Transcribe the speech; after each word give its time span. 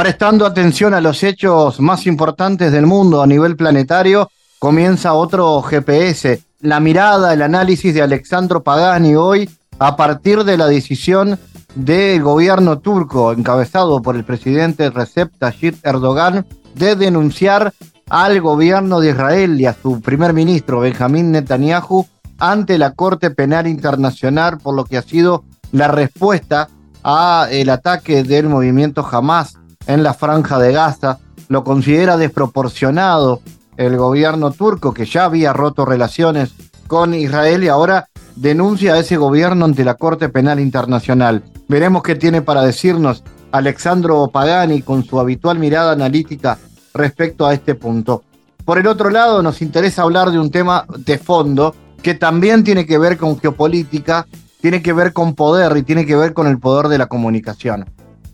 Prestando 0.00 0.46
atención 0.46 0.94
a 0.94 1.02
los 1.02 1.22
hechos 1.22 1.78
más 1.78 2.06
importantes 2.06 2.72
del 2.72 2.86
mundo 2.86 3.20
a 3.20 3.26
nivel 3.26 3.54
planetario, 3.54 4.30
comienza 4.58 5.12
otro 5.12 5.60
GPS. 5.60 6.42
La 6.60 6.80
mirada, 6.80 7.34
el 7.34 7.42
análisis 7.42 7.92
de 7.92 8.00
Alexandro 8.00 8.62
Pagani 8.62 9.14
hoy 9.14 9.50
a 9.78 9.96
partir 9.96 10.44
de 10.44 10.56
la 10.56 10.68
decisión 10.68 11.38
del 11.74 12.22
gobierno 12.22 12.78
turco 12.78 13.30
encabezado 13.34 14.00
por 14.00 14.16
el 14.16 14.24
presidente 14.24 14.88
Recep 14.88 15.36
Tayyip 15.38 15.84
Erdogan 15.84 16.46
de 16.74 16.96
denunciar 16.96 17.74
al 18.08 18.40
gobierno 18.40 19.00
de 19.00 19.10
Israel 19.10 19.60
y 19.60 19.66
a 19.66 19.74
su 19.74 20.00
primer 20.00 20.32
ministro 20.32 20.80
Benjamín 20.80 21.30
Netanyahu 21.30 22.06
ante 22.38 22.78
la 22.78 22.92
Corte 22.92 23.32
Penal 23.32 23.66
Internacional 23.66 24.56
por 24.60 24.74
lo 24.74 24.86
que 24.86 24.96
ha 24.96 25.02
sido 25.02 25.44
la 25.72 25.88
respuesta 25.88 26.70
a 27.04 27.48
el 27.50 27.68
ataque 27.68 28.22
del 28.22 28.48
movimiento 28.48 29.06
Hamas 29.06 29.59
en 29.86 30.02
la 30.02 30.14
franja 30.14 30.58
de 30.58 30.72
Gaza. 30.72 31.18
Lo 31.48 31.64
considera 31.64 32.16
desproporcionado 32.16 33.40
el 33.76 33.96
gobierno 33.96 34.50
turco 34.50 34.92
que 34.92 35.06
ya 35.06 35.24
había 35.24 35.52
roto 35.52 35.84
relaciones 35.84 36.52
con 36.86 37.14
Israel 37.14 37.64
y 37.64 37.68
ahora 37.68 38.08
denuncia 38.36 38.94
a 38.94 38.98
ese 38.98 39.16
gobierno 39.16 39.64
ante 39.64 39.84
la 39.84 39.94
Corte 39.94 40.28
Penal 40.28 40.60
Internacional. 40.60 41.42
Veremos 41.68 42.02
qué 42.02 42.14
tiene 42.14 42.42
para 42.42 42.62
decirnos 42.62 43.22
Alexandro 43.52 44.28
Pagani 44.28 44.82
con 44.82 45.04
su 45.04 45.18
habitual 45.18 45.58
mirada 45.58 45.92
analítica 45.92 46.58
respecto 46.94 47.46
a 47.46 47.54
este 47.54 47.74
punto. 47.74 48.22
Por 48.64 48.78
el 48.78 48.86
otro 48.86 49.10
lado, 49.10 49.42
nos 49.42 49.62
interesa 49.62 50.02
hablar 50.02 50.30
de 50.30 50.38
un 50.38 50.50
tema 50.50 50.84
de 50.98 51.18
fondo 51.18 51.74
que 52.02 52.14
también 52.14 52.64
tiene 52.64 52.86
que 52.86 52.98
ver 52.98 53.16
con 53.16 53.38
geopolítica, 53.38 54.26
tiene 54.60 54.82
que 54.82 54.92
ver 54.92 55.12
con 55.12 55.34
poder 55.34 55.76
y 55.76 55.82
tiene 55.82 56.06
que 56.06 56.16
ver 56.16 56.32
con 56.32 56.46
el 56.46 56.58
poder 56.58 56.88
de 56.88 56.98
la 56.98 57.06
comunicación. 57.06 57.86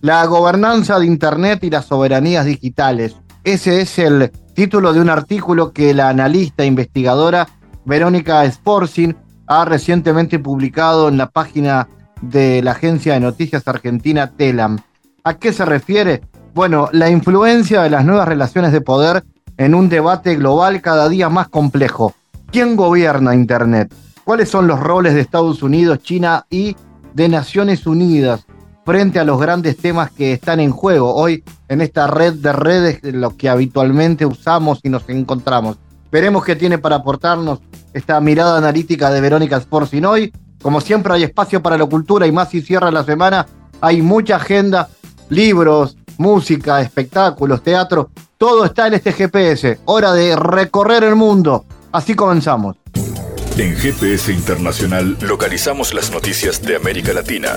La 0.07 0.25
gobernanza 0.27 1.01
de 1.01 1.07
Internet 1.07 1.65
y 1.65 1.71
las 1.71 1.87
soberanías 1.87 2.45
digitales. 2.45 3.17
Ese 3.43 3.81
es 3.81 3.99
el 3.99 4.31
título 4.55 4.93
de 4.93 5.01
un 5.01 5.11
artículo 5.11 5.73
que 5.73 5.95
la 5.95 6.09
analista 6.09 6.63
e 6.63 6.67
investigadora 6.67 7.49
Verónica 7.85 8.49
Sporcin 8.49 9.17
ha 9.49 9.65
recientemente 9.65 10.39
publicado 10.39 11.09
en 11.09 11.19
la 11.19 11.27
página 11.29 11.89
de 12.23 12.63
la 12.63 12.71
agencia 12.71 13.15
de 13.15 13.21
noticias 13.21 13.67
argentina 13.67 14.31
Telam. 14.31 14.79
¿A 15.25 15.35
qué 15.35 15.53
se 15.53 15.65
refiere? 15.65 16.23
Bueno, 16.55 16.89
la 16.93 17.11
influencia 17.11 17.83
de 17.83 17.91
las 17.91 18.05
nuevas 18.05 18.29
relaciones 18.29 18.71
de 18.71 18.83
poder 18.83 19.25
en 19.57 19.75
un 19.75 19.89
debate 19.89 20.37
global 20.37 20.83
cada 20.83 21.09
día 21.09 21.29
más 21.31 21.49
complejo. 21.49 22.15
¿Quién 22.53 22.77
gobierna 22.77 23.35
Internet? 23.35 23.93
¿Cuáles 24.23 24.51
son 24.51 24.69
los 24.69 24.79
roles 24.79 25.15
de 25.15 25.21
Estados 25.21 25.65
Unidos, 25.65 25.99
China 25.99 26.47
y 26.49 26.77
de 27.13 27.29
Naciones 27.29 27.89
Unidas 27.89 28.47
frente 28.87 29.19
a 29.19 29.25
los 29.25 29.41
grandes 29.41 29.77
temas 29.77 30.13
que 30.13 30.33
están 30.33 30.61
en 30.61 30.71
juego 30.71 31.13
hoy 31.13 31.43
en 31.69 31.81
esta 31.81 32.07
red 32.07 32.35
de 32.35 32.53
redes, 32.53 33.01
lo 33.03 33.37
que 33.37 33.49
habitualmente 33.49 34.25
usamos 34.25 34.79
y 34.85 34.89
nos 34.89 35.03
encontramos? 35.09 35.77
Veremos 36.13 36.45
qué 36.45 36.55
tiene 36.55 36.79
para 36.79 36.97
aportarnos 36.97 37.59
esta 37.93 38.21
mirada 38.21 38.57
analítica 38.57 39.11
de 39.11 39.21
Verónica 39.21 39.61
Sporcin 39.61 40.07
hoy. 40.07 40.33
Como 40.63 40.81
siempre 40.81 41.13
hay 41.13 41.25
espacio 41.25 41.61
para 41.61 41.77
la 41.77 41.85
cultura 41.85 42.29
y 42.29 42.33
más 42.33 42.51
si 42.51 42.63
cierra 42.63 42.93
la 42.93 43.03
semana. 43.03 43.47
Hay 43.81 44.03
mucha 44.03 44.37
agenda, 44.37 44.89
libros, 45.31 45.97
música, 46.17 46.81
espectáculos, 46.81 47.63
teatro, 47.63 48.11
todo 48.39 48.65
está 48.65 48.87
en 48.87 48.95
este 48.95 49.13
GPS. 49.13 49.81
Hora 49.87 50.13
de 50.13 50.37
recorrer 50.37 51.03
el 51.03 51.17
mundo. 51.17 51.65
Así 51.91 52.15
comenzamos. 52.15 52.77
En 53.59 53.75
GPS 53.75 54.33
Internacional 54.33 55.17
localizamos 55.23 55.93
las 55.93 56.13
noticias 56.13 56.63
de 56.63 56.77
América 56.77 57.13
Latina. 57.13 57.49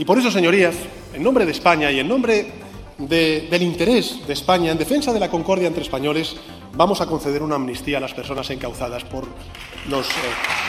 Y 0.00 0.06
por 0.06 0.18
eso, 0.18 0.30
señorías, 0.30 0.74
en 1.12 1.22
nombre 1.22 1.44
de 1.44 1.52
España 1.52 1.90
y 1.90 2.00
en 2.00 2.08
nombre 2.08 2.50
del 2.96 3.62
interés 3.62 4.26
de 4.26 4.32
España 4.32 4.72
en 4.72 4.78
defensa 4.78 5.12
de 5.12 5.20
la 5.20 5.28
concordia 5.28 5.68
entre 5.68 5.82
españoles, 5.82 6.36
vamos 6.72 7.02
a 7.02 7.06
conceder 7.06 7.42
una 7.42 7.56
amnistía 7.56 7.98
a 7.98 8.00
las 8.00 8.14
personas 8.14 8.48
encauzadas 8.48 9.02
eh, 9.02 9.06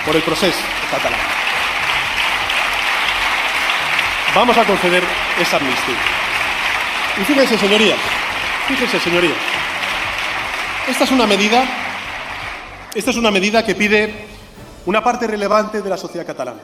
por 0.05 0.15
el 0.17 0.21
proceso 0.21 0.59
catalán. 0.91 1.21
Vamos 4.35 4.57
a 4.57 4.65
conceder 4.65 5.01
esa 5.39 5.55
amnistía. 5.55 5.95
Y 7.21 7.23
fíjense, 7.23 7.57
señorías, 7.57 7.99
fíjense, 8.67 8.99
señorías, 8.99 9.37
esta 10.89 11.05
es 11.05 11.11
una 11.11 11.25
medida, 11.25 11.63
esta 12.93 13.11
es 13.11 13.15
una 13.15 13.31
medida 13.31 13.63
que 13.63 13.75
pide 13.75 14.13
una 14.87 15.01
parte 15.01 15.25
relevante 15.25 15.81
de 15.81 15.89
la 15.89 15.95
sociedad 15.95 16.27
catalana, 16.27 16.59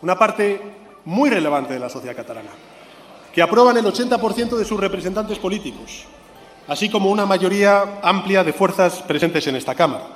una 0.00 0.18
parte 0.18 0.80
muy 1.04 1.30
relevante 1.30 1.74
de 1.74 1.80
la 1.80 1.88
sociedad 1.88 2.16
catalana, 2.16 2.50
que 3.32 3.42
aprueban 3.42 3.76
el 3.76 3.84
80% 3.84 4.56
de 4.56 4.64
sus 4.64 4.78
representantes 4.78 5.38
políticos, 5.38 6.04
así 6.68 6.88
como 6.88 7.10
una 7.10 7.26
mayoría 7.26 8.00
amplia 8.02 8.44
de 8.44 8.52
fuerzas 8.52 9.02
presentes 9.02 9.46
en 9.46 9.56
esta 9.56 9.74
Cámara. 9.74 10.06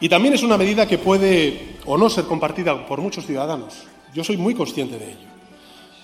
Y 0.00 0.08
también 0.08 0.34
es 0.34 0.42
una 0.42 0.58
medida 0.58 0.86
que 0.86 0.98
puede 0.98 1.76
o 1.86 1.96
no 1.96 2.10
ser 2.10 2.24
compartida 2.24 2.86
por 2.86 3.00
muchos 3.00 3.24
ciudadanos. 3.24 3.84
Yo 4.12 4.22
soy 4.22 4.36
muy 4.36 4.54
consciente 4.54 4.98
de 4.98 5.10
ello. 5.12 5.28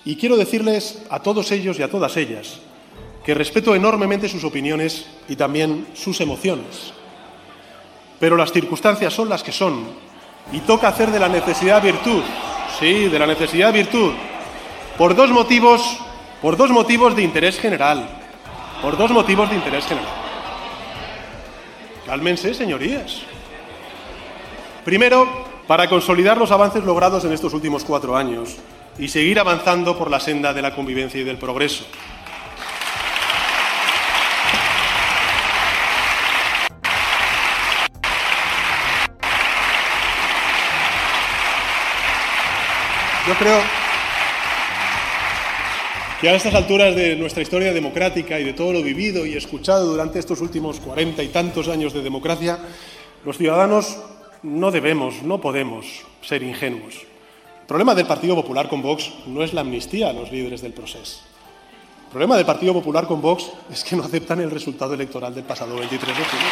Y 0.04 0.16
quiero 0.16 0.36
decirles 0.36 1.02
a 1.10 1.20
todos 1.20 1.52
ellos 1.52 1.78
y 1.78 1.82
a 1.82 1.90
todas 1.90 2.16
ellas 2.16 2.58
que 3.24 3.34
respeto 3.34 3.74
enormemente 3.74 4.28
sus 4.28 4.44
opiniones 4.44 5.06
y 5.28 5.36
también 5.36 5.86
sus 5.94 6.20
emociones. 6.20 6.92
Pero 8.18 8.36
las 8.36 8.52
circunstancias 8.52 9.12
son 9.12 9.28
las 9.28 9.42
que 9.42 9.52
son 9.52 9.84
y 10.52 10.60
toca 10.60 10.88
hacer 10.88 11.10
de 11.10 11.20
la 11.20 11.28
necesidad 11.28 11.82
virtud. 11.82 12.22
Sí, 12.82 13.08
de 13.08 13.18
la 13.18 13.26
necesidad 13.26 13.72
virtud. 13.72 14.12
Por 14.98 15.14
dos 15.14 15.30
motivos, 15.30 15.98
por 16.42 16.58
dos 16.58 16.68
motivos 16.70 17.16
de 17.16 17.22
interés 17.22 17.58
general 17.58 18.22
por 18.82 18.98
dos 18.98 19.12
motivos 19.12 19.48
de 19.48 19.54
interés 19.54 19.86
general. 19.86 20.10
Cálmense, 22.04 22.52
señorías. 22.52 23.22
Primero, 24.84 25.46
para 25.68 25.88
consolidar 25.88 26.36
los 26.36 26.50
avances 26.50 26.82
logrados 26.82 27.24
en 27.24 27.32
estos 27.32 27.54
últimos 27.54 27.84
cuatro 27.84 28.16
años 28.16 28.56
y 28.98 29.06
seguir 29.06 29.38
avanzando 29.38 29.96
por 29.96 30.10
la 30.10 30.18
senda 30.18 30.52
de 30.52 30.62
la 30.62 30.74
convivencia 30.74 31.20
y 31.20 31.24
del 31.24 31.38
progreso. 31.38 31.84
Yo 43.26 43.34
creo 43.34 43.60
que 46.20 46.28
a 46.28 46.34
estas 46.34 46.54
alturas 46.54 46.96
de 46.96 47.14
nuestra 47.14 47.42
historia 47.42 47.72
democrática 47.72 48.40
y 48.40 48.44
de 48.44 48.52
todo 48.52 48.72
lo 48.72 48.82
vivido 48.82 49.24
y 49.24 49.34
escuchado 49.36 49.86
durante 49.86 50.18
estos 50.18 50.40
últimos 50.40 50.80
cuarenta 50.80 51.22
y 51.22 51.28
tantos 51.28 51.68
años 51.68 51.92
de 51.92 52.02
democracia, 52.02 52.58
los 53.24 53.38
ciudadanos 53.38 53.96
no 54.42 54.72
debemos, 54.72 55.22
no 55.22 55.40
podemos 55.40 55.86
ser 56.20 56.42
ingenuos. 56.42 56.94
El 57.60 57.66
problema 57.68 57.94
del 57.94 58.06
Partido 58.06 58.34
Popular 58.34 58.68
con 58.68 58.82
Vox 58.82 59.12
no 59.26 59.44
es 59.44 59.54
la 59.54 59.60
amnistía 59.60 60.10
a 60.10 60.12
los 60.12 60.32
líderes 60.32 60.60
del 60.60 60.72
proceso. 60.72 61.20
El 62.06 62.10
problema 62.10 62.36
del 62.36 62.44
Partido 62.44 62.72
Popular 62.72 63.06
con 63.06 63.22
Vox 63.22 63.50
es 63.72 63.84
que 63.84 63.94
no 63.94 64.02
aceptan 64.02 64.40
el 64.40 64.50
resultado 64.50 64.94
electoral 64.94 65.32
del 65.32 65.44
pasado 65.44 65.76
23 65.76 66.08
de 66.08 66.24
junio. 66.24 66.46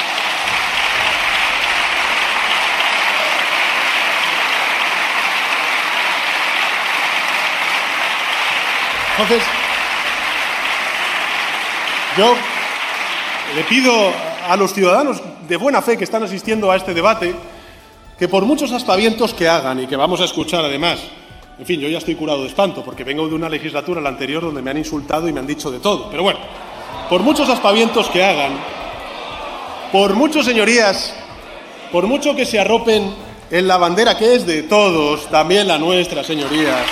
Entonces, 9.20 9.46
yo 12.16 12.34
le 13.54 13.64
pido 13.64 13.92
a 14.48 14.56
los 14.56 14.72
ciudadanos 14.72 15.20
de 15.46 15.56
buena 15.56 15.82
fe 15.82 15.98
que 15.98 16.04
están 16.04 16.22
asistiendo 16.22 16.70
a 16.70 16.76
este 16.76 16.94
debate 16.94 17.34
que 18.18 18.28
por 18.28 18.44
muchos 18.44 18.72
aspavientos 18.72 19.34
que 19.34 19.48
hagan 19.48 19.80
y 19.80 19.86
que 19.86 19.96
vamos 19.96 20.20
a 20.20 20.24
escuchar 20.24 20.64
además, 20.64 21.00
en 21.58 21.66
fin, 21.66 21.80
yo 21.80 21.88
ya 21.88 21.98
estoy 21.98 22.14
curado 22.14 22.42
de 22.42 22.48
espanto 22.48 22.82
porque 22.84 23.04
vengo 23.04 23.28
de 23.28 23.34
una 23.34 23.48
legislatura, 23.48 24.00
la 24.00 24.08
anterior, 24.08 24.42
donde 24.42 24.62
me 24.62 24.70
han 24.70 24.78
insultado 24.78 25.28
y 25.28 25.32
me 25.32 25.40
han 25.40 25.46
dicho 25.46 25.70
de 25.70 25.80
todo, 25.80 26.08
pero 26.10 26.22
bueno, 26.22 26.38
por 27.08 27.22
muchos 27.22 27.48
aspavientos 27.48 28.08
que 28.08 28.24
hagan, 28.24 28.52
por 29.92 30.14
muchos 30.14 30.46
señorías 30.46 31.14
por 31.92 32.06
mucho 32.06 32.36
que 32.36 32.46
se 32.46 32.58
arropen 32.58 33.12
en 33.50 33.66
la 33.66 33.76
bandera 33.76 34.16
que 34.16 34.34
es 34.34 34.46
de 34.46 34.62
todos, 34.62 35.28
también 35.28 35.66
la 35.66 35.76
nuestra, 35.76 36.22
señorías. 36.22 36.86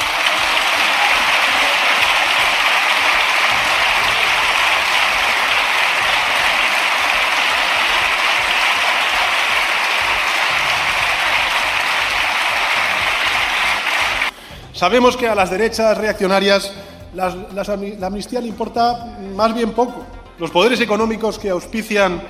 Sabemos 14.79 15.17
que 15.17 15.27
a 15.27 15.35
las 15.35 15.51
derechas 15.51 15.99
reaccionarias 15.99 16.73
la 17.13 18.07
amnistía 18.07 18.41
le 18.41 18.47
importa 18.47 19.19
más 19.35 19.53
bien 19.53 19.73
poco. 19.73 20.05
Los 20.39 20.53
poderes 20.53 20.81
económicos 20.81 21.37
que 21.37 21.51
auspician 21.51 22.23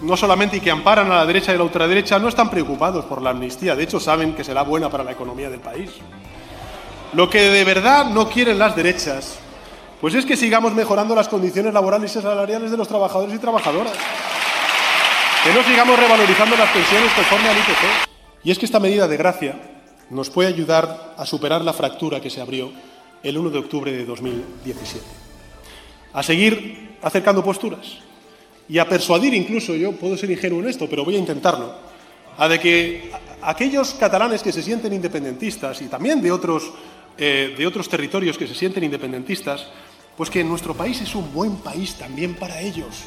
no 0.00 0.16
solamente 0.16 0.56
y 0.56 0.60
que 0.60 0.72
amparan 0.72 1.12
a 1.12 1.18
la 1.18 1.26
derecha 1.26 1.52
y 1.52 1.54
a 1.54 1.58
la 1.58 1.62
ultraderecha 1.62 2.18
no 2.18 2.26
están 2.26 2.50
preocupados 2.50 3.04
por 3.04 3.22
la 3.22 3.30
amnistía, 3.30 3.76
de 3.76 3.84
hecho 3.84 4.00
saben 4.00 4.34
que 4.34 4.42
será 4.42 4.62
buena 4.62 4.90
para 4.90 5.04
la 5.04 5.12
economía 5.12 5.48
del 5.48 5.60
país. 5.60 5.90
Lo 7.12 7.30
que 7.30 7.38
de 7.38 7.62
verdad 7.62 8.06
no 8.06 8.28
quieren 8.28 8.58
las 8.58 8.74
derechas, 8.74 9.38
pues 10.00 10.16
es 10.16 10.26
que 10.26 10.36
sigamos 10.36 10.74
mejorando 10.74 11.14
las 11.14 11.28
condiciones 11.28 11.72
laborales 11.72 12.16
y 12.16 12.20
salariales 12.20 12.72
de 12.72 12.76
los 12.78 12.88
trabajadores 12.88 13.32
y 13.32 13.38
trabajadoras. 13.38 13.92
Que 15.44 15.52
no 15.54 15.62
sigamos 15.62 15.96
revalorizando 15.96 16.56
las 16.56 16.70
pensiones 16.70 17.12
conforme 17.12 17.48
al 17.48 17.58
IPC. 17.58 18.08
Y 18.42 18.50
es 18.50 18.58
que 18.58 18.66
esta 18.66 18.80
medida 18.80 19.06
de 19.06 19.16
gracia 19.16 19.71
nos 20.12 20.28
puede 20.28 20.48
ayudar 20.48 21.14
a 21.16 21.24
superar 21.24 21.62
la 21.62 21.72
fractura 21.72 22.20
que 22.20 22.28
se 22.28 22.40
abrió 22.40 22.70
el 23.22 23.38
1 23.38 23.50
de 23.50 23.58
octubre 23.58 23.90
de 23.90 24.04
2017. 24.04 25.04
A 26.12 26.22
seguir 26.22 26.98
acercando 27.00 27.42
posturas 27.42 27.98
y 28.68 28.78
a 28.78 28.88
persuadir 28.88 29.32
incluso, 29.32 29.74
yo 29.74 29.92
puedo 29.92 30.16
ser 30.16 30.30
ingenuo 30.30 30.60
en 30.60 30.68
esto, 30.68 30.86
pero 30.88 31.04
voy 31.04 31.16
a 31.16 31.18
intentarlo, 31.18 31.72
a 32.36 32.48
que 32.58 33.10
aquellos 33.40 33.94
catalanes 33.94 34.42
que 34.42 34.52
se 34.52 34.62
sienten 34.62 34.92
independentistas 34.92 35.80
y 35.80 35.86
también 35.86 36.20
de 36.20 36.30
otros, 36.30 36.70
eh, 37.16 37.54
de 37.56 37.66
otros 37.66 37.88
territorios 37.88 38.36
que 38.36 38.46
se 38.46 38.54
sienten 38.54 38.84
independentistas, 38.84 39.66
pues 40.16 40.28
que 40.28 40.44
nuestro 40.44 40.74
país 40.74 41.00
es 41.00 41.14
un 41.14 41.32
buen 41.32 41.56
país 41.56 41.94
también 41.94 42.34
para 42.34 42.60
ellos, 42.60 43.04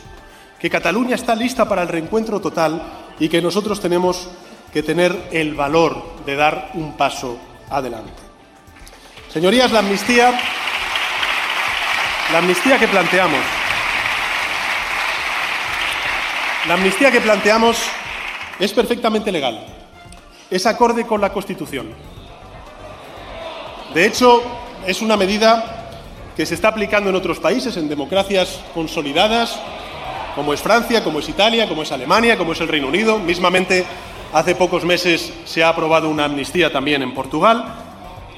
que 0.59 0.71
Cataluña 0.71 1.15
está 1.15 1.35
lista 1.35 1.69
para 1.69 1.83
el 1.83 1.87
reencuentro 1.87 2.39
total 2.41 2.81
y 3.19 3.29
que 3.29 3.43
nosotros 3.43 3.79
tenemos 3.79 4.27
que 4.75 4.83
tener 4.83 5.29
el 5.31 5.53
valor 5.53 6.03
de 6.25 6.35
dar 6.35 6.71
un 6.73 6.97
paso 6.97 7.39
adelante. 7.69 8.11
Señorías, 9.31 9.71
la 9.71 9.79
amnistía, 9.79 10.37
la 12.33 12.39
amnistía 12.39 12.77
que 12.77 12.89
planteamos, 12.89 13.39
la 16.67 16.73
amnistía 16.73 17.09
que 17.09 17.21
planteamos 17.21 17.77
es 18.59 18.73
perfectamente 18.73 19.31
legal, 19.31 19.65
es 20.51 20.65
acorde 20.65 21.07
con 21.07 21.21
la 21.21 21.31
Constitución. 21.31 21.93
De 23.93 24.05
hecho, 24.05 24.43
es 24.85 25.01
una 25.01 25.15
medida 25.15 25.87
que 26.35 26.45
se 26.45 26.53
está 26.53 26.67
aplicando 26.67 27.09
en 27.09 27.15
otros 27.15 27.39
países, 27.39 27.77
en 27.77 27.87
democracias 27.87 28.59
consolidadas, 28.73 29.57
como 30.35 30.53
es 30.53 30.59
Francia, 30.59 31.01
como 31.01 31.19
es 31.19 31.29
Italia, 31.29 31.65
como 31.69 31.83
es 31.83 31.93
Alemania, 31.93 32.37
como 32.37 32.51
es 32.51 32.59
el 32.59 32.67
Reino 32.67 32.89
Unido. 32.89 33.19
Mismamente 33.19 33.85
Hace 34.35 34.53
pocos 34.53 34.83
meses 34.83 35.31
se 35.45 35.63
ha 35.63 35.69
aprobado 35.69 36.09
una 36.09 36.25
amnistía 36.25 36.69
también 36.69 37.01
en 37.01 37.13
Portugal 37.13 37.73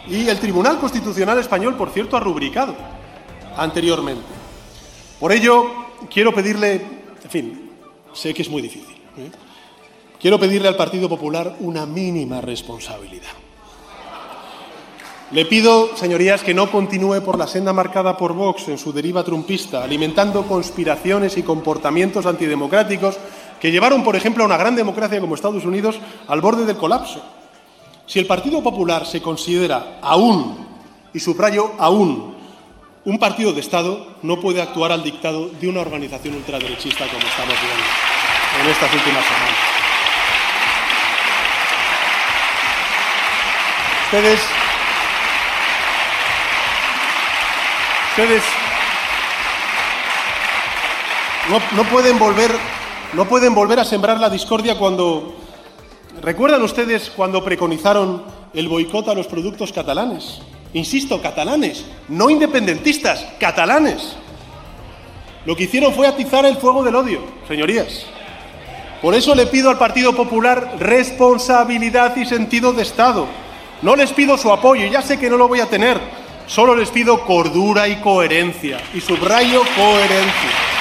y 0.07 0.27
el 0.27 0.39
Tribunal 0.39 0.77
Constitucional 0.77 1.39
Español, 1.39 1.73
por 1.73 1.89
cierto, 1.89 2.15
ha 2.15 2.19
rubricado 2.19 2.75
anteriormente. 3.57 4.21
Por 5.19 5.31
ello, 5.31 5.65
quiero 6.07 6.35
pedirle, 6.35 6.73
en 7.23 7.29
fin, 7.31 7.71
sé 8.13 8.31
que 8.31 8.43
es 8.43 8.49
muy 8.51 8.61
difícil, 8.61 8.95
¿eh? 9.17 9.31
quiero 10.21 10.39
pedirle 10.39 10.67
al 10.67 10.75
Partido 10.75 11.09
Popular 11.09 11.55
una 11.61 11.87
mínima 11.87 12.41
responsabilidad. 12.41 13.33
Le 15.31 15.45
pido, 15.45 15.97
señorías, 15.97 16.43
que 16.43 16.53
no 16.53 16.69
continúe 16.69 17.21
por 17.21 17.39
la 17.39 17.47
senda 17.47 17.73
marcada 17.73 18.15
por 18.15 18.33
Vox 18.33 18.67
en 18.67 18.77
su 18.77 18.93
deriva 18.93 19.23
trumpista, 19.23 19.83
alimentando 19.83 20.43
conspiraciones 20.43 21.37
y 21.37 21.41
comportamientos 21.41 22.27
antidemocráticos 22.27 23.17
que 23.59 23.71
llevaron, 23.71 24.03
por 24.03 24.15
ejemplo, 24.15 24.43
a 24.43 24.47
una 24.47 24.57
gran 24.57 24.75
democracia 24.75 25.19
como 25.19 25.35
Estados 25.35 25.65
Unidos 25.65 25.99
al 26.27 26.41
borde 26.41 26.65
del 26.65 26.77
colapso. 26.77 27.21
Si 28.05 28.19
el 28.19 28.27
Partido 28.27 28.61
Popular 28.63 29.05
se 29.05 29.21
considera 29.21 29.99
aún, 30.01 30.65
y 31.13 31.19
subrayo 31.19 31.71
aún, 31.79 32.35
un 33.05 33.19
partido 33.19 33.53
de 33.53 33.61
Estado, 33.61 34.15
no 34.21 34.39
puede 34.39 34.61
actuar 34.61 34.91
al 34.91 35.03
dictado 35.03 35.49
de 35.49 35.67
una 35.67 35.81
organización 35.81 36.35
ultraderechista 36.35 37.07
como 37.07 37.25
estamos 37.25 37.55
viendo 37.61 37.83
en 38.61 38.69
estas 38.69 38.93
últimas 38.93 39.23
semanas. 39.25 39.55
Ustedes, 44.05 44.39
ustedes 48.11 48.43
no, 51.49 51.61
no 51.75 51.89
pueden 51.89 52.19
volver 52.19 52.51
no 53.13 53.25
pueden 53.25 53.55
volver 53.55 53.79
a 53.79 53.85
sembrar 53.85 54.19
la 54.19 54.29
discordia 54.29 54.77
cuando... 54.77 55.35
¿Recuerdan 56.21 56.63
ustedes 56.63 57.11
cuando 57.15 57.43
preconizaron 57.43 58.23
el 58.53 58.67
boicot 58.67 59.07
a 59.07 59.13
los 59.13 59.27
productos 59.27 59.71
catalanes? 59.71 60.39
Insisto, 60.73 61.21
catalanes, 61.21 61.85
no 62.09 62.29
independentistas, 62.29 63.25
catalanes. 63.39 64.15
Lo 65.45 65.55
que 65.55 65.63
hicieron 65.63 65.93
fue 65.93 66.07
atizar 66.07 66.45
el 66.45 66.57
fuego 66.57 66.83
del 66.83 66.95
odio, 66.95 67.21
señorías. 67.47 68.05
Por 69.01 69.13
eso 69.13 69.35
le 69.35 69.45
pido 69.45 69.69
al 69.69 69.77
Partido 69.77 70.15
Popular 70.15 70.75
responsabilidad 70.79 72.15
y 72.17 72.25
sentido 72.25 72.73
de 72.73 72.81
Estado. 72.81 73.27
No 73.83 73.95
les 73.95 74.11
pido 74.11 74.37
su 74.37 74.51
apoyo, 74.51 74.87
ya 74.87 75.03
sé 75.03 75.19
que 75.19 75.29
no 75.29 75.37
lo 75.37 75.47
voy 75.47 75.59
a 75.59 75.67
tener. 75.67 75.99
Solo 76.47 76.75
les 76.75 76.89
pido 76.89 77.25
cordura 77.25 77.87
y 77.87 77.97
coherencia. 77.97 78.81
Y 78.93 79.01
subrayo 79.01 79.61
coherencia. 79.75 80.76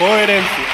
Coherencia. 0.00 0.64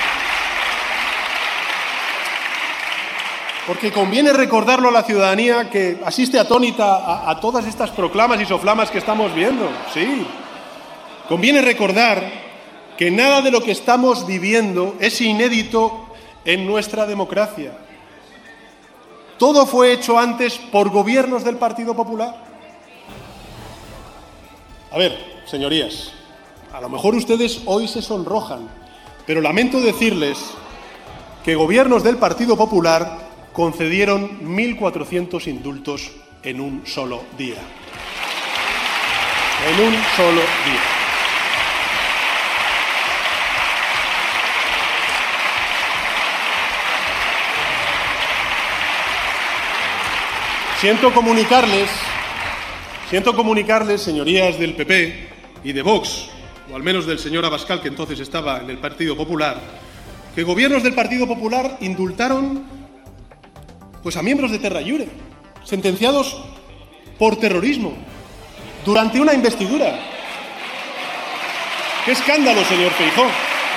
Porque 3.67 3.91
conviene 3.91 4.33
recordarlo 4.33 4.89
a 4.89 4.93
la 4.93 5.03
ciudadanía 5.03 5.69
que 5.69 6.01
asiste 6.05 6.39
atónita 6.39 7.29
a, 7.29 7.41
todas 7.41 7.67
estas 7.67 7.91
proclamas 7.91 8.41
y 8.41 8.47
soflamas 8.47 8.89
que 8.89 8.99
estamos 8.99 9.35
viendo. 9.35 9.69
Sí. 9.93 10.25
Conviene 11.29 11.61
recordar 11.61 12.23
que 12.97 13.11
nada 13.11 13.43
de 13.43 13.51
lo 13.51 13.65
que 13.65 13.73
estamos 13.73 14.29
viviendo 14.29 14.95
es 15.01 15.21
inédito 15.21 16.07
en 16.45 16.65
nuestra 16.65 17.05
democracia. 17.05 17.77
Todo 19.39 19.67
fue 19.67 19.93
hecho 19.93 20.21
antes 20.21 20.57
por 20.57 20.91
gobiernos 20.91 21.43
del 21.43 21.57
Partido 21.57 21.97
Popular. 21.97 22.45
A 24.93 24.97
ver, 24.97 25.43
señorías, 25.47 26.13
a 26.73 26.81
lo 26.81 26.89
mejor 26.89 27.17
ustedes 27.17 27.63
hoy 27.67 27.89
se 27.89 28.03
sonrojan 28.03 28.86
pero 29.27 29.41
lamento 29.41 29.81
decirles 29.81 30.39
que 31.45 31.55
gobiernos 31.55 32.03
del 32.03 32.17
Partido 32.17 32.57
Popular 32.57 33.19
concedieron 33.53 34.41
1.400 34.43 35.47
indultos 35.49 36.13
en 36.43 36.61
un 36.61 36.87
solo 36.87 37.25
día. 37.37 37.57
En 39.69 39.87
un 39.87 39.95
solo 40.17 40.41
día. 40.41 40.97
Siento 50.81 51.13
comunicarles, 51.13 51.89
siento 53.09 53.35
comunicarles, 53.35 54.03
señorías 54.03 54.59
del 54.59 54.75
PP 54.75 55.29
y 55.65 55.73
de 55.73 55.83
Vox, 55.83 56.29
o 56.71 56.77
al 56.77 56.83
menos 56.83 57.07
del 57.07 57.19
señor 57.19 57.45
Abascal, 57.45 57.81
que 57.81 57.89
entonces 57.89 58.21
estaba 58.21 58.59
en 58.59 58.71
el 58.71 58.79
Partido 58.79 59.17
Popular, 59.17 59.61
que 60.35 60.43
gobiernos 60.43 60.83
del 60.83 60.95
Partido 60.95 61.27
Popular 61.27 61.79
indultaron 61.81 62.65
pues, 64.03 64.17
a 64.17 64.23
miembros 64.23 64.51
de 64.51 64.59
Terra 64.59 64.81
sentenciados 65.65 66.37
por 67.19 67.37
terrorismo, 67.37 67.95
durante 68.85 69.21
una 69.21 69.35
investidura. 69.35 69.99
¡Qué 72.05 72.13
escándalo, 72.13 72.65
señor 72.65 72.93
Feijó! 72.93 73.27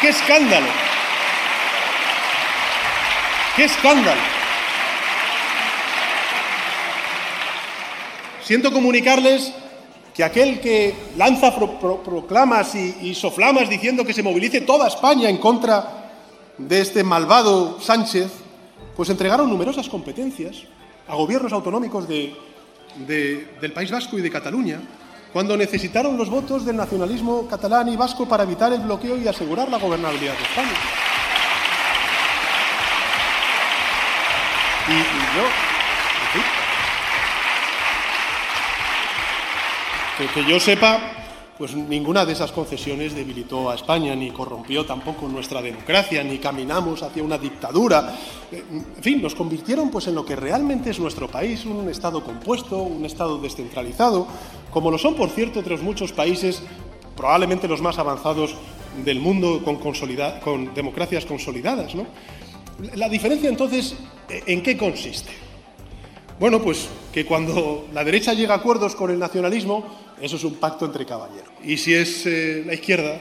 ¡Qué 0.01 0.10
escándalo! 0.10 0.67
¡Qué 3.55 3.63
escándalo! 3.63 4.22
Siento 8.43 8.72
comunicarles 8.72 9.53
que 10.20 10.24
aquel 10.26 10.60
que 10.60 10.94
lanza 11.16 11.56
proclamas 11.56 12.76
y, 12.76 13.16
soflamas 13.16 13.70
diciendo 13.70 14.04
que 14.04 14.12
se 14.12 14.22
movilice 14.22 14.60
toda 14.60 14.90
España 14.90 15.30
en 15.30 15.38
contra 15.38 16.12
de 16.58 16.82
este 16.82 17.06
malvado 17.06 17.80
Sánchez, 17.80 18.28
pues 18.98 19.10
entregaron 19.10 19.50
numerosas 19.50 19.88
competencias 19.88 20.64
a 21.08 21.16
gobiernos 21.16 21.54
autonómicos 21.54 22.06
del 22.06 23.72
País 23.74 23.92
Vasco 23.92 24.20
y 24.20 24.22
de 24.22 24.30
Cataluña 24.30 24.82
cuando 25.32 25.56
necesitaron 25.56 26.18
los 26.18 26.30
votos 26.30 26.66
del 26.66 26.76
nacionalismo 26.76 27.48
catalán 27.48 27.88
y 27.88 27.96
vasco 27.96 28.28
para 28.28 28.44
evitar 28.44 28.74
el 28.74 28.82
bloqueo 28.82 29.16
y 29.16 29.26
asegurar 29.26 29.70
la 29.70 29.78
gobernabilidad 29.78 30.34
de 30.34 30.44
España. 30.44 30.68
Y, 34.90 35.38
yo, 35.38 36.59
que, 40.28 40.46
yo 40.46 40.60
sepa, 40.60 41.00
pues 41.58 41.74
ninguna 41.76 42.26
de 42.26 42.34
esas 42.34 42.52
concesiones 42.52 43.16
debilitó 43.16 43.70
a 43.70 43.76
España, 43.76 44.16
ni 44.16 44.32
corrompió 44.32 44.86
tampoco 44.86 45.30
nuestra 45.30 45.62
democracia, 45.62 46.24
ni 46.24 46.40
caminamos 46.40 47.04
hacia 47.04 47.24
una 47.24 47.38
dictadura. 47.38 48.18
En 48.52 49.02
fin, 49.02 49.22
nos 49.22 49.34
convirtieron 49.34 49.90
pues 49.90 50.08
en 50.08 50.16
lo 50.16 50.26
que 50.26 50.36
realmente 50.36 50.90
es 50.90 51.00
nuestro 51.00 51.30
país, 51.30 51.66
un 51.66 51.90
Estado 51.90 52.24
compuesto, 52.24 52.78
un 52.78 53.06
Estado 53.06 53.38
descentralizado, 53.38 54.28
como 54.72 54.92
lo 54.92 54.98
son, 54.98 55.16
por 55.16 55.30
cierto, 55.30 55.62
otros 55.62 55.82
muchos 55.82 56.12
países, 56.12 56.62
probablemente 57.16 57.68
los 57.68 57.82
más 57.82 57.98
avanzados 57.98 58.56
del 59.06 59.22
mundo 59.22 59.62
con, 59.64 60.74
democracias 60.74 61.26
consolidadas. 61.26 61.94
La 62.96 63.08
diferencia 63.08 63.50
entonces, 63.50 63.96
¿en 64.28 64.62
qué 64.64 64.78
consiste? 64.78 65.32
Bueno, 66.40 66.62
pues 66.62 66.88
que 67.12 67.26
cuando 67.26 67.88
la 67.94 68.04
derecha 68.06 68.34
llega 68.34 68.54
a 68.54 68.58
acuerdos 68.58 68.96
con 68.96 69.12
el 69.12 69.20
nacionalismo, 69.20 69.84
eso 70.22 70.36
es 70.36 70.44
un 70.44 70.56
pacto 70.56 70.86
entre 70.86 71.06
caballeros. 71.06 71.50
Y 71.64 71.78
si 71.78 71.94
es 71.94 72.26
eh, 72.26 72.64
la 72.66 72.74
izquierda, 72.74 73.20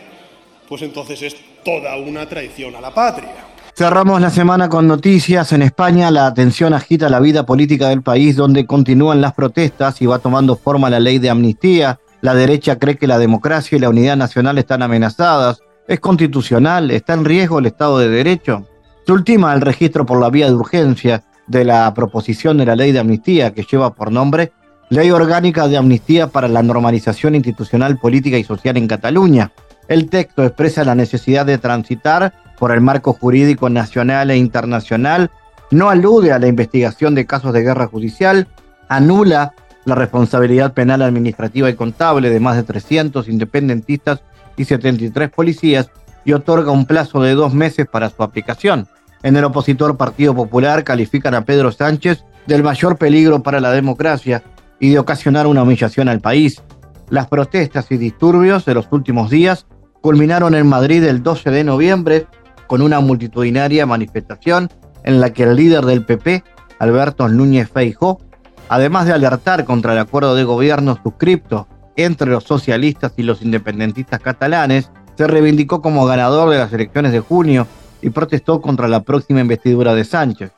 pues 0.69 0.83
entonces 0.83 1.23
es 1.23 1.37
toda 1.65 1.97
una 1.97 2.29
traición 2.29 2.75
a 2.77 2.81
la 2.81 2.93
patria. 2.93 3.49
Cerramos 3.77 4.21
la 4.21 4.31
semana 4.31 4.69
con 4.69 4.89
noticias. 4.89 5.53
En 5.53 5.63
España 5.63 6.11
la 6.11 6.27
atención 6.27 6.75
agita 6.75 7.09
la 7.09 7.21
vida 7.21 7.47
política 7.47 7.89
del 7.89 8.03
país 8.03 8.35
donde 8.35 8.67
continúan 8.67 9.21
las 9.21 9.35
protestas 9.35 10.03
y 10.03 10.07
va 10.07 10.19
tomando 10.19 10.57
forma 10.57 10.91
la 10.91 10.99
ley 10.99 11.19
de 11.21 11.31
amnistía. 11.31 12.01
La 12.21 12.35
derecha 12.35 12.79
cree 12.81 12.97
que 12.97 13.07
la 13.07 13.19
democracia 13.19 13.77
y 13.77 13.81
la 13.81 13.89
unidad 13.89 14.17
nacional 14.17 14.59
están 14.59 14.83
amenazadas. 14.83 15.61
¿Es 15.87 16.01
constitucional? 16.01 16.91
¿Está 16.91 17.15
en 17.15 17.25
riesgo 17.25 17.61
el 17.61 17.67
Estado 17.67 17.99
de 17.99 18.09
Derecho? 18.09 18.67
Se 19.07 19.13
ultima 19.13 19.55
el 19.55 19.61
registro 19.61 20.05
por 20.05 20.21
la 20.21 20.29
vía 20.29 20.47
de 20.47 20.55
urgencia 20.55 21.25
de 21.47 21.65
la 21.65 21.95
proposición 21.95 22.59
de 22.59 22.67
la 22.67 22.75
ley 22.75 22.91
de 22.91 22.99
amnistía 22.99 23.55
que 23.55 23.63
lleva 23.63 23.95
por 23.95 24.11
nombre 24.11 24.53
Ley 24.91 25.11
Orgánica 25.11 25.69
de 25.69 25.77
Amnistía 25.77 26.29
para 26.29 26.49
la 26.49 26.63
Normalización 26.63 27.35
Institucional, 27.35 27.99
Política 27.99 28.39
y 28.39 28.45
Social 28.45 28.79
en 28.79 28.89
Cataluña. 28.89 29.53
El 29.87 30.09
texto 30.09 30.43
expresa 30.45 30.83
la 30.83 30.95
necesidad 30.95 31.45
de 31.45 31.59
transitar 31.59 32.33
por 32.59 32.73
el 32.73 32.81
marco 32.81 33.13
jurídico 33.13 33.69
nacional 33.69 34.31
e 34.31 34.39
internacional, 34.39 35.31
no 35.71 35.91
alude 35.91 36.33
a 36.33 36.39
la 36.39 36.47
investigación 36.47 37.15
de 37.15 37.27
casos 37.27 37.53
de 37.53 37.61
guerra 37.61 37.87
judicial, 37.87 38.49
anula 38.89 39.53
la 39.85 39.95
responsabilidad 39.95 40.73
penal 40.73 41.03
administrativa 41.03 41.69
y 41.69 41.75
contable 41.75 42.31
de 42.31 42.41
más 42.41 42.57
de 42.57 42.63
300 42.63 43.29
independentistas 43.29 44.23
y 44.57 44.65
73 44.65 45.29
policías 45.29 45.91
y 46.25 46.33
otorga 46.33 46.73
un 46.73 46.87
plazo 46.87 47.23
de 47.23 47.35
dos 47.35 47.53
meses 47.53 47.87
para 47.87 48.09
su 48.09 48.23
aplicación. 48.23 48.89
En 49.23 49.37
el 49.37 49.45
opositor 49.45 49.99
Partido 49.99 50.35
Popular 50.35 50.83
califican 50.83 51.35
a 51.35 51.45
Pedro 51.45 51.73
Sánchez 51.73 52.25
del 52.47 52.63
mayor 52.63 52.97
peligro 52.97 53.43
para 53.43 53.61
la 53.61 53.71
democracia 53.71 54.43
y 54.81 54.91
de 54.91 54.99
ocasionar 54.99 55.47
una 55.47 55.63
humillación 55.63 56.09
al 56.09 56.21
país. 56.21 56.63
Las 57.11 57.27
protestas 57.29 57.91
y 57.91 57.97
disturbios 57.97 58.65
de 58.65 58.75
los 58.75 58.89
últimos 58.91 59.31
días 59.31 59.67
culminaron 60.01 60.55
en 60.55 60.67
Madrid 60.67 61.03
el 61.05 61.23
12 61.23 61.51
de 61.51 61.65
noviembre 61.65 62.27
con 62.67 62.83
una 62.83 63.01
multitudinaria 63.01 63.87
manifestación 63.87 64.69
en 65.05 65.21
la 65.21 65.33
que 65.33 65.45
el 65.45 65.57
líder 65.57 65.85
del 65.87 66.05
PP, 66.05 66.45
Alberto 66.79 67.29
Núñez 67.29 67.71
Feijó, 67.71 68.21
además 68.69 69.07
de 69.07 69.15
alertar 69.15 69.65
contra 69.65 69.95
el 69.95 69.99
acuerdo 69.99 70.35
de 70.35 70.45
gobierno 70.45 70.99
suscripto 71.03 71.67
entre 71.97 72.31
los 72.31 72.45
socialistas 72.45 73.13
y 73.17 73.23
los 73.23 73.43
independentistas 73.43 74.21
catalanes, 74.21 74.91
se 75.17 75.27
reivindicó 75.27 75.83
como 75.83 76.07
ganador 76.07 76.51
de 76.51 76.59
las 76.59 76.73
elecciones 76.73 77.13
de 77.13 77.21
junio 77.21 77.67
y 78.03 78.11
protestó 78.11 78.61
contra 78.61 78.87
la 78.87 79.03
próxima 79.03 79.41
investidura 79.41 79.95
de 79.95 80.05
Sánchez. 80.05 80.53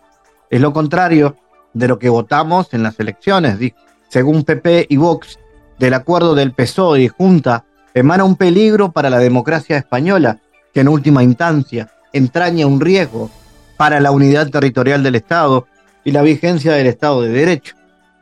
Es 0.50 0.60
lo 0.60 0.72
contrario 0.72 1.36
de 1.72 1.88
lo 1.88 1.98
que 1.98 2.08
votamos 2.08 2.74
en 2.74 2.82
las 2.82 2.98
elecciones, 3.00 3.58
dijo. 3.58 3.78
Según 4.10 4.42
PP 4.42 4.86
y 4.88 4.96
Vox, 4.96 5.38
del 5.78 5.94
acuerdo 5.94 6.34
del 6.34 6.52
PSOE 6.52 7.02
y 7.02 7.08
Junta 7.08 7.64
emana 7.94 8.24
un 8.24 8.34
peligro 8.34 8.90
para 8.90 9.08
la 9.08 9.18
democracia 9.18 9.76
española, 9.76 10.38
que 10.74 10.80
en 10.80 10.88
última 10.88 11.22
instancia 11.22 11.92
entraña 12.12 12.66
un 12.66 12.80
riesgo 12.80 13.30
para 13.76 14.00
la 14.00 14.10
unidad 14.10 14.50
territorial 14.50 15.04
del 15.04 15.14
Estado 15.14 15.68
y 16.02 16.10
la 16.10 16.22
vigencia 16.22 16.72
del 16.72 16.88
Estado 16.88 17.22
de 17.22 17.28
Derecho. 17.28 17.76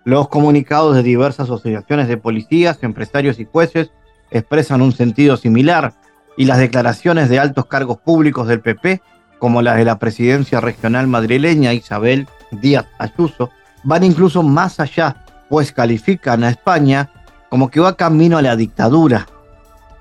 Los 0.04 0.28
comunicados 0.28 0.94
de 0.94 1.02
diversas 1.02 1.46
asociaciones 1.46 2.06
de 2.06 2.18
policías, 2.18 2.82
empresarios 2.82 3.40
y 3.40 3.46
jueces 3.46 3.90
expresan 4.30 4.82
un 4.82 4.92
sentido 4.92 5.38
similar 5.38 5.94
y 6.36 6.44
las 6.44 6.58
declaraciones 6.58 7.30
de 7.30 7.38
altos 7.38 7.64
cargos 7.64 7.96
públicos 7.96 8.46
del 8.46 8.60
PP, 8.60 9.00
como 9.38 9.62
las 9.62 9.78
de 9.78 9.86
la 9.86 9.98
presidencia 9.98 10.60
regional 10.60 11.06
madrileña 11.06 11.72
Isabel 11.72 12.28
Díaz 12.50 12.84
Ayuso, 12.98 13.48
van 13.84 14.04
incluso 14.04 14.42
más 14.42 14.80
allá 14.80 15.24
pues 15.48 15.72
califican 15.72 16.44
a 16.44 16.50
España 16.50 17.10
como 17.48 17.70
que 17.70 17.80
va 17.80 17.96
camino 17.96 18.38
a 18.38 18.42
la 18.42 18.56
dictadura. 18.56 19.26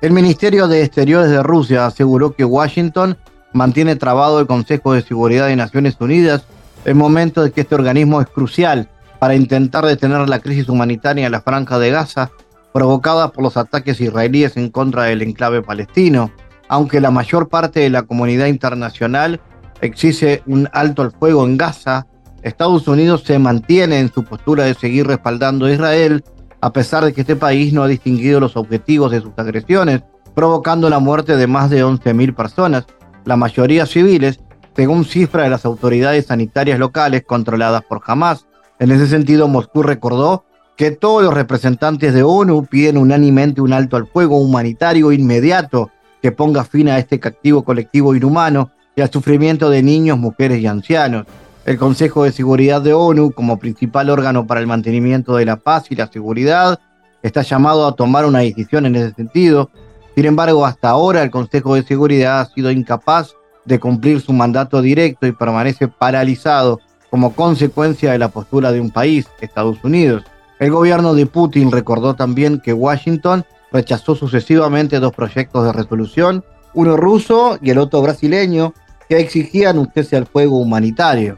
El 0.01 0.11
Ministerio 0.11 0.67
de 0.67 0.83
Exteriores 0.83 1.29
de 1.29 1.41
Rusia 1.41 1.85
aseguró 1.85 2.35
que 2.35 2.45
Washington 2.45 3.17
mantiene 3.53 3.95
trabado 3.95 4.39
el 4.39 4.47
Consejo 4.47 4.93
de 4.93 5.01
Seguridad 5.01 5.47
de 5.47 5.55
Naciones 5.55 5.95
Unidas 5.99 6.43
en 6.85 6.97
momento 6.97 7.41
de 7.41 7.51
que 7.51 7.61
este 7.61 7.75
organismo 7.75 8.21
es 8.21 8.27
crucial 8.27 8.89
para 9.19 9.35
intentar 9.35 9.85
detener 9.85 10.29
la 10.29 10.39
crisis 10.39 10.69
humanitaria 10.69 11.25
en 11.25 11.31
la 11.31 11.41
franja 11.41 11.79
de 11.79 11.91
Gaza 11.91 12.31
provocada 12.73 13.31
por 13.31 13.43
los 13.43 13.57
ataques 13.57 13.99
israelíes 13.99 14.57
en 14.57 14.69
contra 14.69 15.03
del 15.03 15.23
enclave 15.23 15.63
palestino, 15.63 16.31
aunque 16.67 17.01
la 17.01 17.09
mayor 17.09 17.49
parte 17.49 17.79
de 17.79 17.89
la 17.89 18.03
comunidad 18.03 18.45
internacional 18.45 19.41
exige 19.81 20.43
un 20.45 20.69
alto 20.73 21.01
al 21.01 21.11
fuego 21.11 21.45
en 21.45 21.57
Gaza 21.57 22.05
Estados 22.47 22.87
Unidos 22.87 23.23
se 23.25 23.39
mantiene 23.39 23.99
en 23.99 24.11
su 24.11 24.23
postura 24.23 24.63
de 24.65 24.73
seguir 24.73 25.07
respaldando 25.07 25.65
a 25.65 25.71
Israel, 25.71 26.23
a 26.61 26.73
pesar 26.73 27.05
de 27.05 27.13
que 27.13 27.21
este 27.21 27.35
país 27.35 27.73
no 27.73 27.83
ha 27.83 27.87
distinguido 27.87 28.39
los 28.39 28.57
objetivos 28.57 29.11
de 29.11 29.21
sus 29.21 29.31
agresiones, 29.37 30.01
provocando 30.33 30.89
la 30.89 30.99
muerte 30.99 31.35
de 31.35 31.47
más 31.47 31.69
de 31.69 31.83
11.000 31.83 32.35
personas, 32.35 32.85
la 33.25 33.35
mayoría 33.35 33.85
civiles, 33.85 34.39
según 34.75 35.05
cifra 35.05 35.43
de 35.43 35.49
las 35.49 35.65
autoridades 35.65 36.27
sanitarias 36.27 36.79
locales 36.79 37.23
controladas 37.25 37.83
por 37.83 38.01
Hamas. 38.05 38.45
En 38.79 38.91
ese 38.91 39.07
sentido, 39.07 39.47
Moscú 39.47 39.81
recordó 39.81 40.45
que 40.75 40.91
todos 40.91 41.23
los 41.23 41.33
representantes 41.33 42.13
de 42.13 42.21
ONU 42.21 42.65
piden 42.67 42.97
unánimemente 42.97 43.61
un 43.61 43.73
alto 43.73 43.97
al 43.97 44.05
fuego 44.05 44.37
humanitario 44.37 45.11
inmediato 45.11 45.89
que 46.21 46.31
ponga 46.31 46.63
fin 46.63 46.89
a 46.89 46.99
este 46.99 47.19
castigo 47.19 47.63
colectivo 47.63 48.15
inhumano 48.15 48.69
y 48.95 49.01
al 49.01 49.11
sufrimiento 49.11 49.71
de 49.71 49.81
niños, 49.81 50.19
mujeres 50.19 50.59
y 50.59 50.67
ancianos. 50.67 51.25
El 51.67 51.77
Consejo 51.77 52.23
de 52.23 52.31
Seguridad 52.31 52.81
de 52.81 52.93
ONU, 52.93 53.33
como 53.33 53.59
principal 53.59 54.09
órgano 54.09 54.47
para 54.47 54.61
el 54.61 54.67
mantenimiento 54.67 55.35
de 55.35 55.43
la 55.43 55.57
paz 55.57 55.87
y 55.89 55.95
la 55.95 56.07
seguridad, 56.07 56.79
está 57.21 57.41
llamado 57.41 57.85
a 57.85 57.93
tomar 57.93 58.25
una 58.25 58.39
decisión 58.39 58.85
en 58.85 58.95
ese 58.95 59.13
sentido. 59.13 59.69
Sin 60.15 60.23
embargo, 60.23 60.65
hasta 60.65 60.87
ahora 60.87 61.23
el 61.23 61.29
Consejo 61.29 61.75
de 61.75 61.83
Seguridad 61.83 62.39
ha 62.39 62.45
sido 62.45 62.71
incapaz 62.71 63.33
de 63.65 63.81
cumplir 63.81 64.21
su 64.21 64.31
mandato 64.31 64.81
directo 64.81 65.27
y 65.27 65.33
permanece 65.33 65.89
paralizado 65.89 66.79
como 67.09 67.33
consecuencia 67.33 68.13
de 68.13 68.19
la 68.19 68.29
postura 68.29 68.71
de 68.71 68.79
un 68.79 68.89
país, 68.89 69.27
Estados 69.41 69.83
Unidos. 69.83 70.23
El 70.59 70.71
gobierno 70.71 71.15
de 71.15 71.25
Putin 71.25 71.69
recordó 71.69 72.13
también 72.13 72.61
que 72.61 72.71
Washington 72.71 73.43
rechazó 73.73 74.15
sucesivamente 74.15 75.01
dos 75.01 75.11
proyectos 75.11 75.65
de 75.65 75.73
resolución, 75.73 76.45
uno 76.73 76.95
ruso 76.95 77.59
y 77.61 77.71
el 77.71 77.77
otro 77.77 78.01
brasileño, 78.01 78.73
que 79.09 79.19
exigían 79.19 79.77
un 79.77 79.91
cese 79.93 80.15
al 80.15 80.27
fuego 80.27 80.59
humanitario. 80.59 81.35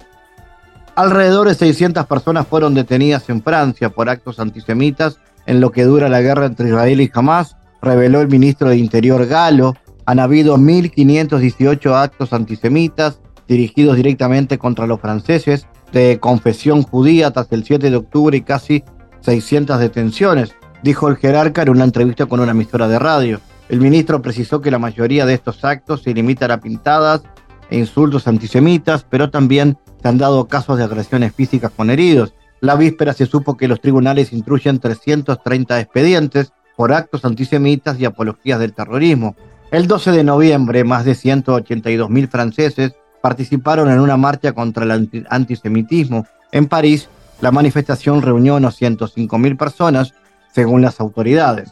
Alrededor 0.99 1.47
de 1.47 1.55
600 1.55 2.07
personas 2.07 2.45
fueron 2.45 2.73
detenidas 2.73 3.29
en 3.29 3.41
Francia 3.41 3.89
por 3.89 4.09
actos 4.09 4.37
antisemitas 4.37 5.17
en 5.45 5.61
lo 5.61 5.71
que 5.71 5.85
dura 5.85 6.09
la 6.09 6.19
guerra 6.19 6.45
entre 6.45 6.67
Israel 6.67 6.99
y 6.99 7.09
Hamas, 7.13 7.55
reveló 7.81 8.19
el 8.19 8.27
ministro 8.27 8.67
de 8.67 8.75
Interior 8.75 9.25
galo. 9.25 9.77
Han 10.05 10.19
habido 10.19 10.57
1.518 10.57 11.95
actos 11.95 12.33
antisemitas 12.33 13.21
dirigidos 13.47 13.95
directamente 13.95 14.57
contra 14.57 14.87
los 14.87 14.99
franceses 14.99 15.67
de 15.93 16.19
confesión 16.19 16.83
judía 16.83 17.31
tras 17.31 17.49
el 17.51 17.63
7 17.63 17.89
de 17.89 17.95
octubre 17.95 18.35
y 18.35 18.41
casi 18.41 18.83
600 19.21 19.79
detenciones, 19.79 20.53
dijo 20.83 21.07
el 21.07 21.15
jerarca 21.15 21.61
en 21.61 21.69
una 21.69 21.85
entrevista 21.85 22.25
con 22.25 22.41
una 22.41 22.51
emisora 22.51 22.89
de 22.89 22.99
radio. 22.99 23.39
El 23.69 23.79
ministro 23.79 24.21
precisó 24.21 24.59
que 24.59 24.69
la 24.69 24.79
mayoría 24.79 25.25
de 25.25 25.35
estos 25.35 25.63
actos 25.63 26.01
se 26.01 26.13
limitan 26.13 26.51
a 26.51 26.59
pintadas 26.59 27.21
e 27.69 27.77
insultos 27.77 28.27
antisemitas, 28.27 29.05
pero 29.09 29.29
también 29.29 29.77
se 30.01 30.07
han 30.07 30.17
dado 30.17 30.47
casos 30.47 30.77
de 30.77 30.83
agresiones 30.83 31.33
físicas 31.33 31.71
con 31.75 31.89
heridos. 31.89 32.33
La 32.61 32.75
víspera 32.75 33.13
se 33.13 33.25
supo 33.25 33.57
que 33.57 33.67
los 33.67 33.81
tribunales 33.81 34.33
instruyen 34.33 34.79
330 34.79 35.79
expedientes 35.79 36.51
por 36.75 36.93
actos 36.93 37.25
antisemitas 37.25 37.99
y 37.99 38.05
apologías 38.05 38.59
del 38.59 38.73
terrorismo. 38.73 39.35
El 39.71 39.87
12 39.87 40.11
de 40.11 40.23
noviembre, 40.23 40.83
más 40.83 41.05
de 41.05 41.11
182.000 41.11 42.29
franceses 42.29 42.93
participaron 43.21 43.91
en 43.91 43.99
una 43.99 44.17
marcha 44.17 44.53
contra 44.53 44.85
el 44.85 45.25
antisemitismo. 45.29 46.25
En 46.51 46.67
París, 46.67 47.09
la 47.41 47.51
manifestación 47.51 48.21
reunió 48.21 48.55
unos 48.55 48.81
105.000 48.81 49.57
personas, 49.57 50.13
según 50.53 50.81
las 50.81 50.99
autoridades. 50.99 51.71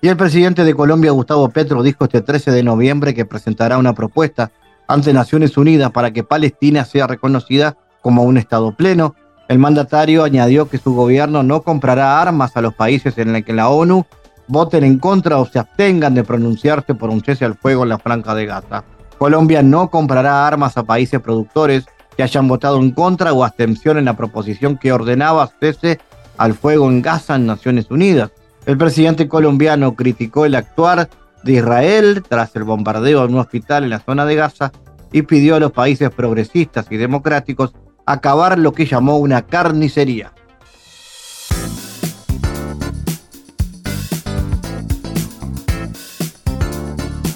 Y 0.00 0.08
el 0.08 0.16
presidente 0.16 0.64
de 0.64 0.74
Colombia, 0.74 1.12
Gustavo 1.12 1.48
Petro, 1.48 1.82
dijo 1.82 2.04
este 2.04 2.20
13 2.20 2.50
de 2.50 2.62
noviembre 2.62 3.14
que 3.14 3.24
presentará 3.24 3.78
una 3.78 3.94
propuesta 3.94 4.50
ante 4.86 5.12
Naciones 5.12 5.56
Unidas 5.56 5.90
para 5.90 6.12
que 6.12 6.24
Palestina 6.24 6.84
sea 6.84 7.06
reconocida 7.06 7.76
como 8.02 8.22
un 8.22 8.36
Estado 8.36 8.72
pleno. 8.72 9.14
El 9.48 9.58
mandatario 9.58 10.24
añadió 10.24 10.68
que 10.68 10.78
su 10.78 10.94
gobierno 10.94 11.42
no 11.42 11.62
comprará 11.62 12.20
armas 12.20 12.56
a 12.56 12.60
los 12.60 12.74
países 12.74 13.18
en 13.18 13.32
los 13.32 13.42
que 13.42 13.52
la 13.52 13.68
ONU 13.68 14.06
voten 14.46 14.84
en 14.84 14.98
contra 14.98 15.38
o 15.38 15.46
se 15.46 15.58
abstengan 15.58 16.14
de 16.14 16.24
pronunciarse 16.24 16.94
por 16.94 17.10
un 17.10 17.22
cese 17.22 17.44
al 17.44 17.54
fuego 17.54 17.82
en 17.82 17.90
la 17.90 17.98
franja 17.98 18.34
de 18.34 18.46
Gaza. 18.46 18.84
Colombia 19.18 19.62
no 19.62 19.90
comprará 19.90 20.46
armas 20.46 20.76
a 20.76 20.82
países 20.82 21.20
productores 21.20 21.86
que 22.16 22.22
hayan 22.22 22.46
votado 22.46 22.78
en 22.78 22.90
contra 22.90 23.32
o 23.32 23.44
abstención 23.44 23.98
en 23.98 24.04
la 24.04 24.16
proposición 24.16 24.76
que 24.76 24.92
ordenaba 24.92 25.50
cese 25.60 25.98
al 26.36 26.54
fuego 26.54 26.88
en 26.88 27.02
Gaza 27.02 27.36
en 27.36 27.46
Naciones 27.46 27.90
Unidas. 27.90 28.30
El 28.66 28.78
presidente 28.78 29.28
colombiano 29.28 29.94
criticó 29.94 30.46
el 30.46 30.54
actuar 30.54 31.08
de 31.44 31.52
Israel 31.52 32.22
tras 32.28 32.54
el 32.56 32.64
bombardeo 32.64 33.20
de 33.26 33.32
un 33.32 33.38
hospital 33.38 33.84
en 33.84 33.90
la 33.90 34.00
zona 34.00 34.24
de 34.24 34.34
Gaza 34.34 34.72
y 35.12 35.22
pidió 35.22 35.56
a 35.56 35.60
los 35.60 35.72
países 35.72 36.10
progresistas 36.10 36.86
y 36.90 36.96
democráticos 36.96 37.74
acabar 38.06 38.58
lo 38.58 38.72
que 38.72 38.86
llamó 38.86 39.18
una 39.18 39.42
carnicería. 39.42 40.32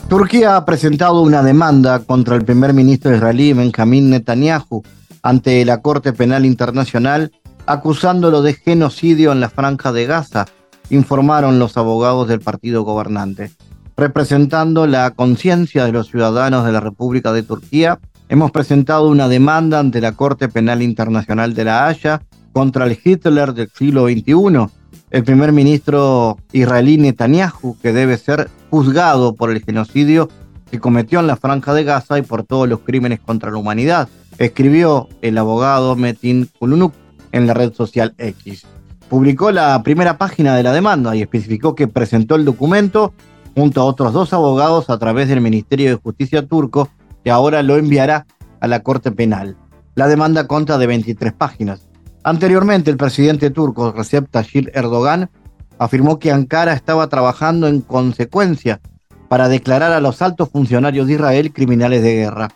Turquía 0.09 0.57
ha 0.57 0.65
presentado 0.65 1.21
una 1.21 1.43
demanda 1.43 1.99
contra 1.99 2.35
el 2.35 2.45
primer 2.45 2.73
ministro 2.73 3.15
israelí 3.15 3.53
Benjamin 3.53 4.09
Netanyahu 4.09 4.83
ante 5.23 5.63
la 5.67 5.83
Corte 5.83 6.15
Penal 6.15 6.47
Internacional 6.47 7.31
acusándolo 7.67 8.41
de 8.41 8.55
genocidio 8.55 9.33
en 9.33 9.41
la 9.41 9.51
franja 9.51 9.93
de 9.93 10.07
Gaza 10.07 10.47
informaron 10.89 11.59
los 11.59 11.77
abogados 11.77 12.27
del 12.27 12.41
partido 12.41 12.83
gobernante. 12.83 13.51
Representando 13.99 14.87
la 14.87 15.11
conciencia 15.11 15.85
de 15.85 15.91
los 15.91 16.07
ciudadanos 16.07 16.65
de 16.65 16.71
la 16.71 16.79
República 16.79 17.33
de 17.33 17.43
Turquía, 17.43 17.99
hemos 18.29 18.53
presentado 18.53 19.09
una 19.09 19.29
demanda 19.29 19.81
ante 19.81 20.01
la 20.01 20.13
Corte 20.13 20.49
Penal 20.49 20.83
Internacional 20.83 21.53
de 21.53 21.65
La 21.65 21.89
Haya 21.89 22.23
contra 22.53 22.87
el 22.87 22.97
Hitler 23.03 23.55
del 23.55 23.69
siglo 23.77 24.07
XXI, 24.07 24.69
el 25.11 25.25
primer 25.25 25.51
ministro 25.51 26.39
israelí 26.53 26.97
Netanyahu, 26.97 27.77
que 27.83 27.93
debe 27.93 28.17
ser 28.19 28.49
juzgado 28.71 29.35
por 29.35 29.51
el 29.51 29.65
genocidio 29.65 30.29
que 30.71 30.79
cometió 30.79 31.19
en 31.19 31.27
la 31.27 31.35
Franja 31.35 31.75
de 31.75 31.83
Gaza 31.83 32.21
y 32.21 32.23
por 32.23 32.45
todos 32.45 32.69
los 32.69 32.79
crímenes 32.81 33.19
contra 33.19 33.51
la 33.51 33.57
humanidad, 33.57 34.09
escribió 34.39 35.09
el 35.23 35.37
abogado 35.39 35.97
Metin 35.97 36.49
Kulunuk 36.61 36.95
en 37.33 37.49
la 37.49 37.55
red 37.55 37.73
social 37.73 38.15
X. 38.17 38.65
Publicó 39.09 39.51
la 39.51 39.83
primera 39.83 40.19
página 40.19 40.55
de 40.55 40.63
la 40.63 40.73
demanda 40.73 41.17
y 41.17 41.23
especificó 41.23 41.75
que 41.75 41.89
presentó 41.89 42.37
el 42.37 42.45
documento 42.45 43.13
junto 43.59 43.81
a 43.81 43.85
otros 43.87 44.13
dos 44.13 44.33
abogados 44.33 44.89
a 44.89 44.99
través 44.99 45.27
del 45.27 45.41
Ministerio 45.41 45.91
de 45.91 45.97
Justicia 45.97 46.47
turco, 46.47 46.89
que 47.25 47.33
ahora 47.33 47.65
lo 47.65 47.77
enviará 47.77 48.25
a 48.61 48.69
la 48.69 48.85
Corte 48.85 49.11
Penal. 49.11 49.57
La 49.97 50.07
demanda 50.07 50.47
consta 50.47 50.79
de 50.79 50.87
23 50.87 51.33
páginas. 51.33 51.89
Anteriormente, 52.23 52.89
el 52.89 52.97
presidente 52.97 53.51
turco 53.51 53.91
Recep 53.91 54.31
Tayyip 54.31 54.69
Erdogan 54.77 55.29
afirmó 55.77 56.21
que 56.21 56.31
Ankara 56.31 56.73
estaba 56.73 57.09
trabajando 57.09 57.67
en 57.67 57.81
consecuencia 57.81 58.81
para 59.29 59.49
declarar 59.49 59.91
a 59.91 60.01
los 60.01 60.23
altos 60.23 60.51
funcionarios 60.51 61.09
de 61.09 61.15
Israel 61.15 61.53
criminales 61.53 62.05
de 62.05 62.15
guerra. 62.15 62.49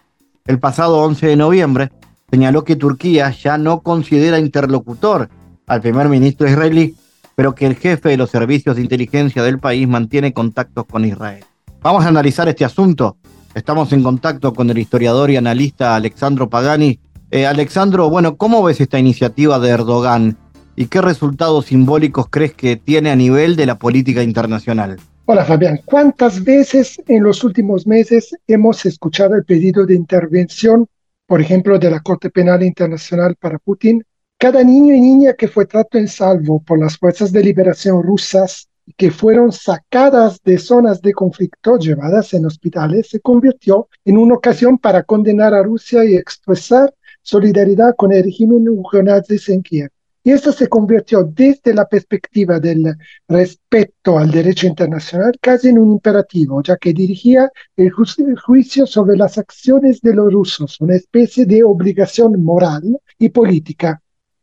El 0.46 0.60
pasado 0.60 1.02
11 1.02 1.26
de 1.26 1.36
noviembre 1.36 1.90
señaló 2.30 2.62
que 2.62 2.76
Turquía 2.76 3.28
ya 3.30 3.58
no 3.58 3.80
considera 3.80 4.38
interlocutor 4.38 5.30
al 5.66 5.80
primer 5.80 6.08
ministro 6.08 6.48
israelí, 6.48 6.94
pero 7.42 7.56
que 7.56 7.66
el 7.66 7.74
jefe 7.74 8.10
de 8.10 8.16
los 8.16 8.30
servicios 8.30 8.76
de 8.76 8.82
inteligencia 8.82 9.42
del 9.42 9.58
país 9.58 9.88
mantiene 9.88 10.32
contactos 10.32 10.86
con 10.86 11.04
Israel. 11.04 11.44
Vamos 11.80 12.04
a 12.04 12.08
analizar 12.08 12.48
este 12.48 12.64
asunto. 12.64 13.16
Estamos 13.52 13.92
en 13.92 14.04
contacto 14.04 14.52
con 14.52 14.70
el 14.70 14.78
historiador 14.78 15.28
y 15.28 15.36
analista 15.36 15.96
Alexandro 15.96 16.48
Pagani. 16.48 17.00
Eh, 17.32 17.44
Alexandro, 17.44 18.08
bueno, 18.08 18.36
¿cómo 18.36 18.62
ves 18.62 18.80
esta 18.80 19.00
iniciativa 19.00 19.58
de 19.58 19.70
Erdogan 19.70 20.36
y 20.76 20.86
qué 20.86 21.00
resultados 21.00 21.66
simbólicos 21.66 22.26
crees 22.30 22.54
que 22.54 22.76
tiene 22.76 23.10
a 23.10 23.16
nivel 23.16 23.56
de 23.56 23.66
la 23.66 23.76
política 23.76 24.22
internacional? 24.22 25.00
Hola 25.24 25.44
Fabián, 25.44 25.80
¿cuántas 25.84 26.44
veces 26.44 27.02
en 27.08 27.24
los 27.24 27.42
últimos 27.42 27.88
meses 27.88 28.36
hemos 28.46 28.86
escuchado 28.86 29.34
el 29.34 29.44
pedido 29.44 29.84
de 29.84 29.96
intervención, 29.96 30.86
por 31.26 31.40
ejemplo, 31.40 31.80
de 31.80 31.90
la 31.90 31.98
Corte 31.98 32.30
Penal 32.30 32.62
Internacional 32.62 33.34
para 33.34 33.58
Putin 33.58 34.04
cada 34.42 34.64
niño 34.64 34.92
y 34.92 35.00
niña 35.00 35.34
que 35.34 35.46
fue 35.46 35.66
trato 35.66 35.98
en 35.98 36.08
salvo 36.08 36.60
por 36.60 36.76
las 36.76 36.98
fuerzas 36.98 37.30
de 37.30 37.44
liberación 37.44 38.02
rusas 38.02 38.68
y 38.84 38.92
que 38.94 39.12
fueron 39.12 39.52
sacadas 39.52 40.40
de 40.42 40.58
zonas 40.58 41.00
de 41.00 41.12
conflicto 41.12 41.78
llevadas 41.78 42.34
en 42.34 42.46
hospitales 42.46 43.08
se 43.08 43.20
convirtió 43.20 43.88
en 44.04 44.18
una 44.18 44.34
ocasión 44.34 44.78
para 44.78 45.04
condenar 45.04 45.54
a 45.54 45.62
Rusia 45.62 46.04
y 46.04 46.16
expresar 46.16 46.92
solidaridad 47.22 47.94
con 47.96 48.12
el 48.12 48.24
régimen 48.24 48.68
ucraniano 48.68 49.22
en 49.46 49.62
Kiev. 49.62 49.90
Y 50.24 50.32
esto 50.32 50.50
se 50.50 50.66
convirtió 50.66 51.22
desde 51.22 51.72
la 51.72 51.86
perspectiva 51.86 52.58
del 52.58 52.96
respeto 53.28 54.18
al 54.18 54.32
derecho 54.32 54.66
internacional 54.66 55.34
casi 55.40 55.68
en 55.68 55.78
un 55.78 55.92
imperativo, 55.92 56.60
ya 56.64 56.76
que 56.78 56.92
dirigía 56.92 57.48
el 57.76 57.92
juicio 57.92 58.88
sobre 58.88 59.16
las 59.16 59.38
acciones 59.38 60.00
de 60.00 60.16
los 60.16 60.32
rusos, 60.32 60.80
una 60.80 60.96
especie 60.96 61.46
de 61.46 61.62
obligación 61.62 62.42
moral 62.42 62.98
y 63.20 63.28
política 63.28 64.02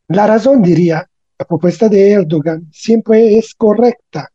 la 0.10 0.26
razón, 0.26 0.62
diría, 0.62 1.08
la 1.38 1.46
propuesta 1.46 1.88
de 1.88 2.12
Erdogan 2.12 2.68
siempre 2.72 3.38
es 3.38 3.54
correcta, 3.54 4.28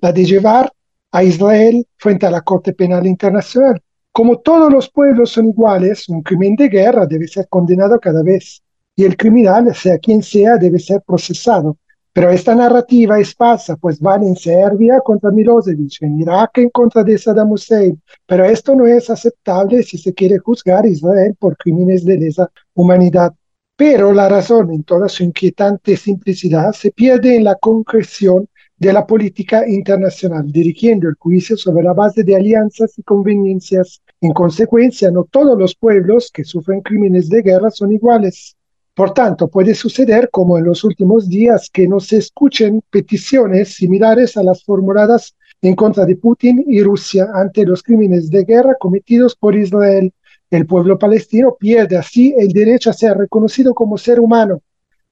la 0.00 0.12
de 0.12 0.24
llevar 0.24 0.72
a 1.10 1.24
Israel 1.24 1.84
frente 1.96 2.24
a 2.26 2.30
la 2.30 2.42
Corte 2.42 2.72
Penal 2.72 3.04
Internacional. 3.04 3.82
Como 4.12 4.38
todos 4.38 4.72
los 4.72 4.88
pueblos 4.88 5.30
son 5.30 5.48
iguales, 5.48 6.08
un 6.08 6.22
crimen 6.22 6.54
de 6.54 6.68
guerra 6.68 7.04
debe 7.04 7.26
ser 7.26 7.48
condenado 7.48 7.98
cada 7.98 8.22
vez 8.22 8.62
y 8.94 9.04
el 9.04 9.16
criminal, 9.16 9.74
sea 9.74 9.98
quien 9.98 10.22
sea, 10.22 10.56
debe 10.56 10.78
ser 10.78 11.02
procesado. 11.02 11.76
Pero 12.12 12.30
esta 12.30 12.54
narrativa 12.54 13.18
es 13.18 13.34
falsa, 13.34 13.76
pues 13.76 13.98
van 14.00 14.22
en 14.22 14.36
Serbia 14.36 15.00
contra 15.04 15.32
Milosevic, 15.32 16.02
en 16.02 16.20
Irak 16.20 16.58
en 16.58 16.70
contra 16.70 17.02
de 17.02 17.18
Saddam 17.18 17.50
Hussein. 17.50 18.00
Pero 18.24 18.44
esto 18.44 18.74
no 18.76 18.86
es 18.86 19.10
aceptable 19.10 19.82
si 19.82 19.98
se 19.98 20.14
quiere 20.14 20.38
juzgar 20.38 20.84
a 20.84 20.88
Israel 20.88 21.34
por 21.38 21.56
crímenes 21.56 22.04
de 22.04 22.18
lesa 22.18 22.50
humanidad. 22.74 23.34
Pero 23.78 24.12
la 24.12 24.28
razón, 24.28 24.72
en 24.72 24.82
toda 24.82 25.08
su 25.08 25.22
inquietante 25.22 25.96
simplicidad, 25.96 26.72
se 26.72 26.90
pierde 26.90 27.36
en 27.36 27.44
la 27.44 27.54
concreción 27.54 28.48
de 28.76 28.92
la 28.92 29.06
política 29.06 29.68
internacional, 29.68 30.50
dirigiendo 30.50 31.08
el 31.08 31.14
juicio 31.14 31.56
sobre 31.56 31.84
la 31.84 31.92
base 31.92 32.24
de 32.24 32.34
alianzas 32.34 32.98
y 32.98 33.04
conveniencias. 33.04 34.02
En 34.20 34.32
consecuencia, 34.32 35.12
no 35.12 35.28
todos 35.30 35.56
los 35.56 35.76
pueblos 35.76 36.32
que 36.34 36.42
sufren 36.42 36.80
crímenes 36.80 37.28
de 37.28 37.40
guerra 37.40 37.70
son 37.70 37.92
iguales. 37.92 38.56
Por 38.96 39.14
tanto, 39.14 39.46
puede 39.46 39.76
suceder, 39.76 40.28
como 40.32 40.58
en 40.58 40.64
los 40.64 40.82
últimos 40.82 41.28
días, 41.28 41.70
que 41.72 41.86
no 41.86 42.00
se 42.00 42.16
escuchen 42.16 42.82
peticiones 42.90 43.74
similares 43.74 44.36
a 44.36 44.42
las 44.42 44.64
formuladas 44.64 45.36
en 45.62 45.76
contra 45.76 46.04
de 46.04 46.16
Putin 46.16 46.64
y 46.66 46.82
Rusia 46.82 47.28
ante 47.32 47.64
los 47.64 47.84
crímenes 47.84 48.28
de 48.28 48.42
guerra 48.42 48.74
cometidos 48.80 49.36
por 49.36 49.54
Israel 49.54 50.12
el 50.50 50.66
pueblo 50.66 50.98
palestino 50.98 51.56
pierde 51.58 51.96
así 51.96 52.34
el 52.38 52.48
derecho 52.48 52.90
a 52.90 52.94
ser 52.94 53.16
reconocido 53.16 53.74
como 53.74 53.98
ser 53.98 54.18
humano 54.20 54.62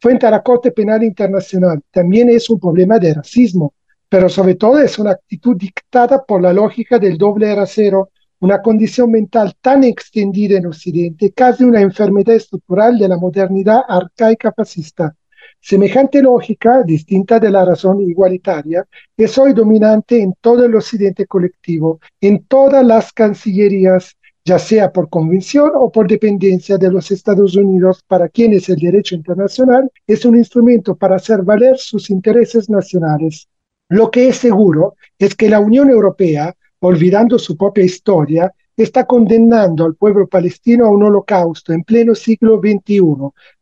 frente 0.00 0.26
a 0.26 0.30
la 0.30 0.42
Corte 0.42 0.72
Penal 0.72 1.02
Internacional. 1.02 1.80
También 1.90 2.30
es 2.30 2.48
un 2.50 2.60
problema 2.60 2.98
de 2.98 3.14
racismo, 3.14 3.74
pero 4.08 4.28
sobre 4.28 4.54
todo 4.54 4.78
es 4.78 4.98
una 4.98 5.12
actitud 5.12 5.56
dictada 5.56 6.24
por 6.24 6.42
la 6.42 6.52
lógica 6.52 6.98
del 6.98 7.18
doble 7.18 7.54
rasero, 7.54 8.10
una 8.40 8.60
condición 8.60 9.10
mental 9.10 9.54
tan 9.60 9.84
extendida 9.84 10.58
en 10.58 10.66
Occidente, 10.66 11.32
casi 11.32 11.64
una 11.64 11.80
enfermedad 11.80 12.34
estructural 12.34 12.98
de 12.98 13.08
la 13.08 13.16
modernidad 13.16 13.80
arcaica 13.88 14.52
fascista. 14.52 15.14
Semejante 15.58 16.22
lógica, 16.22 16.82
distinta 16.82 17.40
de 17.40 17.50
la 17.50 17.64
razón 17.64 18.00
igualitaria, 18.02 18.86
es 19.16 19.36
hoy 19.38 19.52
dominante 19.52 20.20
en 20.20 20.34
todo 20.40 20.64
el 20.64 20.74
Occidente 20.76 21.26
colectivo, 21.26 21.98
en 22.20 22.44
todas 22.44 22.84
las 22.84 23.12
cancillerías, 23.12 24.16
ya 24.46 24.60
sea 24.60 24.92
por 24.92 25.08
convención 25.10 25.72
o 25.74 25.90
por 25.90 26.06
dependencia 26.06 26.78
de 26.78 26.88
los 26.88 27.10
Estados 27.10 27.56
Unidos, 27.56 28.04
para 28.06 28.28
quienes 28.28 28.68
el 28.68 28.76
derecho 28.76 29.16
internacional 29.16 29.90
es 30.06 30.24
un 30.24 30.36
instrumento 30.36 30.94
para 30.94 31.16
hacer 31.16 31.42
valer 31.42 31.76
sus 31.78 32.10
intereses 32.10 32.70
nacionales. 32.70 33.48
Lo 33.88 34.08
que 34.08 34.28
es 34.28 34.36
seguro 34.36 34.94
es 35.18 35.34
que 35.34 35.50
la 35.50 35.58
Unión 35.58 35.90
Europea, 35.90 36.54
olvidando 36.78 37.40
su 37.40 37.56
propia 37.56 37.84
historia, 37.84 38.52
está 38.76 39.04
condenando 39.04 39.84
al 39.84 39.96
pueblo 39.96 40.28
palestino 40.28 40.86
a 40.86 40.90
un 40.90 41.02
holocausto 41.02 41.72
en 41.72 41.82
pleno 41.82 42.14
siglo 42.14 42.60
XXI. 42.60 43.02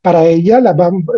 Para 0.03 0.27
ella, 0.27 0.61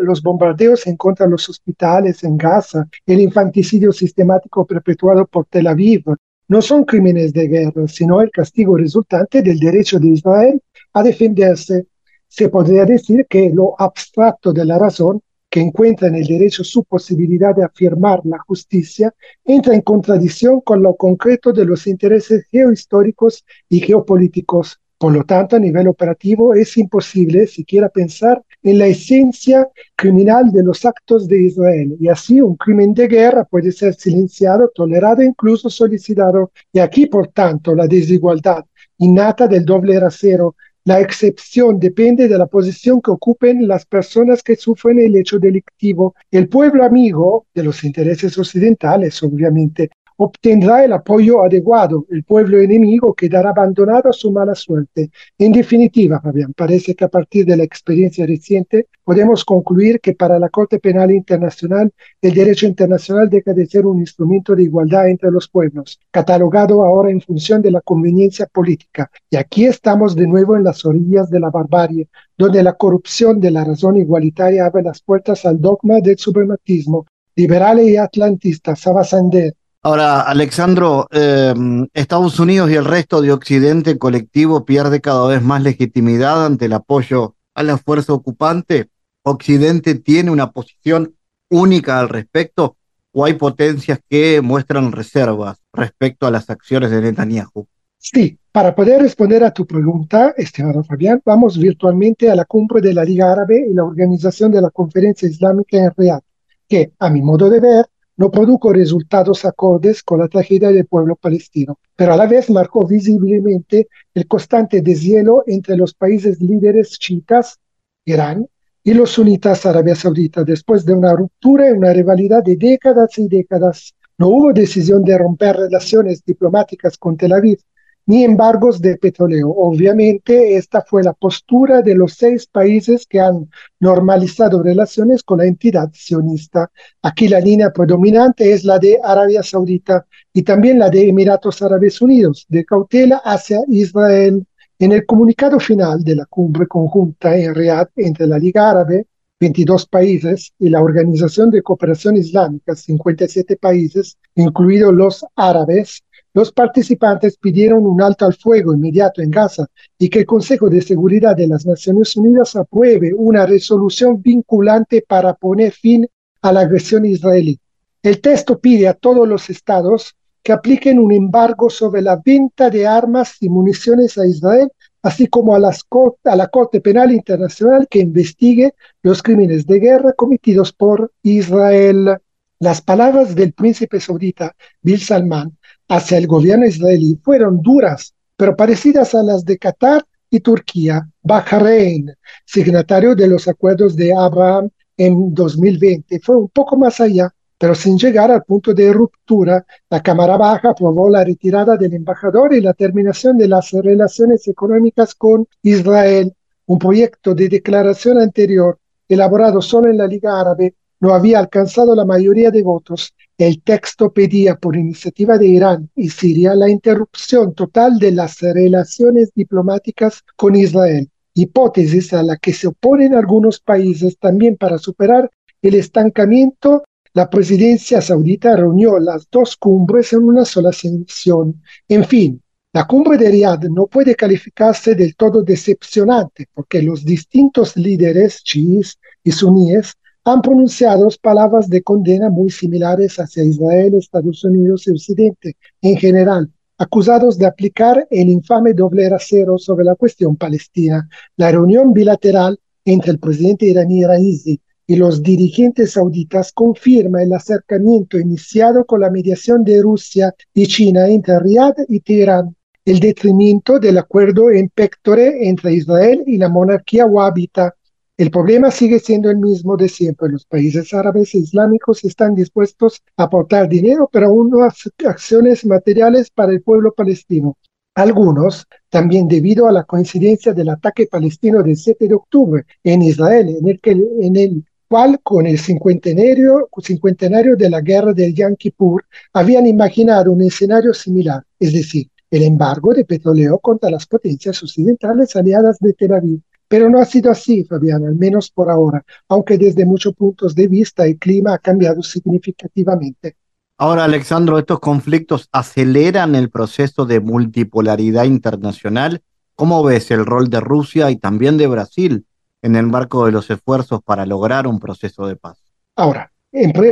los 0.03 0.23
bombardeos 0.23 0.87
en 0.87 0.97
contra 0.97 1.27
de 1.27 1.33
los 1.33 1.49
hospitales 1.49 2.23
en 2.23 2.37
Gaza, 2.37 2.87
el 3.05 3.21
infanticidio 3.21 3.91
sistemático 3.91 4.65
perpetuado 4.65 5.27
por 5.27 5.47
Tel 5.47 5.67
Aviv, 5.67 6.05
no 6.49 6.63
son 6.63 6.85
crímenes 6.85 7.33
de 7.33 7.49
guerra, 7.49 7.89
sino 7.89 8.21
el 8.21 8.31
castigo 8.31 8.77
resultante 8.77 9.43
del 9.43 9.59
derecho 9.59 9.99
de 9.99 10.09
Israel 10.09 10.63
a 10.93 11.03
defenderse. 11.03 11.87
Se 12.29 12.49
podría 12.49 12.85
decir 12.85 13.27
que 13.29 13.51
lo 13.51 13.81
abstracto 13.81 14.53
de 14.53 14.65
la 14.65 14.79
razón 14.79 15.23
que 15.49 15.61
encuentra 15.61 16.09
en 16.09 16.17
el 16.17 16.27
derecho 16.27 16.65
su 16.65 16.85
posibilidad 16.85 17.55
de 17.55 17.65
afirmar 17.65 18.21
la 18.25 18.39
justicia, 18.47 19.15
entra 19.45 19.75
en 19.75 19.81
contradicción 19.81 20.61
con 20.61 20.83
lo 20.83 20.97
concreto 20.97 21.53
de 21.53 21.65
los 21.65 21.87
intereses 21.87 22.47
geohistóricos 22.51 23.45
y 23.69 23.81
geopolíticos. 23.81 24.81
Por 24.99 25.13
lo 25.13 25.25
tanto, 25.25 25.57
a 25.57 25.59
nivel 25.59 25.89
operativo 25.89 26.55
es 26.55 26.77
imposible 26.77 27.47
siquiera 27.47 27.89
pensar 27.89 28.43
en 28.63 28.79
la 28.79 28.87
esencia 28.87 29.69
criminal 29.95 30.51
de 30.51 30.63
los 30.63 30.85
actos 30.85 31.29
de 31.29 31.43
Israel. 31.43 31.97
Y 32.01 32.09
así 32.09 32.41
un 32.41 32.57
crimen 32.57 32.95
de 32.95 33.09
guerra 33.09 33.45
puede 33.45 33.73
ser 33.73 33.95
silenciado, 33.95 34.71
tolerado, 34.75 35.23
incluso 35.23 35.71
solicitado. 35.71 36.53
Y 36.73 36.79
aquí, 36.81 37.07
por 37.07 37.29
tanto, 37.29 37.75
la 37.75 37.87
desigualdad 37.87 38.65
innata 38.99 39.47
del 39.47 39.65
doble 39.65 40.01
rasero 40.01 40.57
la 40.87 41.01
excepción 41.01 41.81
depende 41.81 42.29
de 42.29 42.39
la 42.39 42.47
posición 42.47 43.03
que 43.03 43.11
ocupen 43.11 43.67
las 43.67 43.85
personas 43.85 44.41
que 44.41 44.55
sufren 44.55 45.01
el 45.01 45.17
hecho 45.17 45.41
delictivo. 45.41 46.15
El 46.31 46.49
pueblo 46.49 46.85
amigo 46.85 47.47
de 47.53 47.65
los 47.65 47.83
intereses 47.83 48.39
occidentales, 48.39 49.21
obviamente, 49.25 49.91
obtendrá 50.17 50.85
el 50.85 50.93
apoyo 50.93 51.43
adecuado. 51.43 52.07
El 52.11 52.25
pueblo 52.25 52.59
enemigo 52.59 53.15
quedará 53.15 53.51
abandonado 53.51 54.09
a 54.11 54.13
su 54.13 54.33
mala 54.33 54.55
suerte. 54.55 55.11
En 55.39 55.53
definitiva, 55.53 56.21
Fabián, 56.21 56.53
parece 56.55 56.95
que 56.95 57.05
a 57.05 57.09
partir 57.09 57.47
de 57.47 57.57
la 57.57 57.65
experiencia 57.65 58.27
reciente 58.27 58.89
podemos 59.05 59.45
concluir 59.45 60.01
que 60.01 60.15
para 60.15 60.39
la 60.39 60.49
Corte 60.49 60.79
Penal 60.79 61.11
Internacional 61.11 61.93
el 62.21 62.35
derecho 62.35 62.67
internacional 62.67 63.29
deja 63.29 63.53
de 63.53 63.67
ser 63.67 63.87
un 63.87 63.99
instrumento 63.99 64.57
de 64.57 64.65
igualdad 64.65 65.09
entre 65.09 65.31
los 65.31 65.49
pueblos, 65.49 66.01
catalogado 66.11 66.83
ahora 66.83 67.11
en 67.11 67.21
función 67.21 67.63
de 67.63 67.71
la 67.71 67.81
conveniencia 67.81 68.47
política. 68.47 69.11
Y 69.31 69.37
aquí 69.37 69.67
estamos 69.67 70.17
de 70.17 70.27
nuevo 70.27 70.57
en 70.57 70.65
las 70.65 70.85
orillas 70.85 71.31
de 71.31 71.41
la 71.41 71.51
barbarie, 71.51 72.09
donde 72.37 72.63
la 72.63 72.73
corrupción 72.73 73.41
de 73.41 73.51
la 73.51 73.65
razón 73.65 73.97
igualitaria 73.97 74.67
abre 74.67 74.83
las 74.83 75.03
puertas 75.03 75.45
al 75.45 75.61
dogma 75.61 76.01
del 76.01 76.19
suprematismo. 76.19 77.07
Liberales 77.35 77.87
y 77.89 77.97
atlantistas, 77.99 78.81
Sabasander, 78.81 79.55
Ahora, 79.83 80.23
Alexandro, 80.23 81.07
em, 81.13 81.87
Estados 81.95 82.41
Unidos 82.41 82.71
y 82.71 82.75
el 82.75 82.85
resto 82.85 83.21
de 83.21 83.33
Occidente 83.33 83.99
colectivo 83.99 84.65
pierde 84.65 85.01
cada 85.01 85.27
vez 85.29 85.43
más 85.43 85.63
legitimidad 85.63 86.45
ante 86.45 86.65
el 86.65 86.73
apoyo 86.73 87.37
a 87.55 87.63
la 87.63 87.79
fuerza 87.79 88.13
ocupante. 88.13 88.91
¿Occidente 89.23 89.95
tiene 89.95 90.31
una 90.31 90.51
posición 90.51 91.15
única 91.51 92.01
al 92.01 92.09
respecto 92.09 92.77
o 93.13 93.25
hay 93.25 93.35
potencias 93.35 94.01
que 94.09 94.41
muestran 94.43 94.93
reservas 94.93 95.59
respecto 95.73 96.27
a 96.27 96.31
las 96.31 96.51
acciones 96.51 96.91
de 96.91 97.01
Netanyahu? 97.01 97.67
Sí, 97.99 98.39
para 98.53 98.75
poder 98.75 99.03
responder 99.03 99.43
a 99.43 99.53
tu 99.53 99.67
pregunta, 99.67 100.35
estimado 100.37 100.85
Fabián, 100.85 101.21
vamos 101.25 101.59
virtualmente 101.59 102.31
a 102.31 102.35
la 102.35 102.45
cumbre 102.45 102.81
de 102.81 102.95
la 102.95 103.05
Liga 103.05 103.33
Árabe 103.33 103.67
y 103.69 103.75
la 103.75 103.85
organización 103.85 104.53
de 104.53 104.61
la 104.61 104.71
Conferencia 104.71 105.29
Islámica 105.29 105.79
en 105.79 105.93
Riyadh, 105.97 106.23
que, 106.69 106.93
a 106.99 107.11
mi 107.11 107.23
modo 107.23 107.49
de 107.51 107.61
ver, 107.61 107.87
no 108.17 108.31
produjo 108.31 108.73
resultados 108.73 109.45
acordes 109.45 110.03
con 110.03 110.21
la 110.21 110.29
tragedia 110.29 110.71
del 110.71 110.87
pueblo 110.87 111.17
palestino, 111.17 111.79
pero 111.95 112.15
a 112.15 112.17
la 112.17 112.27
vez 112.27 112.49
marcó 112.51 112.87
visiblemente 112.87 113.89
el 114.15 114.27
constante 114.27 114.81
deshielo 114.81 115.45
entre 115.47 115.77
los 115.77 115.95
países 115.95 116.41
líderes 116.41 116.99
chiitas, 116.99 117.59
Irán, 118.05 118.49
y 118.83 118.95
los 118.95 119.11
sunitas 119.11 119.67
Arabia 119.67 119.97
Saudita, 119.97 120.45
después 120.45 120.85
de 120.85 120.95
una 120.95 121.13
ruptura 121.15 121.69
y 121.69 121.73
una 121.73 121.93
rivalidad 121.93 122.43
de 122.45 122.57
décadas 122.57 123.19
y 123.19 123.29
décadas. 123.29 123.95
No 124.17 124.29
hubo 124.29 124.53
decisión 124.53 125.03
de 125.03 125.19
romper 125.19 125.57
relaciones 125.57 126.23
diplomáticas 126.25 126.97
con 126.97 127.17
Tel 127.17 127.33
Aviv, 127.33 127.59
ni 128.07 128.25
embargos 128.25 128.81
de 128.81 128.97
petróleo. 128.97 129.51
Obviamente, 129.51 130.57
esta 130.57 130.83
fue 130.83 131.03
la 131.03 131.13
postura 131.13 131.83
de 131.83 131.95
los 131.95 132.15
seis 132.15 132.47
países 132.47 133.07
que 133.07 133.21
han 133.21 133.51
normalizado 133.81 134.63
relaciones 134.63 135.23
con 135.23 135.39
la 135.39 135.47
entidad 135.47 135.91
sionista. 135.93 136.71
Aquí 137.03 137.29
la 137.29 137.41
línea 137.41 137.73
predominante 137.73 138.53
es 138.53 138.65
la 138.65 138.79
de 138.79 138.99
Arabia 139.03 139.43
Saudita 139.43 140.07
y 140.33 140.43
también 140.43 140.79
la 140.79 140.89
de 140.89 141.09
Emiratos 141.09 141.61
Árabes 141.63 142.01
Unidos, 142.01 142.47
de 142.49 142.65
cautela 142.65 143.21
hacia 143.25 143.61
Israel. 143.69 144.47
En 144.79 144.93
el 144.93 145.05
comunicado 145.07 145.59
final 145.59 146.05
de 146.05 146.17
la 146.17 146.27
cumbre 146.27 146.67
conjunta 146.67 147.37
en 147.37 147.55
Riyadh 147.55 147.89
entre 147.97 148.27
la 148.27 148.39
Liga 148.39 148.71
Árabe, 148.71 149.07
22 149.41 149.87
países, 149.87 150.53
y 150.59 150.69
la 150.71 150.83
Organización 150.83 151.51
de 151.51 151.63
Cooperación 151.63 152.17
Islámica, 152.17 152.75
57 152.75 153.57
países, 153.57 154.17
incluidos 154.35 154.95
los 154.95 155.27
árabes, 155.35 156.03
los 156.37 156.53
participantes 156.53 157.39
pidieron 157.39 157.87
un 157.87 158.03
alto 158.03 158.27
al 158.27 158.35
fuego 158.35 158.75
inmediato 158.75 159.23
en 159.23 159.31
Gaza 159.31 159.67
y 159.99 160.11
que 160.11 160.19
el 160.19 160.27
Consejo 160.27 160.69
de 160.69 160.83
Seguridad 160.83 161.35
de 161.35 161.47
las 161.47 161.65
Naciones 161.65 162.15
Unidas 162.15 162.55
apruebe 162.57 163.15
una 163.15 163.47
resolución 163.47 164.21
vinculante 164.21 165.03
para 165.09 165.33
poner 165.33 165.73
fin 165.73 166.07
a 166.43 166.53
la 166.53 166.61
agresión 166.61 167.07
israelí. 167.07 167.59
El 168.03 168.21
texto 168.21 168.59
pide 168.59 168.87
a 168.87 168.93
todos 168.93 169.27
los 169.27 169.49
estados 169.49 170.15
que 170.43 170.53
apliquen 170.53 170.99
un 170.99 171.13
embargo 171.13 171.71
sobre 171.71 172.03
la 172.03 172.21
venta 172.23 172.69
de 172.69 172.87
armas 172.87 173.37
y 173.41 173.49
municiones 173.49 174.19
a 174.19 174.27
Israel, 174.27 174.71
así 175.01 175.29
como 175.29 175.57
a, 175.57 175.59
la 175.59 176.49
Corte 176.49 176.83
Penal 176.83 177.13
Internacional 177.13 177.89
que 177.89 178.01
investigue 178.01 178.75
los 179.03 179.23
crímenes 179.23 179.67
de 179.67 179.81
guerra 179.81 180.13
cometidos 180.13 180.71
por 180.71 181.11
Israel. 181.23 182.19
Las 182.59 182.83
palabras 182.83 183.35
del 183.35 183.55
príncipe 183.55 184.01
saudita 184.01 184.55
Bill 184.83 185.01
Salman 185.01 185.56
hacia 185.89 186.19
el 186.19 186.27
gobierno 186.27 186.67
israelí 186.67 187.19
fueron 187.23 187.61
duras, 187.63 188.15
pero 188.37 188.57
parecidas 188.57 189.15
a 189.15 189.23
las 189.23 189.45
de 189.45 189.59
Qatar 189.59 190.05
y 190.31 190.41
Turquía. 190.41 191.09
Bahrein, 191.23 192.13
signatario 192.45 193.15
de 193.15 193.29
los 193.29 193.49
acuerdos 193.49 193.97
de 193.97 194.15
Abraham 194.15 194.71
en 194.97 195.35
2020, 195.35 196.21
fue 196.21 196.37
un 196.37 196.49
poco 196.49 196.77
más 196.77 197.01
allá, 197.01 197.33
pero 197.59 197.75
sin 197.75 197.99
llegar 197.99 198.31
al 198.31 198.43
punto 198.43 198.75
de 198.75 198.93
ruptura. 198.93 199.65
La 199.89 200.03
Cámara 200.03 200.37
Baja 200.37 200.71
aprobó 200.71 201.09
la 201.09 201.25
retirada 201.25 201.77
del 201.77 201.95
embajador 201.95 202.55
y 202.55 202.61
la 202.61 202.75
terminación 202.75 203.39
de 203.39 203.49
las 203.49 203.71
relaciones 203.71 204.47
económicas 204.49 205.15
con 205.15 205.47
Israel. 205.63 206.35
Un 206.67 206.79
proyecto 206.79 207.35
de 207.35 207.49
declaración 207.49 208.19
anterior, 208.19 208.79
elaborado 209.09 209.63
solo 209.63 209.89
en 209.89 209.99
la 209.99 210.07
Liga 210.07 210.41
Árabe, 210.41 210.75
no 211.01 211.15
había 211.15 211.39
alcanzado 211.39 211.95
la 211.95 212.05
mayoría 212.05 212.51
de 212.51 212.63
votos 212.63 213.15
el 213.39 213.63
texto 213.63 214.13
pedía 214.13 214.57
por 214.57 214.77
iniciativa 214.77 215.37
de 215.37 215.47
Irán 215.47 215.91
y 215.95 216.09
Siria 216.09 216.55
la 216.55 216.71
interrupción 216.71 217.55
total 217.55 217.99
de 217.99 218.13
las 218.13 218.41
relaciones 218.41 219.31
diplomáticas 219.35 220.23
con 220.37 220.57
Israel, 220.57 221.11
hipótesis 221.35 222.15
a 222.15 222.23
la 222.23 222.37
que 222.39 222.55
se 222.55 222.69
oponen 222.69 223.15
algunos 223.15 223.61
países 223.61 224.17
también 224.19 224.57
para 224.57 224.79
superar 224.79 225.31
el 225.61 225.75
estancamiento. 225.75 226.85
La 227.13 227.29
presidencia 227.29 228.01
saudita 228.01 228.57
reunió 228.57 228.99
las 228.99 229.29
dos 229.31 229.57
cumbres 229.57 230.13
en 230.15 230.23
una 230.25 230.45
sola 230.47 230.73
sesión. 230.73 231.63
En 231.89 232.05
fin, 232.05 232.43
la 232.73 232.87
cumbre 232.87 233.19
de 233.19 233.31
Riyadh 233.31 233.69
no 233.69 233.87
puede 233.87 234.15
calificarse 234.15 234.95
del 234.95 235.15
todo 235.15 235.43
decepcionante 235.43 236.47
porque 236.55 236.83
los 236.83 237.05
distintos 237.05 237.77
líderes 237.77 238.43
chiíes 238.43 238.99
y 239.23 239.33
suníes 239.33 239.95
han 240.27 240.43
pronunciado 240.43 241.09
palabras 241.23 241.71
de 241.71 241.85
condena 241.85 242.29
muy 242.29 242.51
similares 242.51 243.17
hacia 243.21 243.45
Israel, 243.45 243.95
Estados 243.95 244.43
Unidos 244.43 244.89
y 244.89 244.91
Occidente 244.91 245.57
en 245.81 245.97
general, 245.97 246.51
acusados 246.79 247.39
de 247.39 247.47
aplicar 247.47 248.09
el 248.11 248.29
infame 248.29 248.75
doble 248.75 249.09
rasero 249.09 249.57
sobre 249.57 249.85
la 249.85 249.95
cuestión 249.95 250.35
palestina. 250.35 251.09
La 251.37 251.53
reunión 251.53 251.93
bilateral 251.93 252.59
entre 252.85 253.13
el 253.13 253.21
presidente 253.21 253.67
iraní 253.67 254.05
Raisi 254.05 254.61
y 254.89 254.97
los 254.97 255.23
dirigentes 255.23 255.93
sauditas 255.93 256.51
confirma 256.53 257.23
el 257.23 257.33
acercamiento 257.33 258.19
iniciado 258.19 258.85
con 258.85 259.03
la 259.03 259.11
mediación 259.11 259.63
de 259.63 259.81
Rusia 259.81 260.35
y 260.53 260.67
China 260.67 261.07
entre 261.07 261.39
Riyadh 261.39 261.85
y 261.89 262.01
Teherán, 262.01 262.57
el 262.85 262.99
detrimento 262.99 263.79
del 263.79 263.99
acuerdo 263.99 264.51
en 264.51 264.71
Pectore 264.71 265.49
entre 265.49 265.75
Israel 265.75 266.25
y 266.27 266.37
la 266.37 266.49
monarquía 266.49 267.07
wahhabita 267.07 267.76
el 268.19 268.31
problema 268.31 268.71
sigue 268.71 268.99
siendo 268.99 269.31
el 269.31 269.37
mismo 269.37 269.77
de 269.77 269.91
siempre. 269.91 270.31
Los 270.31 270.47
países 270.47 270.95
árabes 270.95 271.35
e 271.35 271.39
islámicos 271.39 272.03
están 272.03 272.35
dispuestos 272.35 273.03
a 273.17 273.25
aportar 273.25 273.69
dinero, 273.69 274.09
pero 274.11 274.29
aún 274.29 274.51
no 274.51 274.65
acciones 274.65 275.67
materiales 275.67 276.31
para 276.31 276.53
el 276.53 276.63
pueblo 276.63 276.95
palestino. 276.95 277.59
Algunos, 277.95 278.67
también 278.89 279.29
debido 279.29 279.69
a 279.69 279.73
la 279.73 279.85
coincidencia 279.85 280.55
del 280.55 280.71
ataque 280.71 281.07
palestino 281.07 281.63
del 281.63 281.77
7 281.77 282.09
de 282.09 282.15
octubre 282.15 282.65
en 282.85 283.03
Israel, 283.03 283.55
en 283.63 284.37
el, 284.37 284.65
cual 284.89 285.21
con 285.23 285.47
el 285.47 285.59
cincuentenario, 285.59 286.69
cincuentenario 286.83 287.57
de 287.57 287.69
la 287.69 287.81
guerra 287.81 288.13
del 288.13 288.35
Yom 288.35 288.55
Kippur 288.57 289.05
habían 289.33 289.67
imaginado 289.67 290.33
un 290.33 290.43
escenario 290.43 290.95
similar, 290.95 291.43
es 291.59 291.73
decir, 291.73 292.09
el 292.31 292.43
embargo 292.43 292.95
de 292.95 293.05
petróleo 293.05 293.59
contra 293.59 293.91
las 293.91 294.07
potencias 294.07 294.63
occidentales 294.63 295.35
aliadas 295.37 295.79
de 295.81 295.93
Tel 295.93 296.13
Aviv 296.13 296.41
pero 296.69 296.89
no 296.89 297.01
ha 297.01 297.05
sido 297.05 297.31
así, 297.31 297.65
Fabián, 297.65 298.05
al 298.05 298.17
menos 298.17 298.51
por 298.51 298.71
ahora, 298.71 299.05
aunque 299.29 299.59
desde 299.59 299.85
muchos 299.85 300.15
puntos 300.15 300.55
de 300.55 300.69
vista 300.69 301.07
el 301.07 301.19
clima 301.19 301.55
ha 301.55 301.59
cambiado 301.59 302.03
significativamente. 302.03 303.37
Ahora, 303.79 304.05
Alexandro, 304.05 304.59
¿estos 304.59 304.81
conflictos 304.81 305.49
aceleran 305.53 306.35
el 306.35 306.51
proceso 306.51 307.05
de 307.05 307.21
multipolaridad 307.21 308.25
internacional? 308.25 309.23
¿Cómo 309.55 309.83
ves 309.83 310.11
el 310.11 310.25
rol 310.25 310.49
de 310.49 310.61
Rusia 310.61 311.11
y 311.11 311.17
también 311.17 311.57
de 311.57 311.67
Brasil 311.67 312.27
en 312.67 312.75
el 312.75 312.87
marco 312.87 313.27
de 313.27 313.33
los 313.33 313.49
esfuerzos 313.49 314.03
para 314.03 314.27
lograr 314.27 314.67
un 314.67 314.81
proceso 314.81 315.27
de 315.27 315.37
paz. 315.37 315.59
Ahora, 315.95 316.33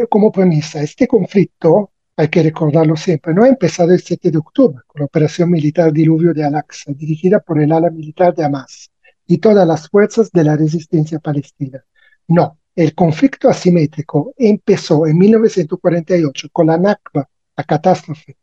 como 0.09 0.31
premisa, 0.31 0.81
este 0.83 1.09
conflicto, 1.09 1.91
hay 2.17 2.29
que 2.29 2.45
recordarlo 2.45 2.97
siempre, 2.97 3.35
no 3.35 3.43
ha 3.43 3.49
empezado 3.49 3.93
el 3.93 4.01
7 4.01 4.31
de 4.31 4.39
octubre 4.39 4.83
con 4.87 5.01
la 5.01 5.07
operación 5.07 5.51
militar 5.51 5.93
Diluvio 5.93 6.33
de 6.33 6.45
Al-Aqsa, 6.45 6.93
dirigida 6.93 7.41
por 7.41 7.61
el 7.61 7.73
ala 7.73 7.91
militar 7.91 8.35
de 8.35 8.45
Hamas 8.45 8.91
y 9.27 9.39
todas 9.39 9.67
las 9.67 9.89
fuerzas 9.89 10.31
de 10.33 10.45
la 10.45 10.57
resistencia 10.57 11.19
palestina. 11.19 11.83
No, 12.29 12.59
el 12.75 12.95
conflicto 12.95 13.49
asimétrico 13.49 14.35
empezó 14.37 15.07
en 15.07 15.19
1948 15.19 16.49
con 16.53 16.67
la 16.67 16.79
Nakba, 16.79 17.29
la 17.57 17.65
catástrofe, 17.65 18.37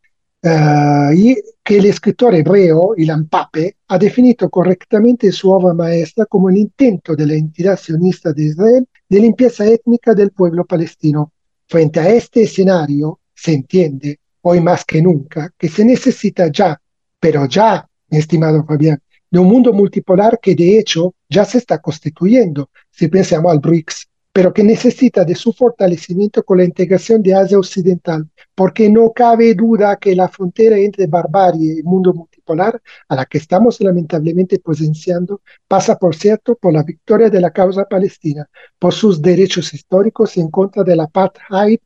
eh, 0.43 1.09
y 1.15 1.37
que 1.63 1.77
el 1.77 1.85
escritor 1.85 2.33
hebreo 2.33 2.95
Ilan 2.97 3.27
Pape 3.27 3.77
ha 3.87 3.97
definido 3.97 4.49
correctamente 4.49 5.27
en 5.27 5.33
su 5.33 5.51
obra 5.51 5.73
maestra 5.73 6.25
como 6.25 6.49
el 6.49 6.57
intento 6.57 7.15
de 7.15 7.27
la 7.27 7.35
entidad 7.35 7.77
sionista 7.77 8.33
de 8.33 8.45
Israel 8.45 8.87
de 9.07 9.19
limpieza 9.19 9.65
étnica 9.65 10.15
del 10.15 10.31
pueblo 10.31 10.65
palestino. 10.65 11.33
Frente 11.67 11.99
a 11.99 12.09
este 12.09 12.43
escenario, 12.43 13.19
se 13.35 13.53
entiende, 13.53 14.19
hoy 14.41 14.61
más 14.61 14.83
que 14.85 15.01
nunca, 15.01 15.53
que 15.57 15.69
se 15.69 15.85
necesita 15.85 16.47
ya, 16.51 16.81
pero 17.19 17.45
ya, 17.45 17.87
estimado 18.09 18.65
Fabián, 18.65 19.01
de 19.31 19.39
un 19.39 19.47
mundo 19.47 19.73
multipolar 19.73 20.39
que 20.39 20.53
de 20.53 20.77
hecho 20.77 21.15
ya 21.29 21.45
se 21.45 21.57
está 21.57 21.79
constituyendo, 21.79 22.69
si 22.91 23.07
pensamos 23.07 23.51
al 23.51 23.59
BRICS, 23.59 24.09
pero 24.33 24.53
que 24.53 24.63
necesita 24.63 25.25
de 25.25 25.35
su 25.35 25.51
fortalecimiento 25.51 26.43
con 26.43 26.57
la 26.57 26.63
integración 26.63 27.21
de 27.21 27.33
Asia 27.33 27.57
Occidental, 27.59 28.29
porque 28.55 28.89
no 28.89 29.11
cabe 29.11 29.53
duda 29.55 29.97
que 29.97 30.15
la 30.15 30.29
frontera 30.29 30.77
entre 30.77 31.07
barbarie 31.07 31.79
y 31.79 31.83
mundo 31.83 32.13
multipolar, 32.13 32.81
a 33.09 33.15
la 33.15 33.25
que 33.25 33.37
estamos 33.37 33.81
lamentablemente 33.81 34.59
presenciando, 34.59 35.41
pasa, 35.67 35.97
por 35.97 36.15
cierto, 36.15 36.55
por 36.55 36.73
la 36.73 36.83
victoria 36.83 37.29
de 37.29 37.41
la 37.41 37.51
causa 37.51 37.85
palestina, 37.85 38.49
por 38.79 38.93
sus 38.93 39.21
derechos 39.21 39.73
históricos 39.73 40.37
en 40.37 40.49
contra 40.49 40.83
del 40.83 41.01
apartheid 41.01 41.79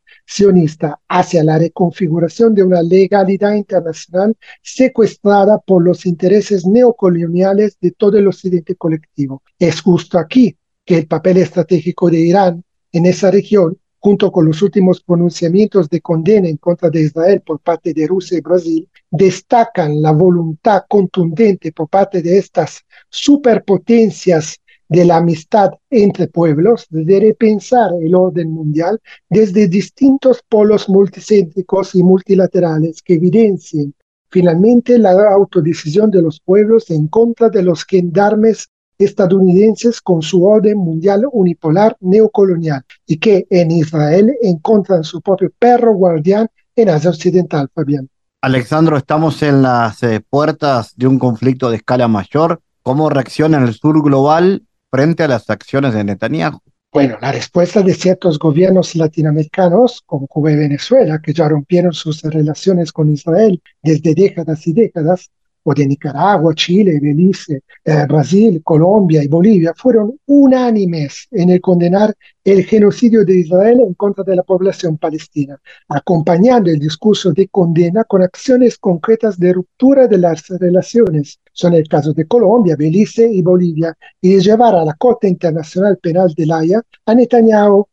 hacia 1.08 1.44
la 1.44 1.58
reconfiguración 1.58 2.56
de 2.56 2.64
una 2.64 2.82
legalidad 2.82 3.54
internacional 3.54 4.36
secuestrada 4.62 5.60
por 5.60 5.84
los 5.84 6.06
intereses 6.06 6.66
neocoloniales 6.66 7.78
de 7.80 7.92
todo 7.92 8.18
el 8.18 8.28
occidente 8.28 8.76
colectivo. 8.76 9.42
Es 9.60 9.82
justo 9.82 10.18
aquí 10.18 10.56
que 10.84 10.98
el 10.98 11.08
papel 11.08 11.38
estratégico 11.38 12.10
de 12.10 12.20
Irán 12.20 12.64
en 12.92 13.06
esa 13.06 13.32
región, 13.32 13.78
junto 14.00 14.32
con 14.32 14.46
los 14.46 14.62
últimos 14.62 15.02
pronunciamientos 15.02 15.90
de 15.90 16.00
condena 16.00 16.48
en 16.48 16.58
contra 16.58 16.90
de 16.90 17.02
Israel 17.02 17.42
por 17.42 17.60
parte 17.60 17.94
de 17.94 18.06
Rusia 18.08 18.38
y 18.38 18.42
Brasil, 18.42 18.90
destacan 19.10 20.02
la 20.02 20.12
voluntad 20.12 20.84
contundente 20.88 21.72
por 21.72 21.90
parte 21.90 22.22
de 22.22 22.38
estas 22.38 22.86
superpotencias 23.10 24.60
de 24.90 25.06
la 25.06 25.18
amistad 25.18 25.72
entre 25.90 26.28
pueblos, 26.28 26.88
de 26.90 27.20
repensar 27.20 27.92
el 28.02 28.16
orden 28.16 28.52
mundial 28.52 29.00
desde 29.30 29.68
distintos 29.68 30.42
polos 30.48 30.90
multicéntricos 30.90 31.96
y 31.96 32.04
multilaterales 32.04 33.02
que 33.02 33.16
evidencien 33.16 33.94
finalmente 34.30 34.98
la 34.98 35.12
autodecisión 35.32 36.12
de 36.12 36.22
los 36.22 36.42
pueblos 36.42 36.90
en 36.90 37.08
contra 37.08 37.50
de 37.50 37.64
los 37.64 37.86
gendarmes 37.86 38.70
estadounidenses 38.98 40.02
con 40.02 40.22
su 40.22 40.44
orden 40.46 40.78
mundial 40.78 41.24
unipolar 41.32 41.96
neocolonial 42.02 42.84
y 43.06 43.18
que 43.18 43.48
en 43.50 43.72
Israel 43.72 44.34
encuentran 44.42 45.04
su 45.04 45.22
propio 45.22 45.52
perro 45.58 45.94
guardián 45.94 46.48
en 46.76 46.90
Asia 46.90 47.10
Occidental, 47.10 47.70
Fabián. 47.74 48.10
Alexandro, 48.42 48.98
estamos 48.98 49.42
en 49.42 49.62
las 49.62 50.04
eh, 50.04 50.22
puertas 50.30 50.94
de 50.96 51.08
un 51.08 51.18
conflicto 51.18 51.70
de 51.70 51.78
escala 51.78 52.08
mayor. 52.08 52.62
¿Cómo 52.84 53.10
reacciona 53.10 53.58
el 53.64 53.74
sur 53.74 54.04
global 54.04 54.64
frente 54.96 55.24
a 55.24 55.28
las 55.28 55.50
acciones 55.50 55.94
de 55.94 56.06
Netanyahu? 56.06 56.60
Bueno, 56.94 57.18
la 57.20 57.34
respuesta 57.34 57.82
de 57.82 57.94
ciertos 57.94 58.40
gobiernos 58.40 58.96
latinoamericanos, 58.96 60.02
como 60.06 60.26
Cuba 60.26 60.54
y 60.54 60.56
Venezuela, 60.56 61.20
que 61.22 61.34
ya 61.34 61.50
rompieron 61.50 61.92
sus 61.92 62.22
relaciones 62.22 62.94
con 62.94 63.12
Israel 63.12 63.62
desde 63.84 64.16
décadas 64.16 64.66
y 64.68 64.72
décadas, 64.72 65.30
o 65.68 65.74
de 65.74 65.88
Nicaragua, 65.88 66.54
Chile, 66.54 67.00
Belice, 67.02 67.64
eh, 67.84 68.06
Brasil, 68.08 68.62
Colombia 68.64 69.24
y 69.24 69.28
Bolivia, 69.28 69.74
fueron 69.76 70.20
unánimes 70.28 71.28
en 71.32 71.50
el 71.50 71.60
condenar 71.60 72.14
el 72.44 72.64
genocidio 72.66 73.26
de 73.26 73.40
Israel 73.40 73.80
en 73.82 73.96
contra 73.96 74.24
de 74.24 74.36
la 74.36 74.44
población 74.44 74.98
palestina, 75.00 75.60
acompañando 75.90 76.70
el 76.70 76.78
discurso 76.80 77.32
de 77.34 77.48
condena 77.48 78.04
con 78.04 78.22
acciones 78.22 78.78
concretas 78.78 79.40
de 79.40 79.54
ruptura 79.54 80.08
de 80.08 80.20
las 80.20 80.48
relaciones. 80.50 81.40
Son 81.52 81.74
el 81.74 81.88
caso 81.88 82.14
de 82.14 82.28
Colombia, 82.28 82.76
Belice 82.78 83.28
y 83.28 83.42
Bolivia, 83.42 83.98
y 84.22 84.36
de 84.36 84.42
llevar 84.42 84.76
a 84.76 84.86
la 84.86 84.94
Corte 84.94 85.28
Internacional 85.28 85.98
Penal 85.98 86.32
de 86.38 86.46
La 86.46 86.60
Haya 86.60 86.82
a 87.06 87.16
Netanyahu. 87.16 87.88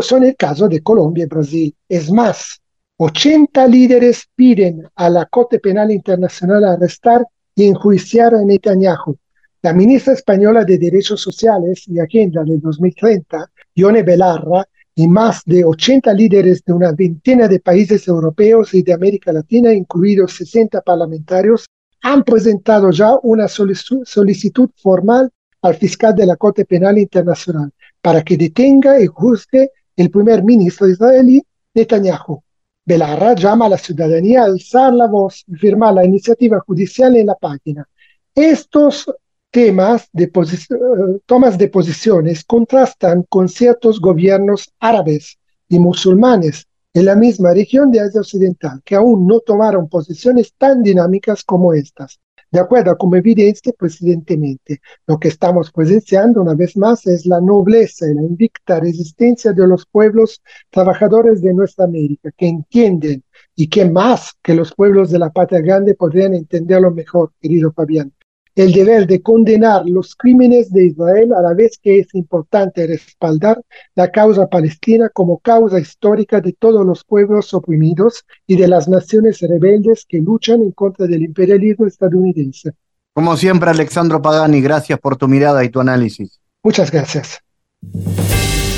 Son 0.00 0.24
el 0.24 0.36
caso 0.36 0.68
de 0.68 0.82
Colombia 0.82 1.24
y 1.24 1.28
Brasil. 1.28 1.74
Es 1.88 2.10
más, 2.10 2.61
80 2.96 3.66
líderes 3.66 4.28
piden 4.34 4.88
a 4.94 5.08
la 5.08 5.26
Corte 5.26 5.58
Penal 5.58 5.90
Internacional 5.90 6.64
arrestar 6.64 7.24
y 7.54 7.66
enjuiciar 7.66 8.34
a 8.34 8.44
Netanyahu. 8.44 9.16
La 9.62 9.72
ministra 9.72 10.12
española 10.12 10.64
de 10.64 10.78
Derechos 10.78 11.20
Sociales 11.20 11.84
y 11.86 11.98
Agenda 11.98 12.42
del 12.44 12.60
2030, 12.60 13.50
Ione 13.74 14.02
Belarra, 14.02 14.66
y 14.94 15.08
más 15.08 15.42
de 15.46 15.64
80 15.64 16.12
líderes 16.12 16.62
de 16.64 16.72
una 16.72 16.92
veintena 16.92 17.48
de 17.48 17.60
países 17.60 18.06
europeos 18.08 18.74
y 18.74 18.82
de 18.82 18.92
América 18.92 19.32
Latina, 19.32 19.72
incluidos 19.72 20.34
60 20.36 20.82
parlamentarios, 20.82 21.66
han 22.02 22.24
presentado 22.24 22.90
ya 22.90 23.16
una 23.22 23.48
solicitud 23.48 24.70
formal 24.76 25.30
al 25.62 25.76
fiscal 25.76 26.14
de 26.14 26.26
la 26.26 26.36
Corte 26.36 26.64
Penal 26.64 26.98
Internacional 26.98 27.70
para 28.00 28.22
que 28.22 28.36
detenga 28.36 29.00
y 29.00 29.06
juzgue 29.06 29.70
el 29.96 30.10
primer 30.10 30.42
ministro 30.42 30.88
israelí, 30.88 31.42
Netanyahu. 31.74 32.41
Belarra 32.84 33.34
llama 33.34 33.66
a 33.66 33.70
la 33.70 33.78
ciudadanía 33.78 34.42
a 34.42 34.46
alzar 34.46 34.92
la 34.92 35.06
voz 35.06 35.44
y 35.46 35.54
firmar 35.54 35.94
la 35.94 36.04
iniciativa 36.04 36.60
judicial 36.60 37.14
en 37.16 37.26
la 37.26 37.36
página. 37.36 37.88
Estos 38.34 39.10
temas 39.50 40.08
de 40.12 40.24
eh, 40.24 41.20
tomas 41.26 41.58
de 41.58 41.68
posiciones 41.68 42.44
contrastan 42.44 43.24
con 43.28 43.48
ciertos 43.48 44.00
gobiernos 44.00 44.72
árabes 44.80 45.38
y 45.68 45.78
musulmanes 45.78 46.66
en 46.94 47.04
la 47.06 47.14
misma 47.14 47.52
región 47.52 47.90
de 47.90 48.00
Asia 48.00 48.20
Occidental, 48.20 48.82
que 48.84 48.96
aún 48.96 49.26
no 49.26 49.40
tomaron 49.40 49.88
posiciones 49.88 50.52
tan 50.58 50.82
dinámicas 50.82 51.44
como 51.44 51.72
estas 51.72 52.18
de 52.52 52.60
acuerdo 52.60 52.96
como 52.98 53.16
evidencia 53.16 53.72
presidentemente. 53.76 54.80
Lo 55.06 55.18
que 55.18 55.28
estamos 55.28 55.72
presenciando 55.72 56.42
una 56.42 56.54
vez 56.54 56.76
más 56.76 57.06
es 57.06 57.24
la 57.26 57.40
nobleza 57.40 58.06
y 58.06 58.14
la 58.14 58.22
invicta 58.22 58.78
resistencia 58.78 59.52
de 59.52 59.66
los 59.66 59.86
pueblos 59.86 60.42
trabajadores 60.70 61.40
de 61.40 61.54
nuestra 61.54 61.86
América, 61.86 62.30
que 62.36 62.46
entienden 62.46 63.24
y 63.56 63.68
que 63.68 63.86
más 63.86 64.32
que 64.42 64.54
los 64.54 64.74
pueblos 64.74 65.10
de 65.10 65.18
la 65.18 65.30
patria 65.30 65.60
grande 65.60 65.94
podrían 65.94 66.34
entenderlo 66.34 66.90
mejor, 66.90 67.32
querido 67.40 67.72
Fabián, 67.72 68.12
el 68.54 68.72
deber 68.72 69.06
de 69.06 69.22
condenar 69.22 69.84
los 69.86 70.14
crímenes 70.14 70.70
de 70.72 70.86
Israel 70.86 71.32
a 71.32 71.40
la 71.40 71.54
vez 71.54 71.78
que 71.82 72.00
es 72.00 72.14
importante 72.14 72.86
respaldar 72.86 73.62
la 73.94 74.10
causa 74.10 74.46
palestina 74.46 75.08
como 75.08 75.38
causa 75.38 75.80
histórica 75.80 76.40
de 76.40 76.52
todos 76.52 76.84
los 76.84 77.04
pueblos 77.04 77.54
oprimidos 77.54 78.24
y 78.46 78.56
de 78.56 78.68
las 78.68 78.88
naciones 78.88 79.40
rebeldes 79.40 80.04
que 80.06 80.18
luchan 80.18 80.62
en 80.62 80.72
contra 80.72 81.06
del 81.06 81.22
imperialismo 81.22 81.86
estadounidense. 81.86 82.72
Como 83.14 83.36
siempre, 83.36 83.70
Alexandro 83.70 84.22
Pagani, 84.22 84.60
gracias 84.60 84.98
por 84.98 85.16
tu 85.16 85.28
mirada 85.28 85.64
y 85.64 85.68
tu 85.68 85.80
análisis. 85.80 86.40
Muchas 86.62 86.90
gracias. 86.90 87.40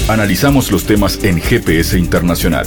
Analizamos 0.09 0.71
los 0.71 0.85
temas 0.85 1.23
en 1.25 1.41
GPS 1.41 1.99
Internacional. 1.99 2.67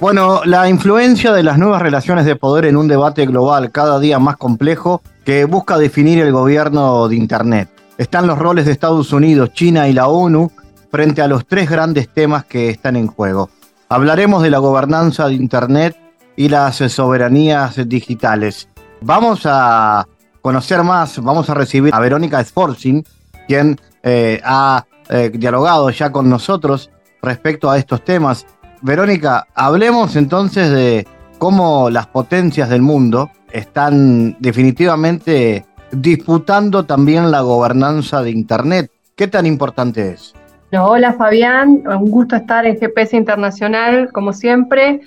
Bueno, 0.00 0.42
la 0.44 0.68
influencia 0.68 1.32
de 1.32 1.42
las 1.42 1.56
nuevas 1.56 1.80
relaciones 1.80 2.26
de 2.26 2.36
poder 2.36 2.64
en 2.64 2.76
un 2.76 2.88
debate 2.88 3.26
global 3.26 3.70
cada 3.70 4.00
día 4.00 4.18
más 4.18 4.36
complejo 4.36 5.02
que 5.24 5.44
busca 5.44 5.78
definir 5.78 6.18
el 6.18 6.32
gobierno 6.32 7.08
de 7.08 7.16
Internet. 7.16 7.70
Están 7.96 8.26
los 8.26 8.38
roles 8.38 8.66
de 8.66 8.72
Estados 8.72 9.12
Unidos, 9.12 9.52
China 9.52 9.88
y 9.88 9.92
la 9.92 10.08
ONU 10.08 10.50
frente 10.90 11.22
a 11.22 11.28
los 11.28 11.46
tres 11.46 11.70
grandes 11.70 12.08
temas 12.08 12.44
que 12.44 12.70
están 12.70 12.96
en 12.96 13.06
juego. 13.06 13.50
Hablaremos 13.88 14.42
de 14.42 14.50
la 14.50 14.58
gobernanza 14.58 15.28
de 15.28 15.34
Internet 15.34 15.96
y 16.36 16.48
las 16.48 16.76
soberanías 16.76 17.88
digitales. 17.88 18.68
Vamos 19.00 19.42
a 19.44 20.06
conocer 20.42 20.82
más, 20.82 21.22
vamos 21.22 21.48
a 21.48 21.54
recibir 21.54 21.94
a 21.94 22.00
Verónica 22.00 22.42
Sforzin, 22.42 23.04
quien 23.46 23.80
eh, 24.02 24.40
ha 24.44 24.84
eh, 25.08 25.30
dialogado 25.32 25.88
ya 25.90 26.10
con 26.10 26.28
nosotros 26.28 26.90
respecto 27.22 27.70
a 27.70 27.78
estos 27.78 28.04
temas. 28.04 28.44
Verónica, 28.86 29.46
hablemos 29.54 30.14
entonces 30.14 30.70
de 30.70 31.06
cómo 31.38 31.88
las 31.88 32.06
potencias 32.06 32.68
del 32.68 32.82
mundo 32.82 33.30
están 33.50 34.36
definitivamente 34.40 35.64
disputando 35.90 36.84
también 36.84 37.30
la 37.30 37.40
gobernanza 37.40 38.22
de 38.22 38.32
Internet. 38.32 38.90
¿Qué 39.16 39.26
tan 39.26 39.46
importante 39.46 40.10
es? 40.10 40.34
hola 40.78 41.14
Fabián, 41.14 41.82
un 41.86 42.10
gusto 42.10 42.36
estar 42.36 42.66
en 42.66 42.76
GPS 42.78 43.16
Internacional, 43.16 44.12
como 44.12 44.34
siempre. 44.34 45.00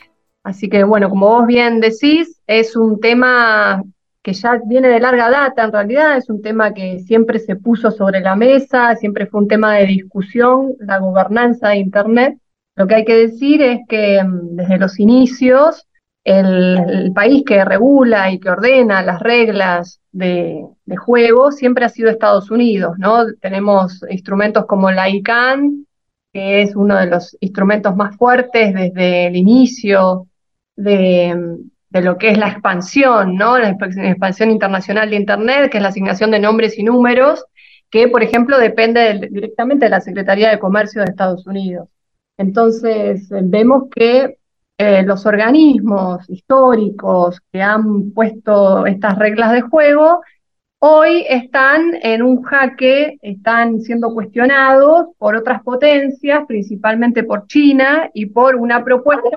Así 0.43 0.69
que 0.69 0.83
bueno, 0.83 1.07
como 1.07 1.27
vos 1.27 1.45
bien 1.45 1.79
decís, 1.79 2.41
es 2.47 2.75
un 2.75 2.99
tema 2.99 3.83
que 4.23 4.33
ya 4.33 4.59
viene 4.65 4.87
de 4.87 4.99
larga 4.99 5.29
data 5.29 5.65
en 5.65 5.71
realidad, 5.71 6.17
es 6.17 6.31
un 6.31 6.41
tema 6.41 6.73
que 6.73 6.97
siempre 7.01 7.37
se 7.37 7.55
puso 7.55 7.91
sobre 7.91 8.21
la 8.21 8.35
mesa, 8.35 8.95
siempre 8.95 9.27
fue 9.27 9.41
un 9.41 9.47
tema 9.47 9.75
de 9.75 9.85
discusión, 9.85 10.73
la 10.79 10.97
gobernanza 10.97 11.69
de 11.69 11.77
Internet. 11.77 12.39
Lo 12.77 12.85
que 12.87 12.95
hay 12.95 13.05
que 13.05 13.15
decir 13.15 13.61
es 13.61 13.79
que 13.89 14.23
mm, 14.23 14.55
desde 14.55 14.77
los 14.77 14.99
inicios, 14.99 15.87
el, 16.23 17.11
país 17.15 17.43
que 17.45 17.65
regula 17.65 18.31
y 18.31 18.39
que 18.39 18.49
ordena 18.51 19.01
las 19.01 19.19
reglas 19.21 19.99
de, 20.11 20.63
juego 20.97 21.51
siempre 21.51 21.85
ha 21.85 21.89
sido 21.89 22.09
Estados 22.09 22.51
Unidos, 22.51 22.95
¿no? 22.99 23.25
Tenemos 23.41 24.01
instrumentos 24.09 24.65
como 24.67 24.91
la 24.91 25.09
ICANN, 25.09 25.87
que 26.31 26.61
es 26.61 26.75
uno 26.75 26.97
de 26.97 27.07
los 27.07 27.35
instrumentos 27.39 27.95
más 27.95 28.15
fuertes 28.17 28.73
desde 28.73 29.27
el 29.27 29.35
inicio 29.35 30.27
de, 30.75 31.57
de 31.89 32.01
lo 32.01 32.17
que 32.17 32.29
es 32.29 32.37
la 32.37 32.49
expansión, 32.49 33.35
¿no? 33.35 33.57
La 33.57 33.69
expansión 33.69 34.51
internacional 34.51 35.09
de 35.09 35.15
Internet, 35.15 35.71
que 35.71 35.77
es 35.77 35.83
la 35.83 35.89
asignación 35.89 36.31
de 36.31 36.39
nombres 36.39 36.77
y 36.77 36.83
números, 36.83 37.43
que, 37.89 38.07
por 38.07 38.21
ejemplo, 38.21 38.59
depende 38.59 39.29
directamente 39.31 39.85
de 39.85 39.91
la 39.91 40.01
Secretaría 40.01 40.49
de 40.49 40.59
Comercio 40.59 41.01
de 41.01 41.09
Estados 41.09 41.47
Unidos. 41.47 41.89
Entonces, 42.37 43.27
vemos 43.29 43.85
que 43.93 44.37
eh, 44.77 45.03
los 45.03 45.25
organismos 45.25 46.29
históricos 46.29 47.39
que 47.51 47.61
han 47.61 48.11
puesto 48.11 48.85
estas 48.85 49.17
reglas 49.17 49.51
de 49.51 49.61
juego 49.61 50.21
hoy 50.79 51.25
están 51.27 51.95
en 52.03 52.21
un 52.21 52.43
jaque, 52.43 53.17
están 53.21 53.81
siendo 53.81 54.13
cuestionados 54.13 55.07
por 55.17 55.35
otras 55.35 55.63
potencias, 55.63 56.45
principalmente 56.47 57.23
por 57.23 57.47
China 57.47 58.09
y 58.13 58.27
por 58.27 58.55
una 58.55 58.83
propuesta 58.83 59.29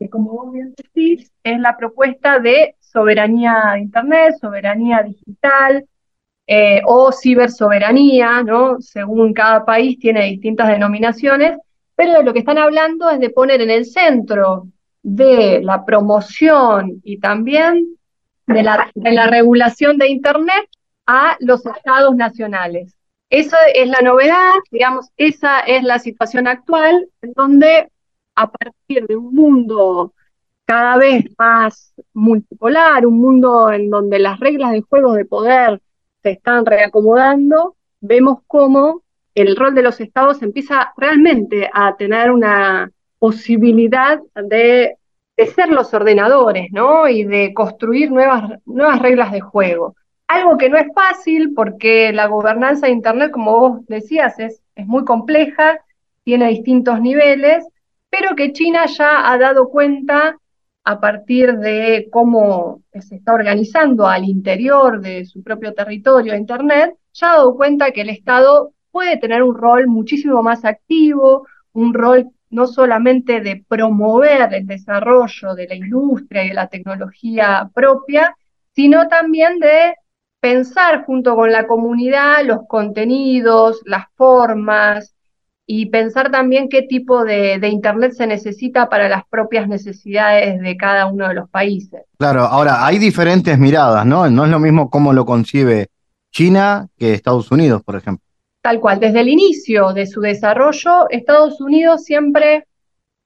que 0.00 0.08
como 0.08 0.32
vos 0.32 0.52
bien 0.52 0.74
decís, 0.74 1.30
es 1.44 1.60
la 1.60 1.76
propuesta 1.76 2.38
de 2.38 2.74
soberanía 2.80 3.72
de 3.74 3.80
Internet, 3.80 4.34
soberanía 4.40 5.02
digital 5.02 5.84
eh, 6.46 6.80
o 6.86 7.12
cibersoberanía, 7.12 8.42
¿no? 8.42 8.80
Según 8.80 9.34
cada 9.34 9.62
país 9.66 9.98
tiene 9.98 10.24
distintas 10.24 10.68
denominaciones, 10.68 11.58
pero 12.00 12.22
lo 12.22 12.32
que 12.32 12.38
están 12.38 12.56
hablando 12.56 13.10
es 13.10 13.20
de 13.20 13.28
poner 13.28 13.60
en 13.60 13.68
el 13.68 13.84
centro 13.84 14.68
de 15.02 15.60
la 15.62 15.84
promoción 15.84 17.02
y 17.04 17.18
también 17.18 17.98
de 18.46 18.62
la, 18.62 18.90
de 18.94 19.12
la 19.12 19.26
regulación 19.26 19.98
de 19.98 20.08
Internet 20.08 20.66
a 21.06 21.36
los 21.40 21.66
estados 21.66 22.16
nacionales. 22.16 22.96
Esa 23.28 23.58
es 23.74 23.86
la 23.86 24.00
novedad, 24.00 24.52
digamos, 24.70 25.10
esa 25.18 25.60
es 25.60 25.82
la 25.82 25.98
situación 25.98 26.48
actual, 26.48 27.06
en 27.20 27.34
donde 27.34 27.92
a 28.34 28.50
partir 28.50 29.06
de 29.06 29.16
un 29.16 29.34
mundo 29.34 30.14
cada 30.64 30.96
vez 30.96 31.26
más 31.36 31.92
multipolar, 32.14 33.06
un 33.06 33.20
mundo 33.20 33.70
en 33.70 33.90
donde 33.90 34.20
las 34.20 34.40
reglas 34.40 34.72
de 34.72 34.80
juego 34.80 35.12
de 35.12 35.26
poder 35.26 35.82
se 36.22 36.30
están 36.30 36.64
reacomodando, 36.64 37.76
vemos 38.00 38.38
cómo 38.46 39.02
el 39.34 39.56
rol 39.56 39.74
de 39.74 39.82
los 39.82 40.00
estados 40.00 40.42
empieza 40.42 40.92
realmente 40.96 41.70
a 41.72 41.96
tener 41.96 42.30
una 42.30 42.90
posibilidad 43.18 44.20
de, 44.34 44.96
ser 45.54 45.68
los 45.70 45.94
ordenadores, 45.94 46.70
¿no? 46.70 47.08
Y 47.08 47.24
de 47.24 47.54
construir 47.54 48.10
nuevas, 48.10 48.60
nuevas 48.66 49.00
reglas 49.00 49.32
de 49.32 49.40
juego. 49.40 49.94
Algo 50.26 50.58
que 50.58 50.68
no 50.68 50.76
es 50.76 50.86
fácil 50.94 51.54
porque 51.54 52.12
la 52.12 52.26
gobernanza 52.26 52.86
de 52.86 52.92
Internet, 52.92 53.30
como 53.30 53.58
vos 53.58 53.86
decías, 53.86 54.38
es, 54.38 54.62
es 54.74 54.86
muy 54.86 55.04
compleja, 55.04 55.80
tiene 56.24 56.48
distintos 56.48 57.00
niveles, 57.00 57.66
pero 58.10 58.36
que 58.36 58.52
China 58.52 58.84
ya 58.86 59.32
ha 59.32 59.38
dado 59.38 59.70
cuenta 59.70 60.36
a 60.84 61.00
partir 61.00 61.56
de 61.58 62.08
cómo 62.10 62.82
se 62.92 63.16
está 63.16 63.32
organizando 63.32 64.06
al 64.06 64.24
interior 64.24 65.00
de 65.00 65.24
su 65.24 65.42
propio 65.42 65.72
territorio 65.72 66.36
Internet, 66.36 66.94
ya 67.12 67.32
ha 67.32 67.36
dado 67.36 67.56
cuenta 67.56 67.92
que 67.92 68.02
el 68.02 68.10
Estado 68.10 68.72
puede 68.90 69.16
tener 69.18 69.42
un 69.42 69.54
rol 69.54 69.86
muchísimo 69.86 70.42
más 70.42 70.64
activo, 70.64 71.46
un 71.72 71.94
rol 71.94 72.30
no 72.50 72.66
solamente 72.66 73.40
de 73.40 73.64
promover 73.68 74.52
el 74.54 74.66
desarrollo 74.66 75.54
de 75.54 75.68
la 75.68 75.74
industria 75.76 76.44
y 76.44 76.48
de 76.48 76.54
la 76.54 76.68
tecnología 76.68 77.70
propia, 77.72 78.36
sino 78.74 79.08
también 79.08 79.58
de 79.60 79.94
pensar 80.40 81.04
junto 81.04 81.36
con 81.36 81.52
la 81.52 81.66
comunidad 81.66 82.44
los 82.44 82.66
contenidos, 82.66 83.80
las 83.84 84.06
formas, 84.16 85.14
y 85.72 85.86
pensar 85.86 86.32
también 86.32 86.68
qué 86.68 86.82
tipo 86.82 87.24
de, 87.24 87.60
Internet 87.68 88.14
se 88.14 88.26
necesita 88.26 88.88
para 88.88 89.08
las 89.08 89.22
propias 89.30 89.68
necesidades 89.68 90.60
de 90.60 90.76
cada 90.76 91.06
uno 91.06 91.28
de 91.28 91.34
los 91.34 91.48
países. 91.48 92.00
Claro, 92.18 92.40
ahora 92.40 92.84
hay 92.84 92.98
diferentes 92.98 93.56
miradas, 93.56 94.04
¿no? 94.04 94.28
No 94.28 94.46
es 94.46 94.50
lo 94.50 94.58
mismo 94.58 94.90
cómo 94.90 95.12
lo 95.12 95.24
concibe 95.24 95.86
China 96.32 96.88
que 96.98 97.14
Estados 97.14 97.52
Unidos, 97.52 97.84
por 97.84 97.94
ejemplo. 97.94 98.24
Tal 98.62 98.78
cual, 98.78 99.00
desde 99.00 99.20
el 99.20 99.28
inicio 99.28 99.92
de 99.92 100.06
su 100.06 100.20
desarrollo, 100.20 101.08
Estados 101.08 101.60
Unidos 101.60 102.04
siempre 102.04 102.66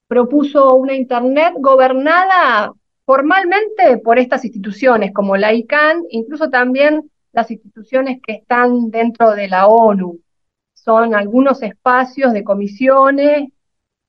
propuso 0.07 0.75
una 0.75 0.95
Internet 0.95 1.55
gobernada 1.59 2.73
formalmente 3.05 3.99
por 3.99 4.19
estas 4.19 4.45
instituciones 4.45 5.13
como 5.13 5.37
la 5.37 5.53
ICANN, 5.53 6.05
incluso 6.11 6.51
también 6.51 7.11
las 7.33 7.51
instituciones 7.51 8.21
que 8.25 8.35
están 8.35 8.91
dentro 8.91 9.33
de 9.33 9.49
la 9.49 9.67
ONU, 9.67 10.21
son 10.73 11.15
algunos 11.15 11.63
espacios 11.63 12.33
de 12.33 12.45
comisiones 12.45 13.49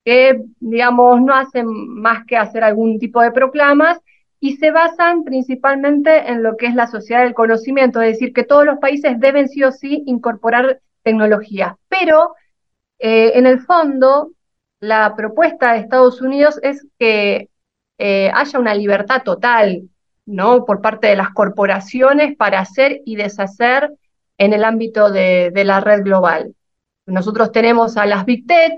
que, 0.04 0.40
digamos, 0.60 1.22
no 1.22 1.34
hacen 1.34 1.66
más 1.68 2.26
que 2.26 2.38
hacer 2.38 2.64
algún 2.64 3.00
tipo 3.00 3.22
de 3.22 3.32
proclamas 3.32 4.00
y 4.40 4.58
se 4.58 4.70
basan 4.70 5.24
principalmente 5.24 6.30
en 6.30 6.44
lo 6.44 6.56
que 6.56 6.68
es 6.68 6.76
la 6.76 6.86
sociedad 6.86 7.24
del 7.24 7.34
conocimiento, 7.34 8.02
es 8.02 8.12
decir, 8.12 8.32
que 8.32 8.44
todos 8.44 8.66
los 8.66 8.78
países 8.78 9.20
deben 9.20 9.50
sí 9.50 9.64
o 9.64 9.72
sí 9.72 10.04
incorporar 10.06 10.82
tecnología. 11.06 11.78
Pero, 11.88 12.36
eh, 13.00 13.32
en 13.36 13.48
el 13.48 13.62
fondo, 13.62 14.32
la 14.82 15.16
propuesta 15.16 15.72
de 15.72 15.80
Estados 15.80 16.22
Unidos 16.22 16.60
es 16.62 16.86
que 17.00 17.50
eh, 17.98 18.32
haya 18.34 18.60
una 18.60 18.76
libertad 18.76 19.24
total, 19.24 19.90
¿no? 20.26 20.66
Por 20.66 20.82
parte 20.82 21.08
de 21.08 21.16
las 21.16 21.30
corporaciones 21.30 22.36
para 22.36 22.60
hacer 22.60 23.02
y 23.06 23.16
deshacer 23.16 23.94
en 24.38 24.52
el 24.52 24.66
ámbito 24.66 25.10
de 25.12 25.64
la 25.64 25.80
red 25.80 26.04
global. 26.04 26.54
Nosotros 27.06 27.52
tenemos 27.52 27.96
a 27.96 28.06
las 28.06 28.26
Big 28.26 28.46
Tech, 28.46 28.78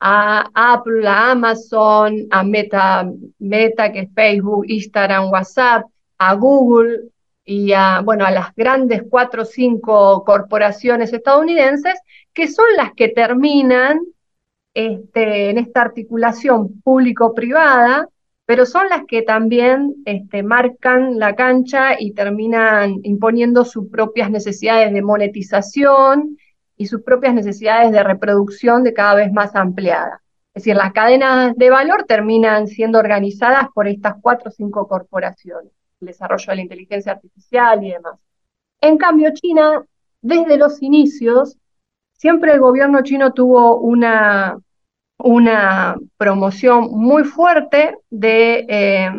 a 0.00 0.50
Apple, 0.54 1.06
a 1.06 1.30
Amazon, 1.30 2.26
a 2.30 2.42
Meta, 2.42 3.08
Meta, 3.38 3.92
que 3.92 4.00
es 4.00 4.14
Facebook, 4.14 4.64
Instagram, 4.68 5.30
WhatsApp, 5.30 5.84
a 6.18 6.34
Google 6.34 7.10
y 7.46 7.72
a, 7.72 8.02
bueno, 8.04 8.26
a 8.26 8.32
las 8.32 8.54
grandes 8.54 9.04
cuatro 9.08 9.42
o 9.42 9.46
cinco 9.46 10.24
corporaciones 10.24 11.12
estadounidenses, 11.12 11.94
que 12.34 12.48
son 12.48 12.66
las 12.76 12.92
que 12.92 13.08
terminan 13.08 14.00
este, 14.74 15.50
en 15.50 15.58
esta 15.58 15.80
articulación 15.82 16.82
público-privada, 16.82 18.08
pero 18.46 18.66
son 18.66 18.88
las 18.88 19.04
que 19.06 19.22
también 19.22 19.94
este, 20.04 20.42
marcan 20.42 21.18
la 21.18 21.34
cancha 21.34 21.98
y 21.98 22.12
terminan 22.12 22.96
imponiendo 23.04 23.64
sus 23.64 23.88
propias 23.88 24.30
necesidades 24.30 24.92
de 24.92 25.02
monetización 25.02 26.36
y 26.76 26.86
sus 26.86 27.02
propias 27.02 27.32
necesidades 27.32 27.92
de 27.92 28.02
reproducción 28.02 28.82
de 28.82 28.92
cada 28.92 29.14
vez 29.14 29.32
más 29.32 29.54
ampliadas. 29.54 30.20
Es 30.52 30.64
decir, 30.64 30.76
las 30.76 30.92
cadenas 30.92 31.56
de 31.56 31.70
valor 31.70 32.04
terminan 32.04 32.66
siendo 32.66 32.98
organizadas 32.98 33.68
por 33.74 33.88
estas 33.88 34.14
cuatro 34.20 34.48
o 34.48 34.52
cinco 34.52 34.88
corporaciones, 34.88 35.72
el 36.00 36.06
desarrollo 36.08 36.46
de 36.48 36.56
la 36.56 36.62
inteligencia 36.62 37.12
artificial 37.12 37.84
y 37.84 37.92
demás. 37.92 38.18
En 38.80 38.98
cambio, 38.98 39.30
China, 39.34 39.84
desde 40.20 40.56
los 40.58 40.82
inicios, 40.82 41.56
siempre 42.12 42.52
el 42.52 42.60
gobierno 42.60 43.02
chino 43.02 43.32
tuvo 43.32 43.78
una, 43.78 44.58
una 45.18 45.96
promoción 46.16 46.90
muy 46.90 47.24
fuerte 47.24 47.96
de 48.10 48.66
eh, 48.68 49.10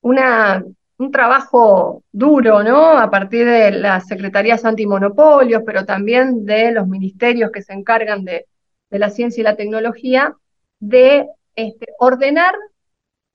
una 0.00 0.64
un 1.02 1.10
trabajo 1.10 2.02
duro, 2.12 2.62
¿no? 2.62 2.98
A 2.98 3.10
partir 3.10 3.44
de 3.46 3.72
las 3.72 4.06
secretarías 4.06 4.64
antimonopolios, 4.64 5.62
pero 5.66 5.84
también 5.84 6.44
de 6.44 6.72
los 6.72 6.86
ministerios 6.86 7.50
que 7.50 7.62
se 7.62 7.72
encargan 7.72 8.24
de, 8.24 8.46
la 8.90 9.10
ciencia 9.10 9.40
y 9.40 9.44
la 9.44 9.56
tecnología, 9.56 10.36
de 10.78 11.26
este, 11.56 11.86
ordenar 11.98 12.54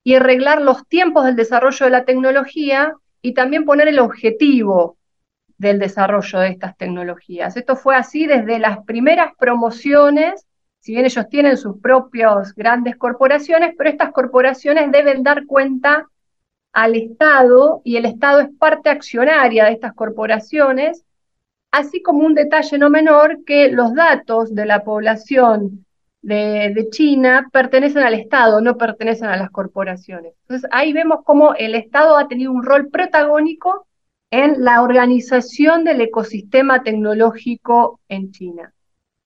y 0.08 0.16
arreglar 0.16 0.62
los 0.62 0.88
tiempos 0.88 1.26
del 1.26 1.36
desarrollo 1.36 1.86
de 1.86 1.90
la 1.90 2.06
tecnología 2.06 2.94
y 3.22 3.34
también 3.34 3.66
poner 3.66 3.90
el 3.90 4.00
objetivo 4.00 4.96
del 5.58 5.80
desarrollo 5.80 6.40
de 6.40 6.48
estas 6.48 6.78
tecnologías. 6.78 7.58
Esto 7.58 7.76
fue 7.76 7.98
así 7.98 8.26
desde 8.26 8.58
las 8.58 8.86
primeras 8.86 9.36
promociones, 9.38 10.48
si 10.80 10.94
bien 10.94 11.04
ellos 11.04 11.28
tienen 11.28 11.58
sus 11.58 11.82
propias 11.82 12.56
grandes 12.56 12.96
corporaciones, 12.96 13.76
pero 13.78 13.90
estas 13.90 14.14
corporaciones 14.14 14.94
deben 14.94 15.24
dar 15.24 15.46
cuenta 15.46 16.08
al 16.72 16.96
Estado 16.96 17.82
y 17.84 17.98
el 17.98 18.06
Estado 18.06 18.40
es 18.40 18.50
parte 18.58 18.90
accionaria 18.90 19.66
de 19.66 19.74
estas 19.74 19.92
corporaciones, 19.94 21.04
así 21.70 22.02
como 22.02 22.26
un 22.26 22.34
detalle 22.34 22.78
no 22.78 22.90
menor 22.90 23.44
que 23.44 23.74
los 23.74 23.94
datos 23.94 24.56
de 24.56 24.68
la 24.68 24.86
población 24.86 25.86
de, 26.28 26.88
China 26.92 27.48
pertenecen 27.54 28.04
al 28.04 28.14
Estado, 28.14 28.60
no 28.60 28.78
pertenecen 28.78 29.30
a 29.30 29.38
las 29.38 29.50
corporaciones. 29.50 30.34
Entonces 30.42 30.70
ahí 30.74 30.92
vemos 30.92 31.20
cómo 31.24 31.54
el 31.56 31.74
Estado 31.74 32.18
ha 32.18 32.28
tenido 32.28 32.52
un 32.52 32.64
rol 32.64 32.90
protagónico 32.90 33.88
en 34.30 34.64
la 34.64 34.82
organización 34.82 35.86
del 35.86 36.02
ecosistema 36.02 36.84
tecnológico 36.84 38.02
en 38.10 38.32
China. 38.32 38.74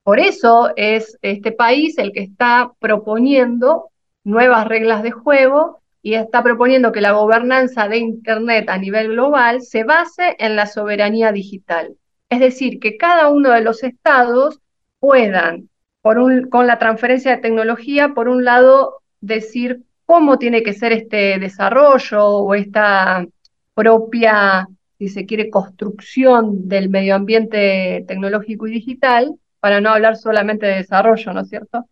Por 0.04 0.20
eso 0.20 0.74
es 0.76 1.18
este 1.24 1.52
país 1.52 1.98
el 1.98 2.12
que 2.12 2.22
está 2.22 2.72
proponiendo 2.80 3.90
nuevas 4.24 4.68
reglas 4.68 5.02
de 5.02 5.12
juego 5.12 5.82
y 6.04 6.14
está 6.14 6.44
proponiendo 6.44 6.92
que 6.92 7.02
la 7.02 7.14
gobernanza 7.14 7.88
de 7.88 7.98
Internet 7.98 8.70
a 8.70 8.78
nivel 8.78 9.10
global 9.10 9.64
se 9.64 9.84
base 9.84 10.36
en 10.38 10.56
la 10.56 10.68
soberanía 10.68 11.32
digital. 11.32 11.96
Es 12.30 12.40
decir, 12.40 12.80
que 12.80 12.98
cada 12.98 13.30
uno 13.30 13.50
de 13.50 13.62
los 13.62 13.84
estados 13.84 14.60
puedan 15.00 15.71
con 16.02 16.68
la 16.68 16.80
transferencia 16.80 17.36
de 17.36 17.42
tecnología, 17.42 18.14
por 18.14 18.28
un 18.28 18.44
lado, 18.44 19.02
decir 19.20 19.84
cómo 20.06 20.38
tiene 20.38 20.64
que 20.64 20.74
ser 20.74 20.92
este 20.92 21.40
desarrollo 21.40 22.28
o 22.28 22.54
esta 22.56 23.26
propia, 23.74 24.68
si 24.98 25.08
se 25.08 25.26
quiere, 25.26 25.50
construcción 25.50 26.68
del 26.68 26.90
medio 26.90 27.16
ambiente 27.16 28.04
tecnológico 28.08 28.68
y 28.68 28.72
digital, 28.72 29.36
para 29.60 29.80
no 29.80 29.92
hablar 29.92 30.18
solamente 30.18 30.66
de 30.66 30.78
desarrollo, 30.78 31.34
¿no 31.34 31.42
es 31.42 31.50
cierto? 31.50 31.86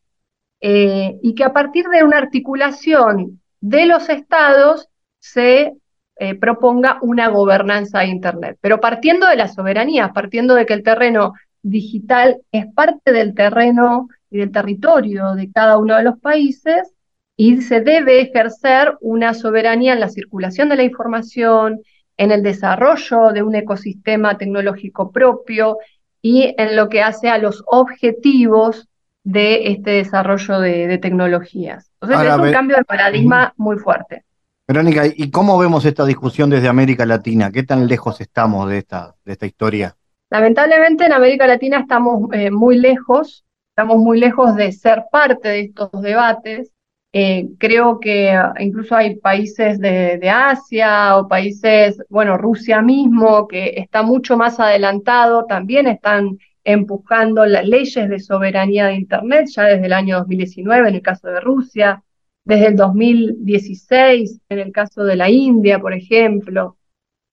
Eh, 0.59 1.17
y 1.21 1.35
que 1.35 1.43
a 1.43 1.53
partir 1.53 1.85
de 1.87 2.03
una 2.03 2.17
articulación 2.17 3.39
de 3.61 3.85
los 3.85 4.09
estados 4.09 4.89
se 5.19 5.73
eh, 6.17 6.35
proponga 6.35 6.97
una 7.01 7.29
gobernanza 7.29 7.99
de 7.99 8.07
Internet, 8.07 8.57
pero 8.59 8.81
partiendo 8.81 9.27
de 9.27 9.37
la 9.37 9.47
soberanía, 9.47 10.11
partiendo 10.11 10.55
de 10.55 10.65
que 10.65 10.73
el 10.73 10.83
terreno 10.83 11.33
digital 11.61 12.41
es 12.51 12.65
parte 12.73 13.11
del 13.11 13.33
terreno 13.33 14.07
y 14.29 14.39
del 14.39 14.51
territorio 14.51 15.35
de 15.35 15.51
cada 15.51 15.77
uno 15.77 15.95
de 15.95 16.03
los 16.03 16.19
países 16.19 16.93
y 17.35 17.61
se 17.61 17.81
debe 17.81 18.21
ejercer 18.21 18.97
una 19.01 19.33
soberanía 19.33 19.93
en 19.93 20.01
la 20.01 20.09
circulación 20.09 20.69
de 20.69 20.75
la 20.75 20.83
información, 20.83 21.79
en 22.17 22.31
el 22.31 22.43
desarrollo 22.43 23.31
de 23.33 23.43
un 23.43 23.55
ecosistema 23.55 24.37
tecnológico 24.37 25.11
propio 25.11 25.77
y 26.21 26.53
en 26.57 26.75
lo 26.75 26.89
que 26.89 27.01
hace 27.01 27.29
a 27.29 27.37
los 27.37 27.63
objetivos 27.67 28.89
de 29.23 29.71
este 29.71 29.91
desarrollo 29.91 30.59
de, 30.59 30.97
tecnologías. 30.97 31.91
Entonces 32.01 32.27
es 32.27 32.37
un 32.37 32.51
cambio 32.51 32.77
de 32.77 32.83
paradigma 32.83 33.53
muy 33.57 33.77
fuerte. 33.77 34.25
Verónica, 34.67 35.03
¿y 35.05 35.31
cómo 35.31 35.57
vemos 35.57 35.85
esta 35.85 36.05
discusión 36.05 36.49
desde 36.49 36.67
América 36.67 37.05
Latina? 37.05 37.51
¿Qué 37.51 37.63
tan 37.63 37.87
lejos 37.87 38.21
estamos 38.21 38.69
de 38.69 38.79
esta, 38.79 39.15
de 39.25 39.31
esta 39.31 39.45
historia? 39.45 39.95
Lamentablemente 40.29 41.05
en 41.05 41.13
América 41.13 41.47
Latina 41.47 41.79
estamos 41.79 42.29
eh, 42.33 42.51
muy 42.51 42.77
lejos, 42.77 43.45
estamos 43.71 43.97
muy 43.97 44.19
lejos 44.19 44.55
de 44.55 44.71
ser 44.71 45.05
parte 45.11 45.49
de 45.49 45.59
estos 45.61 45.89
debates. 46.01 46.71
Eh, 47.11 47.47
creo 47.57 47.99
que 47.99 48.29
ah, 48.31 48.53
incluso 48.59 48.95
hay 48.95 49.15
países 49.15 49.79
de, 49.79 50.19
de, 50.19 50.29
Asia 50.29 51.17
o 51.17 51.27
países, 51.27 51.97
bueno, 52.09 52.37
Rusia 52.37 52.83
mismo, 52.83 53.47
que 53.47 53.73
está 53.77 54.03
mucho 54.03 54.37
más 54.37 54.59
adelantado, 54.59 55.45
también 55.45 55.87
están 55.87 56.37
empujando 56.63 57.45
las 57.47 57.65
leyes 57.65 58.07
de 58.09 58.19
soberanía 58.19 58.87
de 58.87 58.95
Internet 58.95 59.47
ya 59.55 59.63
desde 59.63 59.87
el 59.87 59.93
año 59.93 60.19
2019 60.19 60.89
en 60.89 60.95
el 60.95 61.01
caso 61.01 61.27
de 61.29 61.39
Rusia, 61.39 62.03
desde 62.45 62.67
el 62.67 62.75
2016 62.75 64.41
en 64.49 64.59
el 64.59 64.71
caso 64.71 65.03
de 65.03 65.15
la 65.15 65.29
India, 65.31 65.79
por 65.79 65.93
ejemplo. 65.93 66.77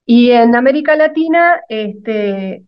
Y 0.07 0.31
en 0.31 0.55
América 0.55 0.97
Latina 0.97 1.61
este, 1.69 2.65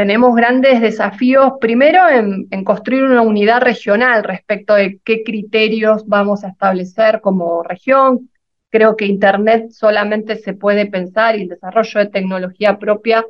tenemos 0.00 0.34
grandes 0.34 0.80
desafíos, 0.80 1.52
primero 1.60 2.08
en, 2.08 2.64
construir 2.64 3.02
una 3.02 3.20
unidad 3.20 3.60
regional 3.60 4.24
respecto 4.24 4.74
de 4.74 4.98
qué 5.04 5.22
criterios 5.22 6.06
vamos 6.06 6.42
a 6.42 6.48
establecer 6.48 7.20
como 7.20 7.62
región. 7.62 8.30
Creo 8.70 8.96
que 8.96 9.04
Internet 9.04 9.72
solamente 9.72 10.36
se 10.36 10.54
puede 10.54 10.86
pensar 10.86 11.36
y 11.36 11.42
el 11.42 11.48
desarrollo 11.48 12.00
de 12.00 12.06
tecnología 12.06 12.78
propia 12.78 13.26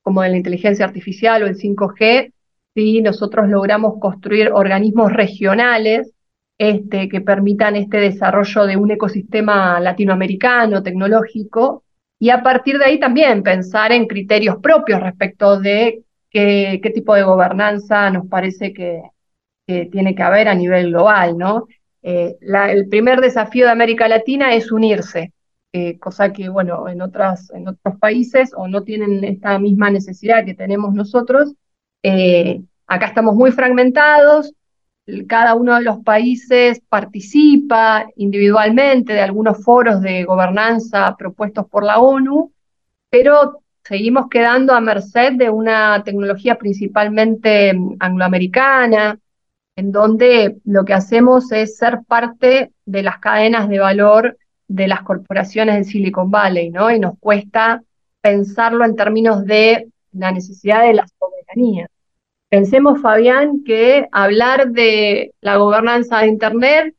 como 0.00 0.22
de 0.22 0.28
la 0.28 0.36
inteligencia 0.36 0.84
artificial 0.84 1.42
o 1.42 1.46
el 1.48 1.56
5G, 1.56 2.32
si 2.72 3.02
nosotros 3.02 3.48
logramos 3.48 3.98
construir 3.98 4.52
organismos 4.52 5.12
regionales 5.12 6.12
este, 6.56 7.08
que 7.08 7.20
permitan 7.20 7.74
este 7.74 7.96
desarrollo 7.96 8.64
de 8.64 8.76
un 8.76 8.92
ecosistema 8.92 9.80
latinoamericano, 9.80 10.84
tecnológico, 10.84 11.82
y 12.18 12.30
a 12.30 12.42
partir 12.42 12.78
de 12.78 12.86
ahí 12.86 13.00
también 13.00 13.42
pensar 13.42 13.92
en 13.92 14.06
criterios 14.06 14.56
propios 14.62 15.00
respecto 15.00 15.60
de 15.60 16.04
qué, 16.30 16.92
tipo 16.94 17.14
de 17.14 17.22
gobernanza 17.22 18.10
nos 18.10 18.26
parece 18.26 18.72
que, 18.72 19.02
tiene 19.66 20.14
que 20.14 20.22
haber 20.22 20.46
a 20.46 20.54
nivel 20.54 20.90
global, 20.90 21.36
¿no? 21.36 21.66
Eh, 22.00 22.36
el 22.40 22.88
primer 22.88 23.20
desafío 23.20 23.64
de 23.64 23.72
América 23.72 24.06
Latina 24.06 24.54
es 24.54 24.70
unirse, 24.70 25.32
eh, 25.72 25.98
cosa 25.98 26.32
que, 26.32 26.48
bueno, 26.48 26.88
en, 26.88 27.02
otras, 27.02 27.50
en 27.50 27.66
otros 27.66 27.98
países 27.98 28.52
o 28.56 28.68
no 28.68 28.84
tienen 28.84 29.24
esta 29.24 29.58
misma 29.58 29.90
necesidad 29.90 30.44
que 30.44 30.54
tenemos 30.54 30.94
nosotros. 30.94 31.52
Eh, 32.04 32.62
acá 32.86 33.06
estamos 33.06 33.34
muy 33.34 33.50
fragmentados, 33.50 34.52
cada 35.28 35.54
uno 35.54 35.76
de 35.76 35.82
los 35.82 35.98
países 35.98 36.80
participa 36.88 38.06
individualmente 38.16 39.12
de 39.12 39.20
algunos 39.20 39.62
foros 39.62 40.00
de 40.00 40.24
gobernanza 40.24 41.14
propuestos 41.16 41.66
por 41.68 41.84
la 41.84 42.00
ONU, 42.00 42.52
pero 43.08 43.62
seguimos 43.84 44.28
quedando 44.28 44.74
a 44.74 44.80
merced 44.80 45.34
de 45.34 45.48
una 45.48 46.02
tecnología 46.04 46.58
principalmente 46.58 47.72
mm, 47.72 47.96
angloamericana, 48.00 49.18
en 49.76 49.92
donde 49.92 50.56
lo 50.64 50.84
que 50.84 50.94
hacemos 50.94 51.52
es 51.52 51.76
ser 51.76 52.00
parte 52.06 52.72
de 52.84 53.02
las 53.02 53.18
cadenas 53.18 53.68
de 53.68 53.78
valor 53.78 54.36
de 54.68 54.88
las 54.88 55.02
corporaciones 55.02 55.76
en 55.76 55.84
Silicon 55.84 56.30
Valley, 56.30 56.70
¿no? 56.70 56.90
Y 56.90 56.98
nos 56.98 57.18
cuesta 57.20 57.82
pensarlo 58.20 58.84
en 58.84 58.96
términos 58.96 59.44
de 59.44 59.88
la 60.12 60.32
necesidad 60.32 60.82
de 60.82 60.94
la 60.94 61.06
soberanía. 61.06 61.88
Pensemos, 62.48 63.00
Fabián, 63.00 63.64
que 63.64 64.06
hablar 64.12 64.70
de 64.70 65.34
la 65.40 65.56
gobernanza 65.56 66.18
de 66.18 66.28
Internet 66.28 66.94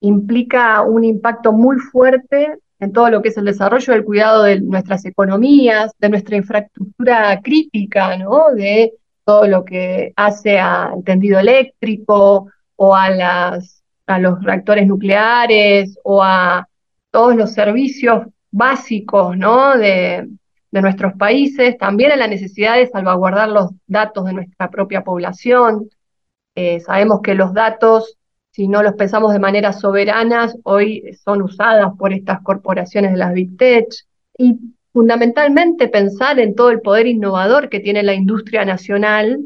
implica 0.00 0.82
un 0.82 1.04
impacto 1.04 1.52
muy 1.52 1.78
fuerte 1.78 2.58
en 2.78 2.92
todo 2.92 3.10
lo 3.10 3.20
que 3.22 3.28
es 3.28 3.36
el 3.36 3.44
desarrollo 3.44 3.92
del 3.92 4.04
cuidado 4.04 4.42
de 4.42 4.60
nuestras 4.60 5.04
economías, 5.04 5.92
de 5.98 6.08
nuestra 6.08 6.36
infraestructura 6.36 7.40
crítica, 7.42 8.16
¿no? 8.16 8.54
De 8.54 8.92
todo 9.24 9.46
lo 9.46 9.64
que 9.64 10.12
hace 10.16 10.58
al 10.58 11.02
tendido 11.04 11.38
eléctrico 11.40 12.48
o 12.76 12.94
a, 12.94 13.10
las, 13.10 13.82
a 14.06 14.18
los 14.18 14.42
reactores 14.42 14.86
nucleares 14.86 15.98
o 16.04 16.22
a 16.22 16.66
todos 17.10 17.36
los 17.36 17.52
servicios 17.52 18.26
básicos, 18.50 19.36
¿no? 19.36 19.76
De, 19.76 20.26
de 20.76 20.82
nuestros 20.82 21.14
países, 21.14 21.78
también 21.78 22.12
en 22.12 22.18
la 22.18 22.26
necesidad 22.28 22.76
de 22.76 22.86
salvaguardar 22.86 23.48
los 23.48 23.70
datos 23.86 24.26
de 24.26 24.34
nuestra 24.34 24.68
propia 24.68 25.02
población. 25.02 25.88
Eh, 26.54 26.80
sabemos 26.80 27.22
que 27.22 27.34
los 27.34 27.54
datos, 27.54 28.18
si 28.50 28.68
no 28.68 28.82
los 28.82 28.92
pensamos 28.92 29.32
de 29.32 29.38
manera 29.38 29.72
soberana, 29.72 30.52
hoy 30.64 31.16
son 31.24 31.40
usadas 31.40 31.92
por 31.98 32.12
estas 32.12 32.42
corporaciones 32.42 33.12
de 33.12 33.16
las 33.16 33.32
Big 33.32 33.56
Tech. 33.56 33.86
Y 34.36 34.58
fundamentalmente 34.92 35.88
pensar 35.88 36.38
en 36.40 36.54
todo 36.54 36.68
el 36.68 36.82
poder 36.82 37.06
innovador 37.06 37.70
que 37.70 37.80
tiene 37.80 38.02
la 38.02 38.12
industria 38.12 38.66
nacional, 38.66 39.40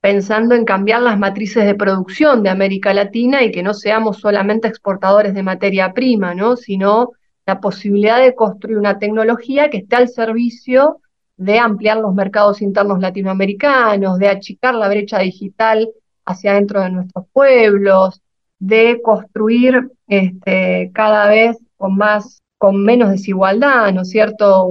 pensando 0.00 0.54
en 0.54 0.64
cambiar 0.64 1.02
las 1.02 1.18
matrices 1.18 1.66
de 1.66 1.74
producción 1.74 2.42
de 2.42 2.48
América 2.48 2.94
Latina 2.94 3.42
y 3.42 3.50
que 3.50 3.62
no 3.62 3.74
seamos 3.74 4.16
solamente 4.16 4.66
exportadores 4.66 5.34
de 5.34 5.42
materia 5.42 5.92
prima, 5.92 6.34
¿no? 6.34 6.56
sino 6.56 7.10
la 7.46 7.60
posibilidad 7.60 8.20
de 8.20 8.34
construir 8.34 8.78
una 8.78 8.98
tecnología 8.98 9.70
que 9.70 9.78
esté 9.78 9.96
al 9.96 10.08
servicio 10.08 11.00
de 11.36 11.58
ampliar 11.58 11.98
los 11.98 12.14
mercados 12.14 12.62
internos 12.62 13.00
latinoamericanos, 13.00 14.18
de 14.18 14.28
achicar 14.28 14.74
la 14.74 14.88
brecha 14.88 15.18
digital 15.18 15.88
hacia 16.24 16.54
dentro 16.54 16.80
de 16.80 16.90
nuestros 16.90 17.26
pueblos, 17.32 18.22
de 18.58 19.00
construir 19.02 19.90
este, 20.06 20.90
cada 20.94 21.28
vez 21.28 21.58
con 21.76 22.82
menos 22.82 23.10
desigualdad, 23.10 23.92
¿no 23.92 24.02
es 24.02 24.10
cierto? 24.10 24.68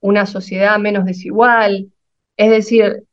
una 0.00 0.26
sociedad 0.26 0.78
menos 0.78 1.04
desigual. 1.04 1.92
Es 2.36 2.50
decir, 2.50 3.04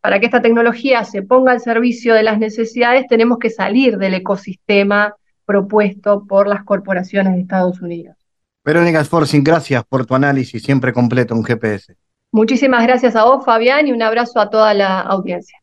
para 0.00 0.18
que 0.20 0.26
esta 0.26 0.42
tecnología 0.42 1.04
se 1.04 1.22
ponga 1.22 1.52
al 1.52 1.60
servicio 1.60 2.14
de 2.14 2.22
las 2.22 2.38
necesidades, 2.38 3.06
tenemos 3.06 3.38
que 3.38 3.50
salir 3.50 3.98
del 3.98 4.14
ecosistema 4.14 5.14
propuesto 5.44 6.26
por 6.26 6.48
las 6.48 6.64
corporaciones 6.64 7.34
de 7.34 7.40
Estados 7.40 7.80
Unidos. 7.80 8.16
Verónica 8.64 9.02
Sforcing, 9.02 9.42
gracias 9.42 9.82
por 9.88 10.04
tu 10.04 10.14
análisis 10.14 10.62
siempre 10.62 10.92
completo 10.92 11.34
un 11.34 11.42
GPS. 11.42 11.96
Muchísimas 12.30 12.82
gracias 12.82 13.16
a 13.16 13.24
vos, 13.24 13.44
Fabián, 13.44 13.88
y 13.88 13.92
un 13.92 14.02
abrazo 14.02 14.38
a 14.38 14.50
toda 14.50 14.74
la 14.74 15.00
audiencia. 15.00 15.58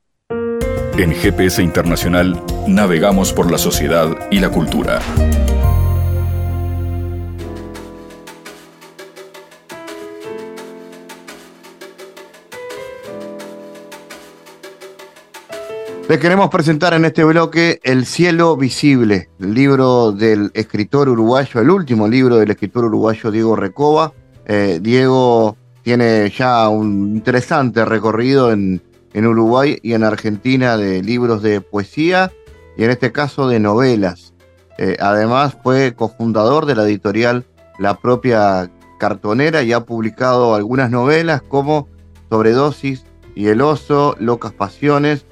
En 0.98 1.14
GPS 1.14 1.62
Internacional 1.62 2.42
navegamos 2.68 3.32
por 3.32 3.52
la 3.52 3.60
sociedad 3.60 4.08
y 4.32 4.40
la 4.40 4.50
cultura. 4.50 5.00
Les 16.10 16.20
queremos 16.20 16.50
presentar 16.50 16.94
en 16.94 17.04
este 17.04 17.26
bloque 17.26 17.82
El 17.84 18.06
cielo 18.06 18.56
visible, 18.56 19.30
el 19.42 19.54
libro 19.54 20.14
del 20.14 20.52
escritor 20.54 21.10
uruguayo, 21.10 21.60
el 21.60 21.70
último 21.70 22.08
libro 22.08 22.38
del 22.38 22.50
escritor 22.50 22.86
uruguayo 22.86 23.30
Diego 23.30 23.58
Recoba. 23.58 24.14
Eh, 24.46 24.80
Diego 24.82 25.58
tiene 25.84 26.30
ya 26.30 26.70
un 26.70 27.18
interesante 27.18 27.84
recorrido 27.84 28.54
en, 28.54 28.82
Uruguay 29.14 29.80
y 29.84 29.94
en 29.94 30.04
Argentina 30.06 30.78
de 30.78 31.04
libros 31.04 31.42
de 31.42 31.60
poesía 31.60 32.32
y 32.78 32.86
en 32.86 32.92
este 32.92 33.12
caso 33.12 33.50
de 33.50 33.60
novelas. 33.60 34.34
Eh, 34.78 34.96
además 35.02 35.58
fue 35.62 35.94
cofundador 35.94 36.68
de 36.68 36.76
la 36.76 36.84
editorial 36.84 37.46
La 37.80 37.98
propia 37.98 38.72
cartonera 38.98 39.62
y 39.64 39.74
ha 39.74 39.82
publicado 39.82 40.56
algunas 40.56 40.90
novelas 40.90 41.42
como 41.42 41.90
Sobredosis 42.30 43.04
y 43.36 43.48
El 43.48 43.60
oso, 43.60 44.16
Locas 44.20 44.54
Pasiones, 44.54 45.26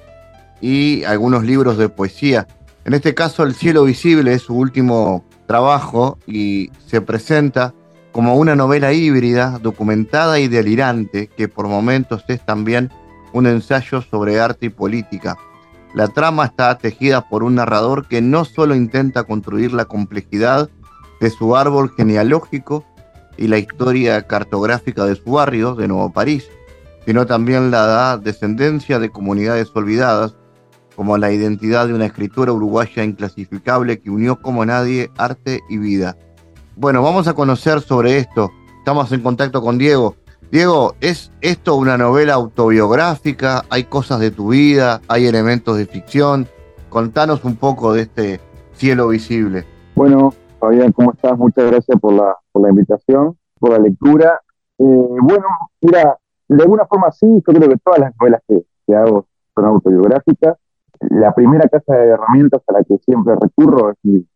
y 0.60 1.04
algunos 1.04 1.44
libros 1.44 1.78
de 1.78 1.88
poesía. 1.88 2.46
En 2.84 2.94
este 2.94 3.14
caso, 3.14 3.42
El 3.42 3.54
cielo 3.54 3.84
visible 3.84 4.32
es 4.32 4.42
su 4.42 4.54
último 4.54 5.24
trabajo 5.46 6.18
y 6.26 6.70
se 6.86 7.00
presenta 7.00 7.74
como 8.12 8.36
una 8.36 8.56
novela 8.56 8.92
híbrida, 8.92 9.58
documentada 9.60 10.38
y 10.38 10.48
delirante, 10.48 11.26
que 11.26 11.48
por 11.48 11.68
momentos 11.68 12.24
es 12.28 12.40
también 12.44 12.90
un 13.32 13.46
ensayo 13.46 14.00
sobre 14.02 14.40
arte 14.40 14.66
y 14.66 14.70
política. 14.70 15.36
La 15.94 16.08
trama 16.08 16.46
está 16.46 16.78
tejida 16.78 17.28
por 17.28 17.42
un 17.42 17.56
narrador 17.56 18.06
que 18.06 18.22
no 18.22 18.44
solo 18.44 18.74
intenta 18.74 19.24
construir 19.24 19.72
la 19.72 19.84
complejidad 19.84 20.70
de 21.20 21.30
su 21.30 21.56
árbol 21.56 21.92
genealógico 21.96 22.84
y 23.36 23.48
la 23.48 23.58
historia 23.58 24.22
cartográfica 24.26 25.04
de 25.04 25.16
su 25.16 25.32
barrio, 25.32 25.74
de 25.74 25.88
Nuevo 25.88 26.12
París, 26.12 26.48
sino 27.04 27.26
también 27.26 27.70
la 27.70 28.18
descendencia 28.18 28.98
de 28.98 29.10
comunidades 29.10 29.70
olvidadas 29.74 30.36
como 30.96 31.18
la 31.18 31.30
identidad 31.30 31.86
de 31.86 31.94
una 31.94 32.06
escritora 32.06 32.52
uruguaya 32.52 33.04
inclasificable 33.04 34.00
que 34.00 34.10
unió 34.10 34.40
como 34.40 34.64
nadie 34.64 35.10
arte 35.18 35.60
y 35.68 35.76
vida. 35.76 36.16
Bueno, 36.74 37.02
vamos 37.02 37.28
a 37.28 37.34
conocer 37.34 37.80
sobre 37.80 38.16
esto. 38.16 38.50
Estamos 38.78 39.12
en 39.12 39.22
contacto 39.22 39.60
con 39.60 39.76
Diego. 39.76 40.16
Diego, 40.50 40.94
¿es 41.00 41.30
esto 41.42 41.76
una 41.76 41.98
novela 41.98 42.34
autobiográfica? 42.34 43.64
¿Hay 43.68 43.84
cosas 43.84 44.20
de 44.20 44.30
tu 44.30 44.48
vida? 44.48 45.02
¿Hay 45.08 45.26
elementos 45.26 45.76
de 45.76 45.86
ficción? 45.86 46.46
Contanos 46.88 47.44
un 47.44 47.56
poco 47.56 47.92
de 47.92 48.02
este 48.02 48.40
cielo 48.72 49.08
visible. 49.08 49.66
Bueno, 49.94 50.32
Fabián, 50.58 50.92
¿cómo 50.92 51.12
estás? 51.12 51.36
Muchas 51.36 51.70
gracias 51.70 52.00
por 52.00 52.14
la, 52.14 52.70
invitación, 52.70 53.36
por 53.58 53.72
la 53.72 53.78
lectura. 53.78 54.40
Eh, 54.78 54.84
bueno, 55.20 55.46
mira, 55.80 56.16
de 56.48 56.62
alguna 56.62 56.86
forma 56.86 57.10
sí, 57.12 57.26
yo 57.26 57.52
creo 57.52 57.68
que 57.68 57.76
todas 57.84 57.98
las 57.98 58.12
novelas 58.18 58.40
que 58.48 58.94
hago 58.94 59.26
son 59.54 59.64
autobiográficas 59.64 60.56
la 61.00 61.34
primera 61.34 61.68
casa 61.68 61.94
de 61.94 62.08
herramientas 62.08 62.62
a 62.66 62.72
la 62.72 62.84
que 62.84 62.98
siempre 62.98 63.34
recurro 63.40 63.90
es 63.90 63.96
mi, 64.02 64.26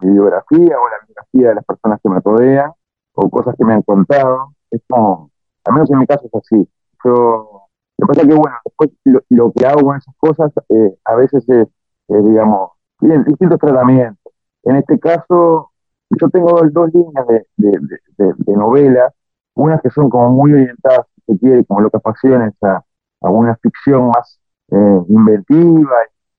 biografía 0.00 0.78
o 0.78 0.88
la 0.88 1.06
biografía 1.06 1.48
de 1.50 1.54
las 1.54 1.64
personas 1.64 2.00
que 2.02 2.08
me 2.08 2.20
rodean 2.20 2.72
o 3.12 3.28
cosas 3.28 3.54
que 3.56 3.64
me 3.64 3.74
han 3.74 3.82
contado. 3.82 4.54
Es 4.70 4.80
como, 4.88 5.30
al 5.64 5.74
menos 5.74 5.90
en 5.90 5.98
mi 5.98 6.06
caso 6.06 6.26
es 6.26 6.34
así. 6.34 6.68
Yo, 7.04 7.66
lo 7.98 8.06
que 8.06 8.08
pasa 8.08 8.22
es 8.22 8.28
que, 8.28 8.34
bueno, 8.34 8.56
después 8.64 8.90
lo, 9.28 9.52
que 9.52 9.66
hago 9.66 9.82
con 9.82 9.96
esas 9.96 10.14
cosas 10.16 10.52
eh, 10.70 10.96
a 11.04 11.14
veces 11.14 11.46
es, 11.48 11.68
digamos, 12.08 12.70
tienen 12.98 13.24
distintos 13.24 13.58
tratamientos. 13.58 14.32
En 14.62 14.76
este 14.76 14.98
caso, 14.98 15.70
yo 16.10 16.30
tengo 16.30 16.60
dos, 16.72 16.90
líneas 16.92 17.26
de, 17.26 17.46
de, 17.56 18.56
novelas, 18.56 19.12
unas 19.54 19.80
que 19.82 19.90
son 19.90 20.08
como 20.08 20.30
muy 20.30 20.52
orientadas, 20.52 21.06
si 21.14 21.32
se 21.32 21.38
quiere, 21.38 21.64
como 21.66 21.80
lo 21.80 21.90
que 21.90 21.98
a, 21.98 22.84
a 23.20 23.30
una 23.30 23.56
ficción 23.56 24.08
más 24.08 24.40
eh, 24.70 25.02
inventiva, 25.08 25.96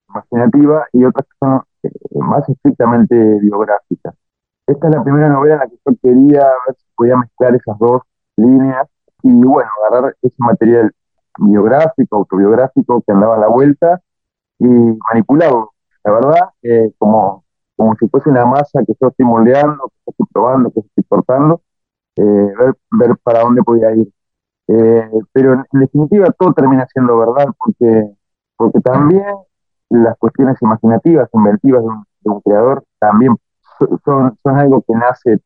imaginativa, 0.10 0.88
y 0.94 1.06
otras 1.06 1.26
que 1.26 1.38
son 1.40 1.62
eh, 1.84 1.90
más 2.20 2.48
estrictamente 2.50 3.16
biográficas. 3.40 4.16
Esta 4.68 4.88
es 4.88 4.96
la 4.96 5.04
primera 5.04 5.30
novela 5.30 5.56
en 5.56 5.60
la 5.60 5.68
que 5.68 5.78
yo 5.86 5.96
quería 6.02 6.42
ver 6.42 6.76
si 6.78 6.86
podía 6.96 7.18
mezclar 7.18 7.56
esas 7.56 7.78
dos 7.78 8.02
líneas 8.38 8.88
y, 9.24 9.34
bueno, 9.34 9.70
agarrar 9.88 10.16
ese 10.22 10.36
material 10.38 10.92
biográfico, 11.38 12.16
autobiográfico 12.18 13.04
que 13.06 13.12
andaba 13.12 13.36
a 13.36 13.40
la 13.40 13.48
vuelta 13.48 14.02
y 14.60 14.68
manipularlo. 14.68 15.72
La 16.04 16.12
verdad, 16.12 16.50
eh, 16.64 16.92
como, 16.98 17.44
como 17.76 17.96
si 17.96 18.08
fuese 18.08 18.30
una 18.30 18.46
masa 18.46 18.84
que 18.86 18.94
yo 19.00 19.08
estoy 19.08 19.26
moldeando, 19.26 19.92
que 20.06 20.12
estoy 20.12 20.28
probando, 20.32 20.72
que 20.72 20.80
estoy 20.80 21.04
cortando, 21.08 21.62
ver, 22.16 22.76
ver 22.92 23.18
para 23.24 23.42
dónde 23.42 23.62
podía 23.64 23.92
ir. 23.92 24.08
Eh, 24.68 25.10
pero 25.32 25.54
en, 25.54 25.80
definitiva 25.80 26.28
todo 26.38 26.54
termina 26.54 26.88
siendo 26.92 27.18
verdad 27.20 27.46
porque, 27.58 28.10
porque 28.58 28.80
también 28.82 29.24
las 29.90 30.18
cuestiones 30.18 30.58
imaginativas, 30.62 31.30
inventivas 31.34 31.84
de 31.84 32.30
un, 32.30 32.42
creador 32.42 32.84
también 33.00 33.36
son, 34.04 34.36
son 34.42 34.58
algo 34.58 34.84
que 34.88 34.94
nace, 34.94 35.42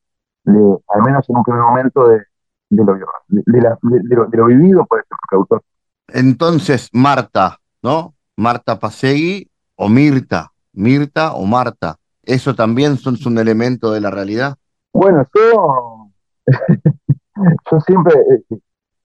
de, 0.46 0.78
al 0.88 1.02
menos 1.02 1.30
en 1.30 1.38
un 1.38 1.44
primer 1.44 1.62
momento, 1.62 2.08
de, 2.08 2.22
de, 2.70 2.86
lo, 2.86 2.94
de, 3.28 4.38
lo, 4.38 4.46
vivido 4.46 4.86
por 4.86 5.00
el 5.00 5.38
autor. 5.38 5.62
Entonces, 6.08 6.90
Marta, 6.94 7.58
¿no? 7.84 8.14
Marta 8.38 8.80
Pasegui 8.80 9.50
o 9.76 9.90
Mirta, 9.90 10.52
Mirta 10.72 11.34
o 11.34 11.46
Marta, 11.46 11.98
¿eso 12.24 12.56
también 12.56 12.98
son, 12.98 13.18
un 13.26 13.38
elemento 13.38 13.92
de 13.92 14.02
la 14.02 14.12
realidad? 14.12 14.56
Bueno, 14.94 15.28
yo, 15.36 16.10
yo 17.72 17.80
siempre, 17.82 18.16
eh, 18.16 18.60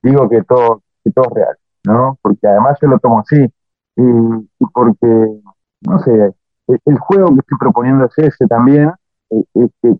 digo 0.04 0.28
que 0.28 0.42
todo, 0.42 0.82
que 1.02 1.10
todo 1.10 1.24
es 1.30 1.34
real, 1.34 1.56
¿no? 1.84 2.18
Porque 2.22 2.46
además 2.46 2.78
yo 2.80 2.88
lo 2.88 2.98
tomo 2.98 3.20
así 3.20 3.50
y, 3.96 4.02
porque, 4.72 5.40
no 5.82 5.98
sé, 6.00 6.34
el, 6.68 6.98
juego 6.98 7.28
que 7.28 7.40
estoy 7.40 7.58
proponiendo 7.58 8.04
es 8.04 8.18
ese 8.18 8.46
también, 8.46 8.90
eh, 9.30 9.44
es 9.54 9.70
que, 9.82 9.96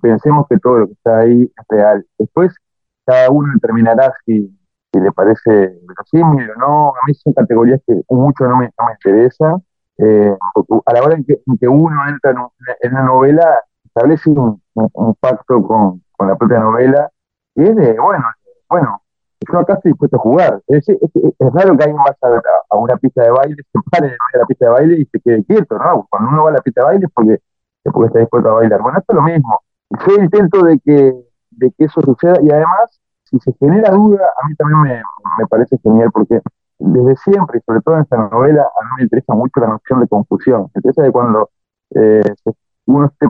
pensemos 0.00 0.46
que 0.48 0.58
todo 0.58 0.78
lo 0.78 0.86
que 0.86 0.92
está 0.92 1.18
ahí 1.18 1.42
es 1.42 1.66
real. 1.68 2.06
Después 2.18 2.54
cada 3.04 3.30
uno 3.30 3.52
determinará 3.54 4.12
si, 4.24 4.56
le 4.92 5.12
parece 5.12 5.78
verosímil 5.86 6.50
o 6.50 6.54
no. 6.56 6.88
A 6.88 7.06
mí 7.06 7.14
son 7.14 7.32
categorías 7.32 7.80
que 7.86 7.94
mucho 8.08 8.44
no 8.48 8.56
me, 8.56 8.66
no 8.78 8.86
me 8.86 8.92
interesan. 8.92 9.62
Eh, 9.98 10.34
a 10.86 10.92
la 10.92 11.02
hora 11.02 11.14
en 11.14 11.24
que, 11.24 11.68
uno 11.68 12.08
entra 12.08 12.32
en, 12.32 12.92
una 12.92 13.02
novela, 13.02 13.60
establece 13.84 14.30
un, 14.30 14.60
pacto 15.20 15.62
con, 15.62 16.02
con, 16.16 16.28
la 16.28 16.36
propia 16.36 16.58
novela 16.58 17.10
y 17.54 17.64
es 17.64 17.76
de, 17.76 17.98
bueno, 17.98 18.24
bueno, 18.68 18.99
yo 19.40 19.58
acá 19.58 19.74
estoy 19.74 19.92
dispuesto 19.92 20.16
a 20.16 20.20
jugar. 20.20 20.62
Es, 20.66 20.86
raro 21.38 21.76
que 21.76 21.84
alguien 21.84 21.96
vaya 21.96 22.42
a, 22.70 22.76
una 22.76 22.96
pista 22.96 23.22
de 23.22 23.30
baile, 23.30 23.56
se 23.72 23.80
pare 23.90 24.06
en 24.08 24.12
de 24.12 24.38
la 24.38 24.46
pista 24.46 24.66
de 24.66 24.70
baile 24.72 25.00
y 25.00 25.04
se 25.06 25.20
quede 25.20 25.44
quieto, 25.44 25.78
¿no? 25.78 26.06
Cuando 26.10 26.30
uno 26.30 26.44
va 26.44 26.50
a 26.50 26.54
la 26.54 26.60
pista 26.60 26.82
de 26.82 26.86
baile 26.86 27.06
es 27.06 27.12
porque, 27.12 27.40
porque 27.84 28.06
está 28.06 28.18
dispuesto 28.20 28.50
a 28.50 28.54
bailar. 28.54 28.82
Bueno, 28.82 28.98
esto 28.98 29.12
es 29.12 29.16
lo 29.16 29.22
mismo. 29.22 29.62
Yo 30.06 30.22
intento 30.22 30.62
de 30.62 30.78
que, 30.80 31.14
de 31.50 31.72
que 31.72 31.84
eso 31.84 32.00
suceda 32.02 32.34
y 32.42 32.50
además, 32.50 33.00
si 33.24 33.38
se 33.40 33.52
genera 33.58 33.90
duda, 33.90 34.24
a 34.42 34.48
mí 34.48 34.54
también 34.56 34.80
me, 34.82 35.02
me 35.38 35.46
parece 35.48 35.78
genial 35.82 36.10
porque 36.12 36.40
desde 36.78 37.16
siempre, 37.16 37.58
y 37.58 37.62
sobre 37.62 37.80
todo 37.82 37.96
en 37.96 38.02
esta 38.02 38.16
novela, 38.16 38.62
a 38.62 38.84
mí 38.84 38.90
me 38.98 39.02
interesa 39.04 39.34
mucho 39.34 39.60
la 39.60 39.68
noción 39.68 40.00
de 40.00 40.08
confusión. 40.08 40.62
Me 40.62 40.78
interesa 40.78 41.02
de 41.02 41.12
cuando 41.12 41.50
eh, 41.94 42.22
uno 42.86 43.06
esté 43.06 43.26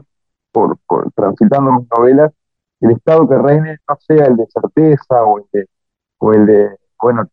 por, 0.53 0.77
por, 0.87 1.11
transitando 1.13 1.73
mis 1.73 1.89
novelas, 1.97 2.33
el 2.81 2.93
estado 2.93 3.29
que 3.29 3.37
reine 3.37 3.79
no 3.89 3.97
sea 3.97 4.27
el 4.27 4.37
de 4.37 4.47
certeza 4.47 5.25
o 5.25 5.39
el 5.39 5.45
de 5.53 5.69
o 6.21 6.33
el 6.33 6.47
de, 6.47 6.77
bueno, 7.03 7.25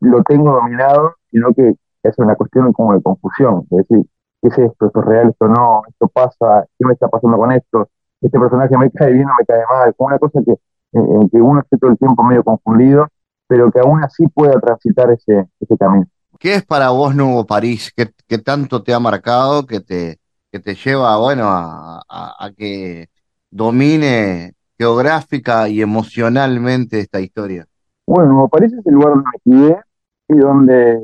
lo 0.00 0.22
tengo 0.22 0.52
dominado, 0.52 1.14
sino 1.30 1.52
que 1.54 1.74
es 2.02 2.18
una 2.18 2.36
cuestión 2.36 2.72
como 2.72 2.94
de 2.94 3.02
confusión, 3.02 3.66
es 3.70 3.88
decir, 3.88 4.06
¿qué 4.40 4.48
es 4.48 4.58
esto? 4.58 4.86
¿Esto 4.86 5.00
es 5.00 5.06
real? 5.06 5.30
¿Esto 5.30 5.48
no? 5.48 5.82
¿Esto 5.88 6.08
pasa? 6.08 6.66
¿Qué 6.78 6.86
me 6.86 6.94
está 6.94 7.08
pasando 7.08 7.36
con 7.36 7.52
esto? 7.52 7.88
¿Este 8.20 8.38
personaje 8.38 8.76
me 8.76 8.90
cae 8.90 9.12
bien 9.12 9.26
o 9.26 9.32
me 9.38 9.46
cae 9.46 9.62
mal? 9.70 9.94
Como 9.96 10.08
una 10.08 10.18
cosa 10.18 10.40
que, 10.44 10.54
en, 10.92 11.28
que 11.30 11.40
uno 11.40 11.60
esté 11.60 11.78
todo 11.78 11.90
el 11.90 11.98
tiempo 11.98 12.22
medio 12.22 12.44
confundido, 12.44 13.08
pero 13.46 13.70
que 13.70 13.80
aún 13.80 14.02
así 14.02 14.26
pueda 14.28 14.60
transitar 14.60 15.10
ese, 15.10 15.46
ese 15.58 15.76
camino. 15.76 16.06
¿Qué 16.38 16.54
es 16.54 16.64
para 16.64 16.90
vos 16.90 17.14
Nuevo 17.14 17.46
París? 17.46 17.92
¿Qué, 17.94 18.38
tanto 18.38 18.82
te 18.82 18.94
ha 18.94 19.00
marcado 19.00 19.66
que 19.66 19.80
te, 19.80 20.18
que 20.50 20.58
te 20.58 20.74
lleva, 20.74 21.18
bueno, 21.18 21.44
a, 21.46 22.02
a 22.08 22.50
que 22.56 23.08
domine 23.50 24.52
geográfica 24.78 25.68
y 25.68 25.82
emocionalmente 25.82 27.00
esta 27.00 27.20
historia? 27.20 27.66
Bueno, 28.10 28.48
parece 28.48 28.74
es 28.76 28.86
el 28.86 28.94
lugar 28.94 29.10
donde 29.10 29.28
me 29.32 29.38
crié 29.44 29.80
y 30.26 30.36
donde, 30.36 31.00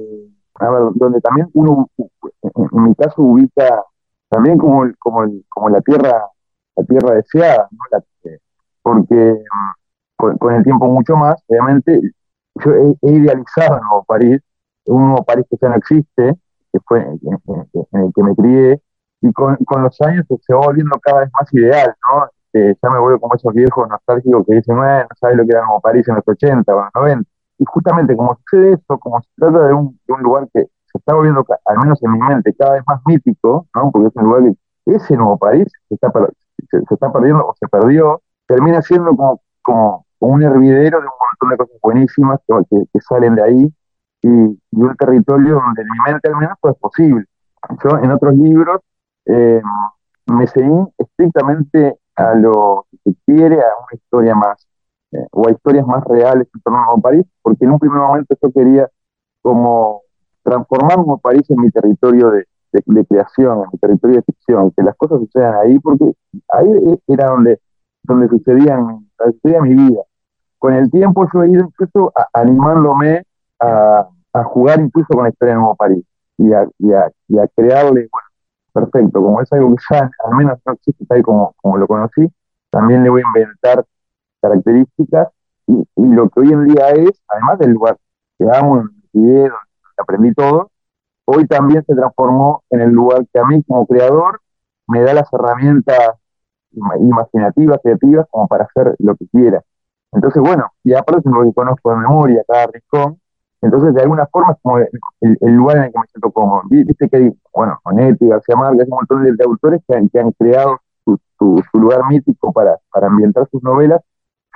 a 0.56 0.70
ver, 0.70 0.82
donde 0.96 1.20
también 1.20 1.48
uno, 1.52 1.88
en 2.00 2.82
mi 2.82 2.96
caso, 2.96 3.22
ubica 3.22 3.84
también 4.28 4.58
como, 4.58 4.82
el, 4.82 4.98
como, 4.98 5.22
el, 5.22 5.44
como 5.48 5.68
la 5.68 5.80
tierra 5.82 6.26
la 6.74 6.84
tierra 6.84 7.14
deseada, 7.14 7.68
¿no? 7.70 8.32
porque 8.82 9.14
mm, 9.14 10.36
con, 10.36 10.54
el 10.56 10.64
tiempo 10.64 10.86
mucho 10.86 11.14
más, 11.14 11.40
obviamente, 11.46 12.00
yo 12.64 12.72
he, 12.74 13.12
idealizado 13.12 13.78
Nuevo 13.82 14.02
París, 14.02 14.40
un 14.86 15.02
Nuevo 15.06 15.24
París 15.24 15.46
que 15.48 15.58
ya 15.62 15.68
no 15.68 15.76
existe, 15.76 16.34
que 16.72 16.80
fue 16.88 17.02
en, 17.02 17.20
el 17.22 18.12
que 18.16 18.22
me 18.24 18.34
crié, 18.34 18.82
y 19.20 19.32
con, 19.32 19.54
con 19.64 19.84
los 19.84 20.00
años 20.00 20.26
se 20.44 20.54
va 20.54 20.58
volviendo 20.58 20.98
cada 21.00 21.20
vez 21.20 21.30
más 21.38 21.54
ideal, 21.54 21.94
¿no? 22.10 22.26
Ya 22.82 22.90
me 22.90 22.98
vuelvo 22.98 23.20
como 23.20 23.34
esos 23.34 23.52
viejos 23.54 23.88
nostálgicos 23.88 24.46
que 24.46 24.56
dicen, 24.56 24.76
bueno, 24.76 25.02
no 25.02 25.16
sabes 25.20 25.36
lo 25.36 25.44
que 25.44 25.52
era 25.52 25.66
como 25.66 25.80
París 25.80 26.06
en 26.08 26.16
los 26.16 26.24
80 26.26 26.74
o 26.74 26.80
los 26.82 26.90
90. 26.94 27.30
Y 27.58 27.64
justamente 27.64 28.16
como 28.16 28.36
sucede 28.36 28.74
eso, 28.74 28.98
como 28.98 29.20
se 29.20 29.28
trata 29.36 29.66
de 29.66 29.74
un, 29.74 29.98
lugar 30.18 30.48
que 30.52 30.62
se 30.62 30.98
está 30.98 31.14
volviendo, 31.14 31.44
al 31.64 31.78
menos 31.78 32.02
en 32.02 32.12
mi 32.12 32.18
mente, 32.18 32.54
cada 32.58 32.74
vez 32.74 32.82
más 32.86 33.00
mítico, 33.06 33.66
¿no? 33.74 33.90
porque 33.90 34.08
es 34.08 34.16
un 34.16 34.24
lugar 34.24 34.42
que 34.84 34.94
ese 34.94 35.16
nuevo 35.16 35.36
París 35.38 35.68
se 35.88 35.94
está, 35.94 36.12
se, 36.70 36.78
está 36.78 37.12
perdiendo 37.12 37.46
o 37.46 37.54
se 37.58 37.66
perdió, 37.68 38.20
termina 38.46 38.82
siendo 38.82 39.10
como, 39.16 39.40
como, 39.62 40.06
un 40.18 40.42
hervidero 40.42 41.00
de 41.00 41.06
un 41.06 41.12
montón 41.20 41.50
de 41.50 41.56
cosas 41.56 41.76
buenísimas 41.82 42.40
que, 42.46 43.00
salen 43.00 43.34
de 43.34 43.42
ahí 43.42 43.74
y, 44.22 44.28
y, 44.28 44.82
un 44.82 44.96
territorio 44.96 45.54
donde 45.54 45.82
en 45.82 45.88
mi 45.88 46.12
mente 46.12 46.28
al 46.28 46.36
menos 46.36 46.56
es 46.62 46.76
posible. 46.78 47.24
Yo 47.82 47.98
en 47.98 48.10
otros 48.10 48.34
libros 48.34 48.80
eh, 49.26 49.60
me 50.26 50.46
seguí 50.46 50.70
estrictamente 50.98 51.98
a 52.16 52.34
lo 52.34 52.86
que 52.90 53.10
se 53.10 53.16
quiere, 53.26 53.56
a 53.56 53.66
una 53.78 53.94
historia 53.94 54.34
más, 54.34 54.66
eh, 55.12 55.26
o 55.30 55.48
a 55.48 55.52
historias 55.52 55.86
más 55.86 56.02
reales 56.04 56.48
en 56.54 56.60
torno 56.62 56.78
a 56.78 56.96
París, 56.96 57.24
porque 57.42 57.64
en 57.64 57.72
un 57.72 57.78
primer 57.78 57.98
momento 57.98 58.34
yo 58.42 58.50
quería 58.52 58.88
como 59.42 60.02
transformar 60.42 60.96
Nuevo 60.96 61.18
París 61.18 61.48
en 61.50 61.60
mi 61.60 61.70
territorio 61.70 62.30
de, 62.30 62.46
creación, 63.08 63.62
en 63.62 63.68
mi 63.72 63.78
territorio 63.78 64.16
de 64.16 64.22
ficción, 64.22 64.70
que 64.72 64.82
las 64.82 64.96
cosas 64.96 65.18
sucedan 65.20 65.54
ahí, 65.54 65.78
porque 65.78 66.10
ahí 66.48 67.00
era 67.06 67.30
donde, 67.30 67.60
donde 68.02 68.28
sucedían, 68.28 69.08
sucedía 69.18 69.60
mi 69.62 69.74
vida. 69.74 70.02
Con 70.58 70.74
el 70.74 70.90
tiempo 70.90 71.26
yo 71.32 71.42
he 71.42 71.50
ido 71.50 71.64
incluso 71.66 72.12
animándome 72.32 73.22
a, 73.60 74.08
jugar 74.44 74.80
incluso 74.80 75.08
con 75.14 75.24
la 75.24 75.30
historia 75.30 75.54
de 75.54 75.60
Nuevo 75.60 75.76
París 75.76 76.04
y 76.36 76.52
a, 76.52 76.68
y 76.78 76.92
a, 76.92 77.48
crearle, 77.54 78.08
bueno, 78.10 78.25
perfecto, 78.76 79.22
como 79.22 79.40
es 79.40 79.50
algo 79.52 79.74
que 79.74 79.82
ya 79.90 80.10
al 80.24 80.36
menos 80.36 80.58
no 80.66 80.72
existe 80.74 81.06
tal 81.06 81.22
como, 81.22 81.54
como 81.56 81.78
lo 81.78 81.86
conocí, 81.86 82.30
también 82.70 83.02
le 83.02 83.08
voy 83.08 83.22
a 83.22 83.26
inventar 83.26 83.86
características 84.42 85.28
y, 85.66 85.82
lo 85.96 86.28
que 86.28 86.40
hoy 86.40 86.52
en 86.52 86.66
día 86.66 86.90
es, 86.90 87.22
además 87.28 87.58
del 87.58 87.70
lugar 87.70 87.96
que 88.38 88.44
amo, 88.52 88.84
donde 89.12 89.50
aprendí 89.96 90.34
todo, 90.34 90.70
hoy 91.24 91.46
también 91.46 91.82
se 91.86 91.94
transformó 91.94 92.62
en 92.68 92.82
el 92.82 92.90
lugar 92.90 93.26
que 93.32 93.40
a 93.40 93.44
mí 93.44 93.62
como 93.66 93.86
creador 93.86 94.40
me 94.88 95.00
da 95.00 95.14
las 95.14 95.32
herramientas 95.32 96.10
imaginativas, 97.00 97.80
creativas, 97.82 98.26
como 98.30 98.46
para 98.46 98.64
hacer 98.64 98.94
lo 98.98 99.16
que 99.16 99.26
quiera. 99.28 99.62
Entonces, 100.12 100.42
bueno, 100.42 100.70
y 100.84 100.92
aparte 100.92 101.28
lo 101.30 101.42
que 101.44 101.54
conozco 101.54 101.90
de 101.90 101.96
memoria, 101.96 102.44
cada 102.46 102.66
rincón, 102.66 103.18
entonces 103.62 103.94
de 103.94 104.02
alguna 104.02 104.26
forma 104.26 104.52
es 104.52 104.58
como 104.62 104.78
el, 104.78 104.88
lugar 105.54 105.78
en 105.78 105.84
el 105.84 105.92
que 105.92 105.98
me 105.98 106.06
siento 106.08 106.30
cómodo. 106.30 106.62
Viste 106.68 107.08
que 107.08 107.16
hay, 107.16 107.32
bueno, 107.54 107.78
Onetti, 107.84 108.28
García 108.28 108.56
Márquez, 108.56 108.86
un 108.88 108.96
montón 108.96 109.24
de, 109.24 109.44
autores 109.44 109.82
que 109.86 109.96
han, 109.96 110.08
que 110.08 110.20
han 110.20 110.32
creado 110.32 110.80
su, 111.38 111.62
lugar 111.74 112.00
mítico 112.08 112.52
para, 112.52 112.76
para 112.90 113.06
ambientar 113.08 113.48
sus 113.50 113.62
novelas. 113.62 114.00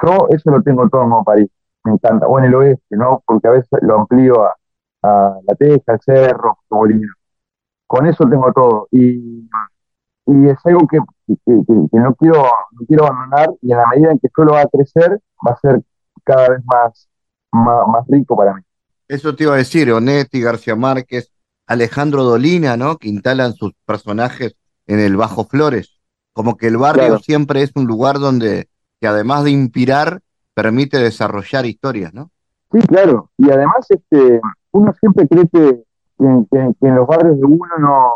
Yo 0.02 0.28
eso 0.30 0.50
lo 0.50 0.62
tengo 0.62 0.88
todo 0.88 1.02
en 1.04 1.24
París, 1.24 1.50
me 1.84 1.92
encanta, 1.92 2.26
o 2.26 2.38
en 2.38 2.46
el 2.46 2.54
oeste, 2.54 2.96
¿no? 2.96 3.22
Porque 3.26 3.48
a 3.48 3.52
veces 3.52 3.68
lo 3.82 4.00
amplío 4.00 4.44
a, 4.44 4.54
a 5.02 5.38
La 5.46 5.54
Teja, 5.54 5.92
el 5.92 6.00
Cerro, 6.00 6.58
Molino. 6.70 7.12
Con 7.86 8.06
eso 8.06 8.24
tengo 8.28 8.52
todo. 8.52 8.88
Y, 8.92 9.48
y 10.26 10.48
es 10.48 10.58
algo 10.64 10.86
que, 10.86 10.98
que, 11.26 11.98
no, 11.98 12.14
quiero, 12.14 12.42
no 12.72 12.86
quiero 12.86 13.06
abandonar 13.06 13.50
y 13.60 13.72
en 13.72 13.78
la 13.78 13.86
medida 13.88 14.12
en 14.12 14.18
que 14.18 14.28
solo 14.34 14.52
va 14.52 14.62
a 14.62 14.66
crecer, 14.66 15.20
va 15.46 15.52
a 15.52 15.60
ser 15.60 15.82
cada 16.24 16.50
vez 16.50 16.60
más, 16.64 17.08
más, 17.52 18.06
rico 18.08 18.36
para 18.36 18.54
mí. 18.54 18.62
Eso 19.10 19.34
te 19.34 19.42
iba 19.42 19.54
a 19.54 19.56
decir, 19.56 19.90
Onetti, 19.90 20.40
García 20.40 20.76
Márquez, 20.76 21.32
Alejandro 21.66 22.22
Dolina, 22.22 22.76
¿no? 22.76 22.96
Que 22.96 23.08
instalan 23.08 23.54
sus 23.54 23.72
personajes 23.84 24.54
en 24.86 25.00
el 25.00 25.16
Bajo 25.16 25.46
Flores. 25.46 26.00
Como 26.32 26.56
que 26.56 26.68
el 26.68 26.76
barrio 26.76 27.18
siempre 27.18 27.62
es 27.62 27.72
un 27.74 27.86
lugar 27.86 28.20
donde, 28.20 28.68
que 29.00 29.08
además 29.08 29.42
de 29.42 29.50
inspirar, 29.50 30.20
permite 30.54 30.98
desarrollar 30.98 31.66
historias, 31.66 32.14
¿no? 32.14 32.30
Sí, 32.70 32.78
claro. 32.86 33.30
Y 33.36 33.50
además, 33.50 33.84
este, 33.88 34.40
uno 34.70 34.94
siempre 35.00 35.26
cree 35.26 35.48
que, 35.48 35.82
en 36.20 36.94
los 36.94 37.06
barrios 37.08 37.36
de 37.40 37.46
uno 37.46 37.66
no, 37.80 38.12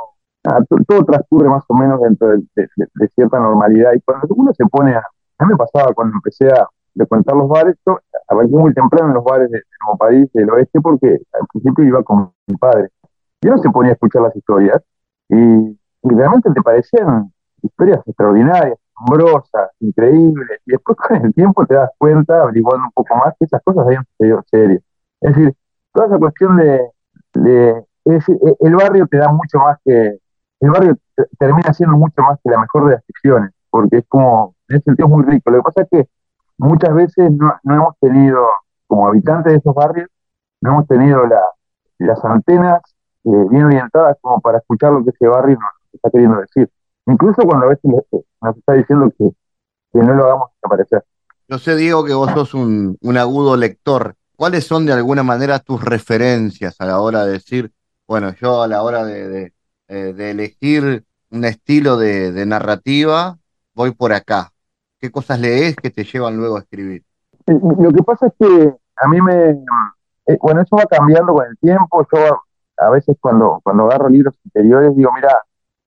todo 0.87 1.05
transcurre 1.07 1.49
más 1.49 1.65
o 1.67 1.75
menos 1.75 2.01
dentro 2.03 2.29
de, 2.29 3.09
cierta 3.17 3.41
normalidad. 3.41 3.91
Y 3.97 4.01
cuando 4.03 4.29
uno 4.37 4.53
se 4.55 4.65
pone 4.67 4.95
a. 4.95 5.03
A 5.39 5.45
mí 5.45 5.51
me 5.51 5.57
pasaba 5.57 5.93
cuando 5.93 6.15
empecé 6.15 6.47
a 6.47 6.69
frecuentar 6.95 7.37
los 7.37 7.49
bares, 7.49 7.77
yo 7.87 7.99
aparecí 8.29 8.55
muy 8.55 8.73
temprano 8.73 9.09
en 9.09 9.15
los 9.15 9.25
bares 9.25 9.51
de, 9.51 9.61
Nuevo 9.85 9.99
París, 9.99 10.31
del 10.33 10.51
oeste, 10.51 10.81
porque 10.81 11.21
al 11.33 11.47
principio 11.53 11.85
iba 11.85 12.03
con 12.03 12.33
mi 12.47 12.57
padre. 12.57 12.89
Y 13.43 13.49
uno 13.49 13.59
se 13.59 13.71
ponía 13.71 13.91
a 13.91 13.95
escuchar 13.95 14.23
las 14.23 14.35
historias 14.35 14.83
y, 15.29 15.79
realmente 16.03 16.51
te 16.53 16.61
parecían 16.61 17.33
historias 17.63 18.01
extraordinarias, 18.07 18.79
asombrosas, 18.95 19.71
increíbles. 19.81 20.61
Y 20.67 20.73
después 20.73 20.99
con 20.99 21.25
el 21.25 21.33
tiempo 21.35 21.65
te 21.67 21.75
das 21.75 21.91
cuenta, 21.99 22.43
averiguando 22.43 22.85
un 22.85 22.93
poco 22.93 23.17
más, 23.17 23.35
que 23.39 23.47
esas 23.47 23.63
cosas 23.63 23.87
habían 23.87 24.05
sucedido 24.05 24.45
serio. 24.51 24.81
Es 25.21 25.35
decir, 25.35 25.55
toda 25.93 26.07
esa 26.09 26.19
cuestión 26.19 26.57
de, 26.59 27.85
es 28.05 28.29
e, 28.29 28.57
el 28.61 28.77
barrio 28.77 29.07
te 29.07 29.17
da 29.17 29.29
mucho 29.33 29.59
más 29.59 29.79
que, 29.85 30.19
el 30.61 30.71
barrio 30.71 30.97
termina 31.39 31.73
siendo 31.73 31.97
mucho 31.97 32.23
más 32.23 32.39
que 32.43 32.51
la 32.51 32.61
mejor 32.61 32.87
de 32.87 32.93
las 32.93 33.05
ficciones, 33.07 33.51
porque 33.71 33.99
es 33.99 34.05
como, 34.09 34.55
en 34.69 34.77
ese 34.77 34.85
sentido 34.85 35.09
es 35.09 35.15
muy 35.15 35.25
rico. 35.25 35.51
Lo 35.51 35.59
que 35.59 35.63
pasa 35.63 35.83
es 35.83 35.89
que 35.91 36.09
muchas 36.59 36.95
veces 36.95 37.31
no, 37.33 37.55
hemos 37.65 37.99
tenido, 38.01 38.47
como 38.87 39.09
habitantes 39.09 39.53
de 39.53 39.59
esos 39.59 39.75
barrios, 39.75 40.09
no 40.61 40.73
hemos 40.73 40.87
tenido 40.87 41.27
la, 41.27 41.41
las 41.99 42.25
antenas 42.25 42.81
eh, 43.25 43.31
bien 43.51 43.65
orientadas 43.65 44.17
como 44.21 44.41
para 44.41 44.59
escuchar 44.59 44.93
lo 44.93 45.05
que 45.05 45.11
ese 45.11 45.27
barrio 45.27 45.59
nos 45.59 45.95
está 45.95 46.11
queriendo 46.11 46.41
decir. 46.41 46.71
Incluso 47.07 47.43
cuando 47.43 47.67
a 47.67 47.69
veces 47.71 47.91
nos 48.41 48.57
está 48.57 48.73
diciendo 48.75 49.13
que, 49.19 49.31
que 49.93 49.99
no 49.99 50.15
lo 50.15 50.25
hagamos 50.25 50.51
desaparecer. 50.55 51.05
Yo 51.49 51.59
sé, 51.59 51.77
Diego, 51.77 52.05
que 52.05 52.15
vos 52.15 52.31
sos 52.33 52.55
un, 52.55 52.97
un 53.03 53.19
agudo 53.19 53.57
lector. 53.57 54.17
¿Cuáles 54.37 54.67
son 54.67 54.87
de 54.87 54.93
alguna 54.93 55.23
manera 55.23 55.59
tus 55.59 55.83
referencias 55.83 56.81
a 56.81 56.87
la 56.87 57.01
hora 57.01 57.25
de 57.25 57.33
decir, 57.33 57.73
bueno, 58.07 58.35
yo 58.41 58.63
a 58.63 58.69
la 58.69 58.83
hora 58.83 59.05
de, 59.05 59.53
eh, 59.89 60.15
elegir 60.19 61.05
un 61.31 61.45
estilo 61.45 61.97
de, 61.97 62.45
narrativa, 62.47 63.39
voy 63.75 63.93
por 63.93 64.13
acá? 64.13 64.53
¿Qué 65.05 65.11
cosas 65.11 65.39
lees 65.39 65.77
que 65.77 65.91
te 65.91 66.03
llevan 66.03 66.35
luego 66.35 66.57
a 66.57 66.61
escribir? 66.61 67.03
Eh, 67.47 67.61
lo 67.79 67.93
que 67.93 68.03
pasa 68.03 68.29
es 68.29 68.33
que 68.39 68.75
a 68.97 69.09
mí 69.09 69.21
me... 69.21 69.51
Eh, 70.25 70.39
bueno, 70.41 70.63
eso 70.63 70.77
va 70.77 70.87
cambiando 70.87 71.35
con 71.35 71.45
el 71.45 71.59
tiempo. 71.59 72.07
Yo 72.11 72.41
a 72.79 72.89
veces 72.89 73.15
cuando, 73.21 73.61
cuando 73.63 73.85
agarro 73.85 74.09
libros 74.09 74.35
interiores 74.47 74.97
digo, 74.97 75.13
mira, 75.13 75.29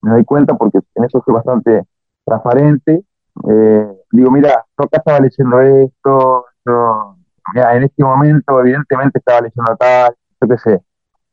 me 0.03 0.11
doy 0.11 0.23
cuenta 0.23 0.53
porque 0.53 0.81
en 0.93 1.03
eso 1.03 1.23
soy 1.25 1.33
bastante 1.33 1.81
transparente. 2.23 3.05
digo, 4.11 4.29
mira, 4.29 4.63
yo 4.77 4.85
acá 4.85 4.97
estaba 4.97 5.19
leyendo 5.19 5.61
esto, 5.61 6.45
yo 6.63 7.15
en 7.55 7.83
este 7.83 8.03
momento 8.03 8.61
evidentemente 8.61 9.17
estaba 9.17 9.41
leyendo 9.41 9.75
tal, 9.77 10.15
yo 10.39 10.47
qué 10.47 10.57
sé. 10.59 10.81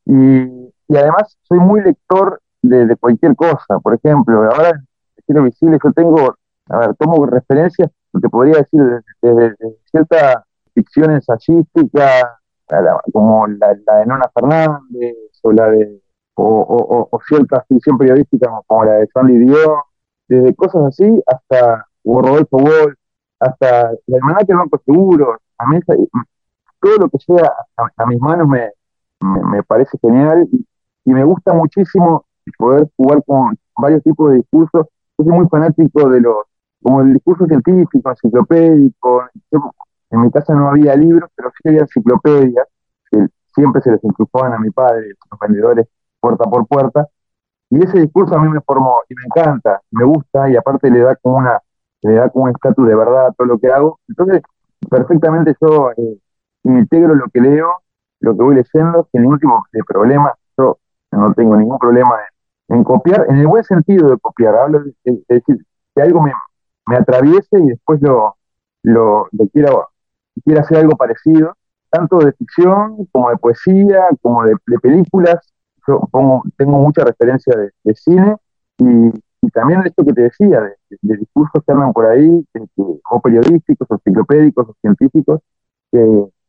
Y, 0.06 0.72
y 0.88 0.96
además 0.96 1.36
soy 1.42 1.58
muy 1.58 1.82
lector 1.82 2.40
de, 2.62 2.86
de, 2.86 2.96
cualquier 2.96 3.36
cosa. 3.36 3.78
Por 3.82 3.94
ejemplo, 3.94 4.42
ahora 4.50 4.70
en 4.70 4.86
estilo 5.18 5.42
visible 5.42 5.76
yo 5.84 5.92
tengo, 5.92 6.34
a 6.68 6.78
ver, 6.78 6.94
tomo 6.96 7.26
referencias, 7.26 7.90
te 8.20 8.28
podría 8.28 8.58
decir, 8.58 8.80
desde, 9.20 9.56
cierta 9.90 10.44
ficción 10.72 11.10
ensayística, 11.12 12.40
como 13.12 13.46
la, 13.46 13.74
de 13.74 14.06
Nona 14.06 14.30
Fernández, 14.34 15.16
o 15.42 15.52
la 15.52 15.70
de 15.70 16.00
o, 16.36 17.20
cierta 17.28 17.64
ficción 17.68 17.96
periodística 17.98 18.50
como 18.66 18.84
la 18.84 18.94
de 18.94 19.06
Sandy 19.08 19.38
Dio, 19.38 19.84
desde 20.28 20.54
cosas 20.54 20.84
así 20.86 21.22
hasta 21.26 21.86
o 22.04 22.22
Rodolfo 22.22 22.58
Wolf, 22.58 22.94
hasta 23.40 23.92
la 24.06 24.16
hermana 24.16 24.38
del 24.46 24.56
Banco 24.56 24.80
Seguro, 24.84 25.38
a 25.58 25.66
mí 25.66 25.78
todo 26.80 26.96
lo 26.98 27.08
que 27.08 27.18
sea 27.18 27.52
a, 27.96 28.06
mis 28.06 28.20
manos 28.20 28.48
me, 28.48 28.70
me, 29.20 29.62
parece 29.62 29.96
genial 30.00 30.48
y, 30.50 30.66
me 31.04 31.22
gusta 31.24 31.52
muchísimo 31.52 32.24
poder 32.58 32.88
jugar 32.96 33.22
con 33.26 33.56
varios 33.76 34.02
tipos 34.02 34.30
de 34.30 34.38
discursos. 34.38 34.86
Yo 35.18 35.24
soy 35.24 35.32
muy 35.32 35.46
fanático 35.48 36.08
de 36.08 36.20
los, 36.20 36.36
como 36.84 37.00
el 37.00 37.14
discurso 37.14 37.46
científico, 37.46 38.10
enciclopédico. 38.10 39.24
en 40.10 40.20
mi 40.20 40.30
casa 40.30 40.54
no 40.54 40.68
había 40.68 40.94
libros, 40.94 41.30
pero 41.34 41.50
sí 41.50 41.68
había 41.70 41.80
enciclopedias 41.80 42.68
que 43.10 43.26
siempre 43.54 43.80
se 43.80 43.92
les 43.92 44.04
incrustaban 44.04 44.52
a 44.52 44.58
mi 44.58 44.70
padre, 44.70 45.14
los 45.30 45.40
vendedores, 45.40 45.88
puerta 46.20 46.44
por 46.44 46.66
puerta. 46.66 47.08
Y 47.70 47.82
ese 47.82 48.00
discurso 48.00 48.36
a 48.36 48.42
mí 48.42 48.50
me 48.50 48.60
formó 48.60 49.00
y 49.08 49.14
me 49.14 49.22
encanta, 49.24 49.80
me 49.92 50.04
gusta 50.04 50.50
y 50.50 50.56
aparte 50.56 50.90
le 50.90 51.00
da 51.00 51.16
como 51.16 51.38
una 51.38 51.58
le 52.02 52.14
da 52.16 52.28
como 52.28 52.44
un 52.44 52.50
estatus 52.50 52.86
de 52.86 52.94
verdad 52.94 53.28
a 53.28 53.32
todo 53.32 53.46
lo 53.46 53.58
que 53.58 53.68
hago. 53.68 53.98
Entonces, 54.08 54.42
perfectamente 54.90 55.54
yo 55.58 55.90
eh, 55.92 56.18
integro 56.64 57.14
lo 57.14 57.28
que 57.32 57.40
leo, 57.40 57.82
lo 58.20 58.36
que 58.36 58.42
voy 58.42 58.56
leyendo, 58.56 59.08
sin 59.10 59.22
ningún 59.22 59.38
tipo 59.38 59.64
de 59.72 59.82
problema. 59.84 60.34
Yo 60.58 60.76
no 61.12 61.32
tengo 61.32 61.56
ningún 61.56 61.78
problema 61.78 62.14
en, 62.68 62.84
copiar, 62.84 63.24
en 63.30 63.36
el 63.36 63.46
buen 63.46 63.64
sentido 63.64 64.10
de 64.10 64.18
copiar. 64.18 64.54
Hablo 64.54 64.80
de, 64.80 65.24
decir, 65.28 65.64
que 65.94 66.02
algo 66.02 66.20
me, 66.20 66.32
me, 66.86 66.96
atraviese 66.96 67.58
y 67.58 67.68
después 67.68 68.00
lo, 68.02 68.36
lo, 68.82 69.28
quiera, 69.52 70.60
hacer 70.60 70.78
algo 70.78 70.96
parecido, 70.96 71.56
tanto 71.90 72.18
de 72.18 72.32
ficción 72.32 73.06
como 73.12 73.30
de 73.30 73.36
poesía, 73.36 74.06
como 74.22 74.44
de, 74.44 74.56
películas. 74.80 75.52
Yo 75.86 76.00
pongo, 76.10 76.42
tengo 76.56 76.78
mucha 76.78 77.04
referencia 77.04 77.54
de, 77.56 77.94
cine 77.94 78.36
y, 78.78 79.10
también 79.52 79.82
esto 79.84 80.02
que 80.04 80.14
te 80.14 80.22
decía, 80.22 80.60
de, 80.60 81.16
discursos 81.18 81.62
que 81.66 81.72
andan 81.72 81.92
por 81.92 82.06
ahí, 82.06 82.44
o 82.76 83.20
periodísticos, 83.20 83.86
o 83.90 83.94
enciclopédicos, 83.94 84.68
o 84.70 84.74
científicos, 84.80 85.40
que, 85.92 86.00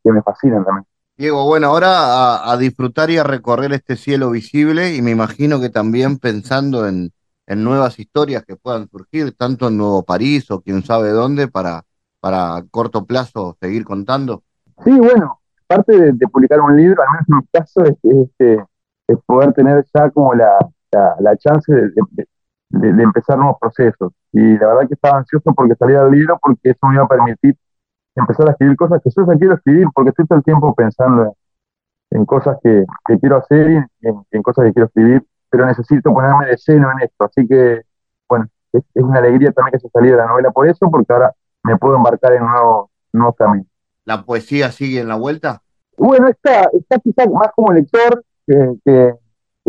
me 0.04 0.22
fascinan 0.22 0.64
también. 0.64 0.86
Diego, 1.18 1.46
bueno, 1.46 1.68
ahora 1.68 2.52
a, 2.52 2.58
disfrutar 2.58 3.10
y 3.10 3.18
a 3.18 3.24
recorrer 3.24 3.74
este 3.74 3.96
cielo 3.96 4.32
visible 4.32 4.96
y 4.96 5.02
me 5.02 5.12
imagino 5.12 5.60
que 5.60 5.70
también 5.70 6.20
pensando 6.20 6.88
en, 6.88 7.12
nuevas 7.48 8.00
historias 8.00 8.44
que 8.44 8.56
puedan 8.56 8.88
surgir, 8.90 9.36
tanto 9.36 9.68
en 9.68 9.78
Nuevo 9.78 10.04
París 10.04 10.50
o 10.52 10.62
quién 10.62 10.84
sabe 10.84 11.10
dónde, 11.10 11.48
para, 11.48 11.84
para 12.20 12.64
corto 12.72 13.06
plazo 13.06 13.56
seguir 13.60 13.86
contando. 13.86 14.44
Sí, 14.84 14.92
bueno, 14.92 15.40
parte 15.68 16.14
de, 16.14 16.28
publicar 16.28 16.60
un 16.62 16.76
libro, 16.76 17.02
al 17.04 17.10
menos 17.12 17.26
en 17.30 17.38
mi 17.38 17.48
caso, 17.52 17.84
es, 17.86 17.98
este, 18.04 18.66
es 19.08 19.18
poder 19.26 19.54
tener 19.54 19.86
ya 19.94 20.10
como 20.10 20.34
la, 20.34 20.58
la, 21.20 21.38
chance 21.38 21.72
de, 21.72 21.92
de, 22.70 23.04
empezar 23.04 23.38
nuevos 23.38 23.58
procesos. 23.60 24.12
Y 24.32 24.58
la 24.58 24.68
verdad 24.68 24.88
que 24.88 24.96
estaba 24.96 25.20
ansioso 25.20 25.54
porque 25.54 25.76
saliera 25.76 26.06
el 26.06 26.12
libro, 26.12 26.38
porque 26.42 26.72
eso 26.72 26.88
me 26.88 26.96
iba 26.96 27.04
a 27.04 27.08
permitir 27.08 27.56
empezar 28.16 28.48
a 28.48 28.52
escribir 28.52 28.78
cosas 28.78 29.02
que 29.04 29.10
yo 29.10 29.26
ya 29.26 29.38
quiero 29.38 29.56
escribir, 29.56 29.88
porque 29.94 30.10
estoy 30.10 30.26
todo 30.26 30.38
el 30.38 30.44
tiempo 30.44 30.74
pensando 30.74 31.36
en, 32.12 32.26
cosas 32.26 32.58
que, 32.64 32.86
quiero 33.20 33.38
hacer 33.38 33.72
y 33.72 34.08
en, 34.32 34.44
cosas 34.44 34.66
que 34.66 34.74
quiero 34.74 34.88
escribir, 34.88 35.26
pero 35.56 35.68
necesito 35.68 36.12
ponerme 36.12 36.48
de 36.48 36.58
lleno 36.58 36.92
en 36.92 37.00
esto. 37.00 37.24
Así 37.24 37.48
que, 37.48 37.84
bueno, 38.28 38.46
es, 38.74 38.84
una 38.96 39.20
alegría 39.20 39.54
también 39.54 39.72
que 39.72 39.80
se 39.80 39.88
saliera 39.88 40.18
la 40.18 40.26
novela 40.26 40.52
por 40.52 40.68
eso, 40.68 40.92
porque 40.92 41.14
ahora 41.14 41.34
me 41.64 41.78
puedo 41.78 41.96
embarcar 41.96 42.34
en 42.34 42.44
un 42.44 42.52
nuevo, 42.52 42.92
nuevo 43.14 43.34
camino. 43.34 43.66
¿La 44.04 44.26
poesía 44.26 44.70
sigue 44.74 45.00
en 45.00 45.08
la 45.08 45.16
vuelta? 45.16 45.62
Bueno, 45.98 46.28
está, 46.28 46.70
está 46.74 47.00
quizás 47.00 47.30
más 47.32 47.52
como 47.56 47.72
lector 47.72 48.22
que, 48.46 48.74
que, 48.84 49.16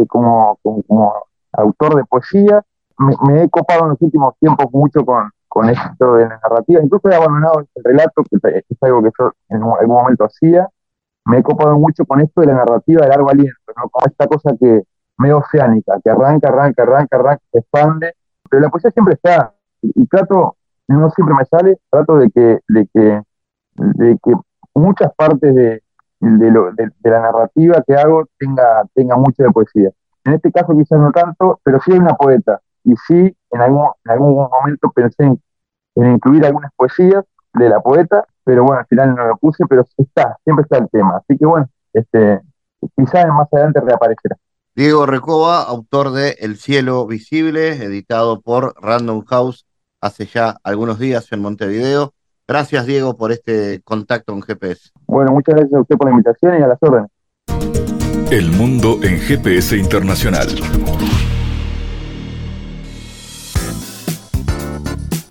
como, 0.09 0.59
como, 0.65 1.15
autor 1.53 1.95
de 1.95 2.05
poesía. 2.05 2.65
Me, 2.99 3.45
he 3.45 3.49
copado 3.49 3.85
en 3.85 3.91
los 3.91 4.03
últimos 4.03 4.35
tiempos 4.41 4.67
mucho 4.73 5.05
con, 5.05 5.31
con 5.47 5.71
esto 5.71 6.15
de 6.15 6.25
la 6.29 6.41
narrativa. 6.43 6.83
Incluso 6.83 7.09
he 7.11 7.15
abandonado 7.15 7.61
el 7.61 7.85
relato, 7.85 8.25
que 8.25 8.39
es 8.69 8.83
algo 8.83 9.05
que 9.05 9.11
yo 9.17 9.33
en 9.51 9.63
algún 9.63 9.97
momento 9.97 10.25
hacía. 10.25 10.69
Me 11.27 11.39
he 11.39 11.43
copado 11.45 11.79
mucho 11.79 12.05
con 12.05 12.21
esto 12.21 12.41
de 12.41 12.49
la 12.49 12.55
narrativa 12.55 13.03
de 13.03 13.09
largo 13.09 13.31
aliento, 13.31 13.73
¿no? 13.77 13.89
como 13.89 14.05
esta 14.05 14.27
cosa 14.27 14.51
que 14.59 14.83
medio 15.19 15.39
oceánica, 15.39 15.99
que 16.03 16.11
arranca, 16.11 16.49
arranca, 16.49 16.83
arranca, 16.83 17.17
arranca, 17.17 17.43
expande. 17.53 18.15
Pero 18.49 18.63
la 18.63 18.69
poesía 18.69 18.91
siempre 18.91 19.15
está. 19.15 19.55
Y, 19.83 20.07
trato, 20.07 20.57
no 20.89 21.11
siempre 21.11 21.35
me 21.35 21.45
sale, 21.45 21.79
trato 21.91 22.17
de 22.17 22.31
que, 22.31 22.61
de 22.69 22.89
que, 22.93 23.23
de 23.75 24.19
que 24.23 24.33
muchas 24.75 25.13
partes 25.15 25.55
de, 25.55 25.83
de, 26.21 26.51
lo, 26.51 26.73
de, 26.73 26.91
la 27.03 27.21
narrativa 27.21 27.83
que 27.87 27.95
hago 27.95 28.27
tenga, 28.39 28.85
tenga 28.95 29.17
mucho 29.17 29.45
poesía. 29.53 29.91
En 30.25 30.35
este 30.35 30.51
caso 30.51 30.77
quizás 30.77 30.99
no 30.99 31.13
tanto, 31.13 31.61
pero 31.63 31.81
sí 31.81 31.93
hay 31.93 31.99
una 31.99 32.15
poeta. 32.15 32.61
Y 32.85 32.95
sí, 33.07 33.37
en 33.51 33.61
algún, 33.61 33.89
en 34.05 34.11
algún 34.11 34.35
momento 34.35 34.91
pensé 34.95 35.25
en, 35.25 35.41
incluir 35.97 36.45
algunas 36.45 36.73
poesías 36.77 37.25
de 37.55 37.69
la 37.69 37.81
poeta, 37.81 38.25
pero 38.45 38.65
bueno, 38.65 38.81
al 38.81 38.87
final 38.87 39.15
no 39.15 39.27
lo 39.27 39.37
puse, 39.39 39.65
pero 39.69 39.85
está, 39.97 40.37
siempre 40.45 40.63
está 40.65 40.79
el 40.79 40.89
tema. 40.91 41.17
Así 41.17 41.39
que 41.39 41.47
bueno, 41.47 41.69
este, 41.93 42.41
quizás 42.97 43.27
más 43.29 43.53
adelante 43.53 43.81
reaparecerá. 43.81 44.37
Diego 44.77 45.07
Recoba, 45.07 45.63
autor 45.63 46.13
de 46.13 46.37
El 46.39 46.59
cielo 46.59 47.07
visible, 47.07 47.83
editado 47.83 48.43
por 48.43 48.75
Random 48.79 49.25
House 49.25 49.67
hace 50.03 50.27
ya 50.27 50.59
algunos 50.63 50.99
días 50.99 51.33
en 51.33 51.41
Montevideo. 51.41 52.13
Gracias, 52.47 52.85
Diego, 52.85 53.17
por 53.17 53.33
este 53.33 53.81
contacto 53.85 54.35
con 54.35 54.43
GPS. 54.43 54.91
Bueno, 55.07 55.33
muchas 55.33 55.55
gracias 55.55 55.79
a 55.79 55.81
usted 55.81 55.97
por 55.97 56.09
la 56.09 56.13
invitación 56.13 56.61
y 56.61 56.63
a 56.63 56.67
las 56.67 56.79
órdenes. 56.83 57.11
El 58.31 58.53
mundo 58.53 58.99
en 59.03 59.19
GPS 59.19 59.79
Internacional. 59.79 60.49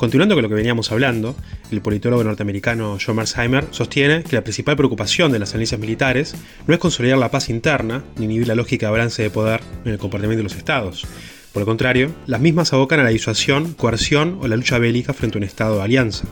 Continuando 0.00 0.34
con 0.34 0.42
lo 0.42 0.48
que 0.48 0.54
veníamos 0.54 0.90
hablando, 0.92 1.36
el 1.70 1.82
politólogo 1.82 2.24
norteamericano 2.24 2.96
John 3.04 3.16
Mersheimer 3.16 3.66
sostiene 3.70 4.22
que 4.22 4.34
la 4.34 4.42
principal 4.42 4.74
preocupación 4.74 5.30
de 5.30 5.38
las 5.38 5.52
alianzas 5.52 5.78
militares 5.78 6.34
no 6.66 6.72
es 6.72 6.80
consolidar 6.80 7.18
la 7.18 7.30
paz 7.30 7.50
interna 7.50 8.02
ni 8.16 8.24
inhibir 8.24 8.48
la 8.48 8.54
lógica 8.54 8.86
de 8.86 8.92
balance 8.92 9.22
de 9.22 9.28
poder 9.28 9.60
en 9.84 9.92
el 9.92 9.98
comportamiento 9.98 10.38
de 10.38 10.44
los 10.44 10.56
estados. 10.56 11.06
Por 11.52 11.60
el 11.60 11.66
contrario, 11.66 12.14
las 12.26 12.40
mismas 12.40 12.72
abocan 12.72 12.98
a 13.00 13.02
la 13.02 13.10
disuasión, 13.10 13.74
coerción 13.74 14.38
o 14.40 14.48
la 14.48 14.56
lucha 14.56 14.78
bélica 14.78 15.12
frente 15.12 15.36
a 15.36 15.40
un 15.40 15.44
estado 15.44 15.76
de 15.76 15.82
alianza. 15.82 16.24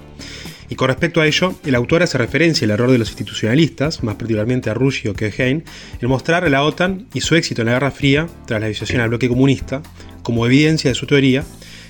Y 0.70 0.74
con 0.74 0.88
respecto 0.88 1.20
a 1.20 1.26
ello, 1.26 1.54
el 1.66 1.74
autor 1.74 2.02
hace 2.02 2.16
referencia 2.16 2.64
al 2.64 2.70
error 2.70 2.90
de 2.90 2.96
los 2.96 3.10
institucionalistas, 3.10 4.02
más 4.02 4.14
particularmente 4.14 4.70
a 4.70 4.74
Russia 4.74 5.12
que 5.12 5.26
Hein, 5.26 5.64
en 6.00 6.08
mostrar 6.08 6.46
a 6.46 6.48
la 6.48 6.62
OTAN 6.62 7.06
y 7.12 7.20
su 7.20 7.36
éxito 7.36 7.60
en 7.60 7.66
la 7.66 7.72
Guerra 7.72 7.90
Fría, 7.90 8.28
tras 8.46 8.62
la 8.62 8.68
disuasión 8.68 9.02
al 9.02 9.10
bloque 9.10 9.28
comunista, 9.28 9.82
como 10.22 10.46
evidencia 10.46 10.90
de 10.90 10.94
su 10.94 11.06
teoría 11.06 11.44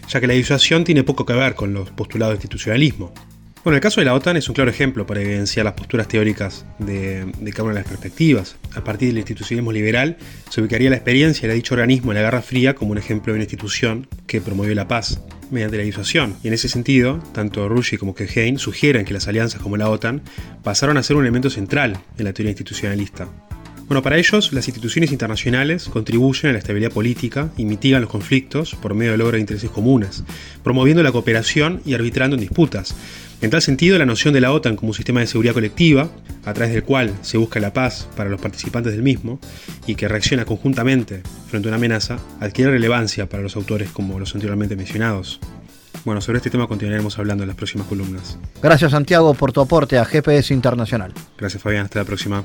ya 0.09 0.21
que 0.21 0.27
la 0.27 0.35
disuasión 0.35 0.85
tiene 0.85 1.05
poco 1.05 1.25
que 1.25 1.35
ver 1.35 1.55
con 1.55 1.73
los 1.75 1.91
postulados 1.91 2.33
de 2.33 2.37
institucionalismo. 2.37 3.13
Bueno, 3.65 3.77
el 3.77 3.83
caso 3.83 4.01
de 4.01 4.07
la 4.07 4.15
OTAN 4.15 4.37
es 4.37 4.49
un 4.49 4.55
claro 4.55 4.71
ejemplo 4.71 5.07
para 5.07 5.21
evidenciar 5.21 5.65
las 5.65 5.75
posturas 5.75 6.09
teóricas 6.09 6.65
de, 6.79 7.31
cada 7.51 7.65
una 7.65 7.75
de 7.75 7.81
las 7.81 7.89
perspectivas. 7.89 8.57
A 8.75 8.85
partir 8.85 9.09
del 9.09 9.19
institucionalismo 9.19 9.73
liberal, 9.73 10.17
se 10.49 10.61
ubicaría 10.61 10.89
la 10.91 10.97
experiencia 10.97 11.49
de 11.49 11.55
dicho 11.55 11.75
organismo 11.75 12.13
en 12.13 12.17
la 12.17 12.23
Guerra 12.23 12.41
Fría 12.41 12.75
como 12.75 12.93
un 12.93 12.99
ejemplo 12.99 13.33
de 13.33 13.39
una 13.39 13.45
institución 13.45 14.07
que 14.27 14.41
promovió 14.41 14.75
la 14.75 14.89
paz 14.89 15.21
mediante 15.51 15.77
la 15.77 15.83
disuasión. 15.83 16.37
Y 16.43 16.49
en 16.49 16.55
ese 16.55 16.69
sentido, 16.69 17.19
tanto 17.33 17.69
Rushy 17.69 17.99
como 17.99 18.15
Kehein 18.15 18.59
sugieren 18.59 19.05
que 19.05 19.13
las 19.13 19.29
alianzas 19.29 19.61
como 19.61 19.77
la 19.77 19.91
OTAN 19.91 20.23
pasaron 20.63 20.97
a 20.97 21.03
ser 21.03 21.17
un 21.17 21.25
elemento 21.25 21.51
central 21.51 21.99
en 22.17 22.25
la 22.25 22.33
teoría 22.33 22.53
institucionalista. 22.53 23.29
Bueno, 23.89 24.03
para 24.03 24.18
ellos, 24.18 24.53
las 24.53 24.68
instituciones 24.68 25.12
internacionales 25.12 25.89
contribuyen 25.91 26.51
a 26.51 26.53
la 26.53 26.59
estabilidad 26.59 26.93
política 26.93 27.49
y 27.57 27.64
mitigan 27.64 28.03
los 28.03 28.11
conflictos 28.11 28.74
por 28.74 28.95
medio 28.95 29.12
del 29.12 29.20
logro 29.20 29.36
de 29.36 29.41
intereses 29.41 29.70
comunes, 29.70 30.24
promoviendo 30.62 31.03
la 31.03 31.11
cooperación 31.11 31.80
y 31.86 31.95
arbitrando 31.95 32.36
en 32.36 32.41
disputas. 32.41 32.95
En 33.41 33.49
tal 33.49 33.62
sentido, 33.62 33.97
la 33.97 34.05
noción 34.05 34.34
de 34.34 34.43
la 34.43 34.53
OTAN 34.53 34.76
como 34.76 34.91
un 34.91 34.95
sistema 34.95 35.20
de 35.20 35.26
seguridad 35.26 35.55
colectiva, 35.55 36.11
a 36.45 36.53
través 36.53 36.74
del 36.74 36.84
cual 36.84 37.14
se 37.22 37.39
busca 37.39 37.61
la 37.61 37.72
paz 37.72 38.07
para 38.14 38.28
los 38.28 38.41
participantes 38.41 38.93
del 38.93 39.03
mismo 39.03 39.41
y 39.86 39.95
que 39.95 40.07
reacciona 40.07 40.45
conjuntamente 40.45 41.22
frente 41.49 41.68
a 41.68 41.70
una 41.70 41.76
amenaza, 41.76 42.18
adquiere 42.41 42.72
relevancia 42.72 43.26
para 43.26 43.43
los 43.43 43.57
autores 43.57 43.89
como 43.89 44.18
los 44.18 44.34
anteriormente 44.34 44.76
mencionados. 44.76 45.41
Bueno, 46.05 46.20
sobre 46.20 46.39
este 46.39 46.51
tema 46.51 46.66
continuaremos 46.66 47.18
hablando 47.18 47.45
en 47.45 47.49
las 47.49 47.57
próximas 47.57 47.86
columnas. 47.86 48.39
Gracias 48.62 48.91
Santiago 48.91 49.32
por 49.32 49.53
tu 49.53 49.62
aporte 49.62 49.97
a 49.97 50.05
GPS 50.05 50.53
Internacional. 50.53 51.14
Gracias 51.39 51.62
Fabián, 51.62 51.84
hasta 51.84 52.01
la 52.01 52.05
próxima. 52.05 52.45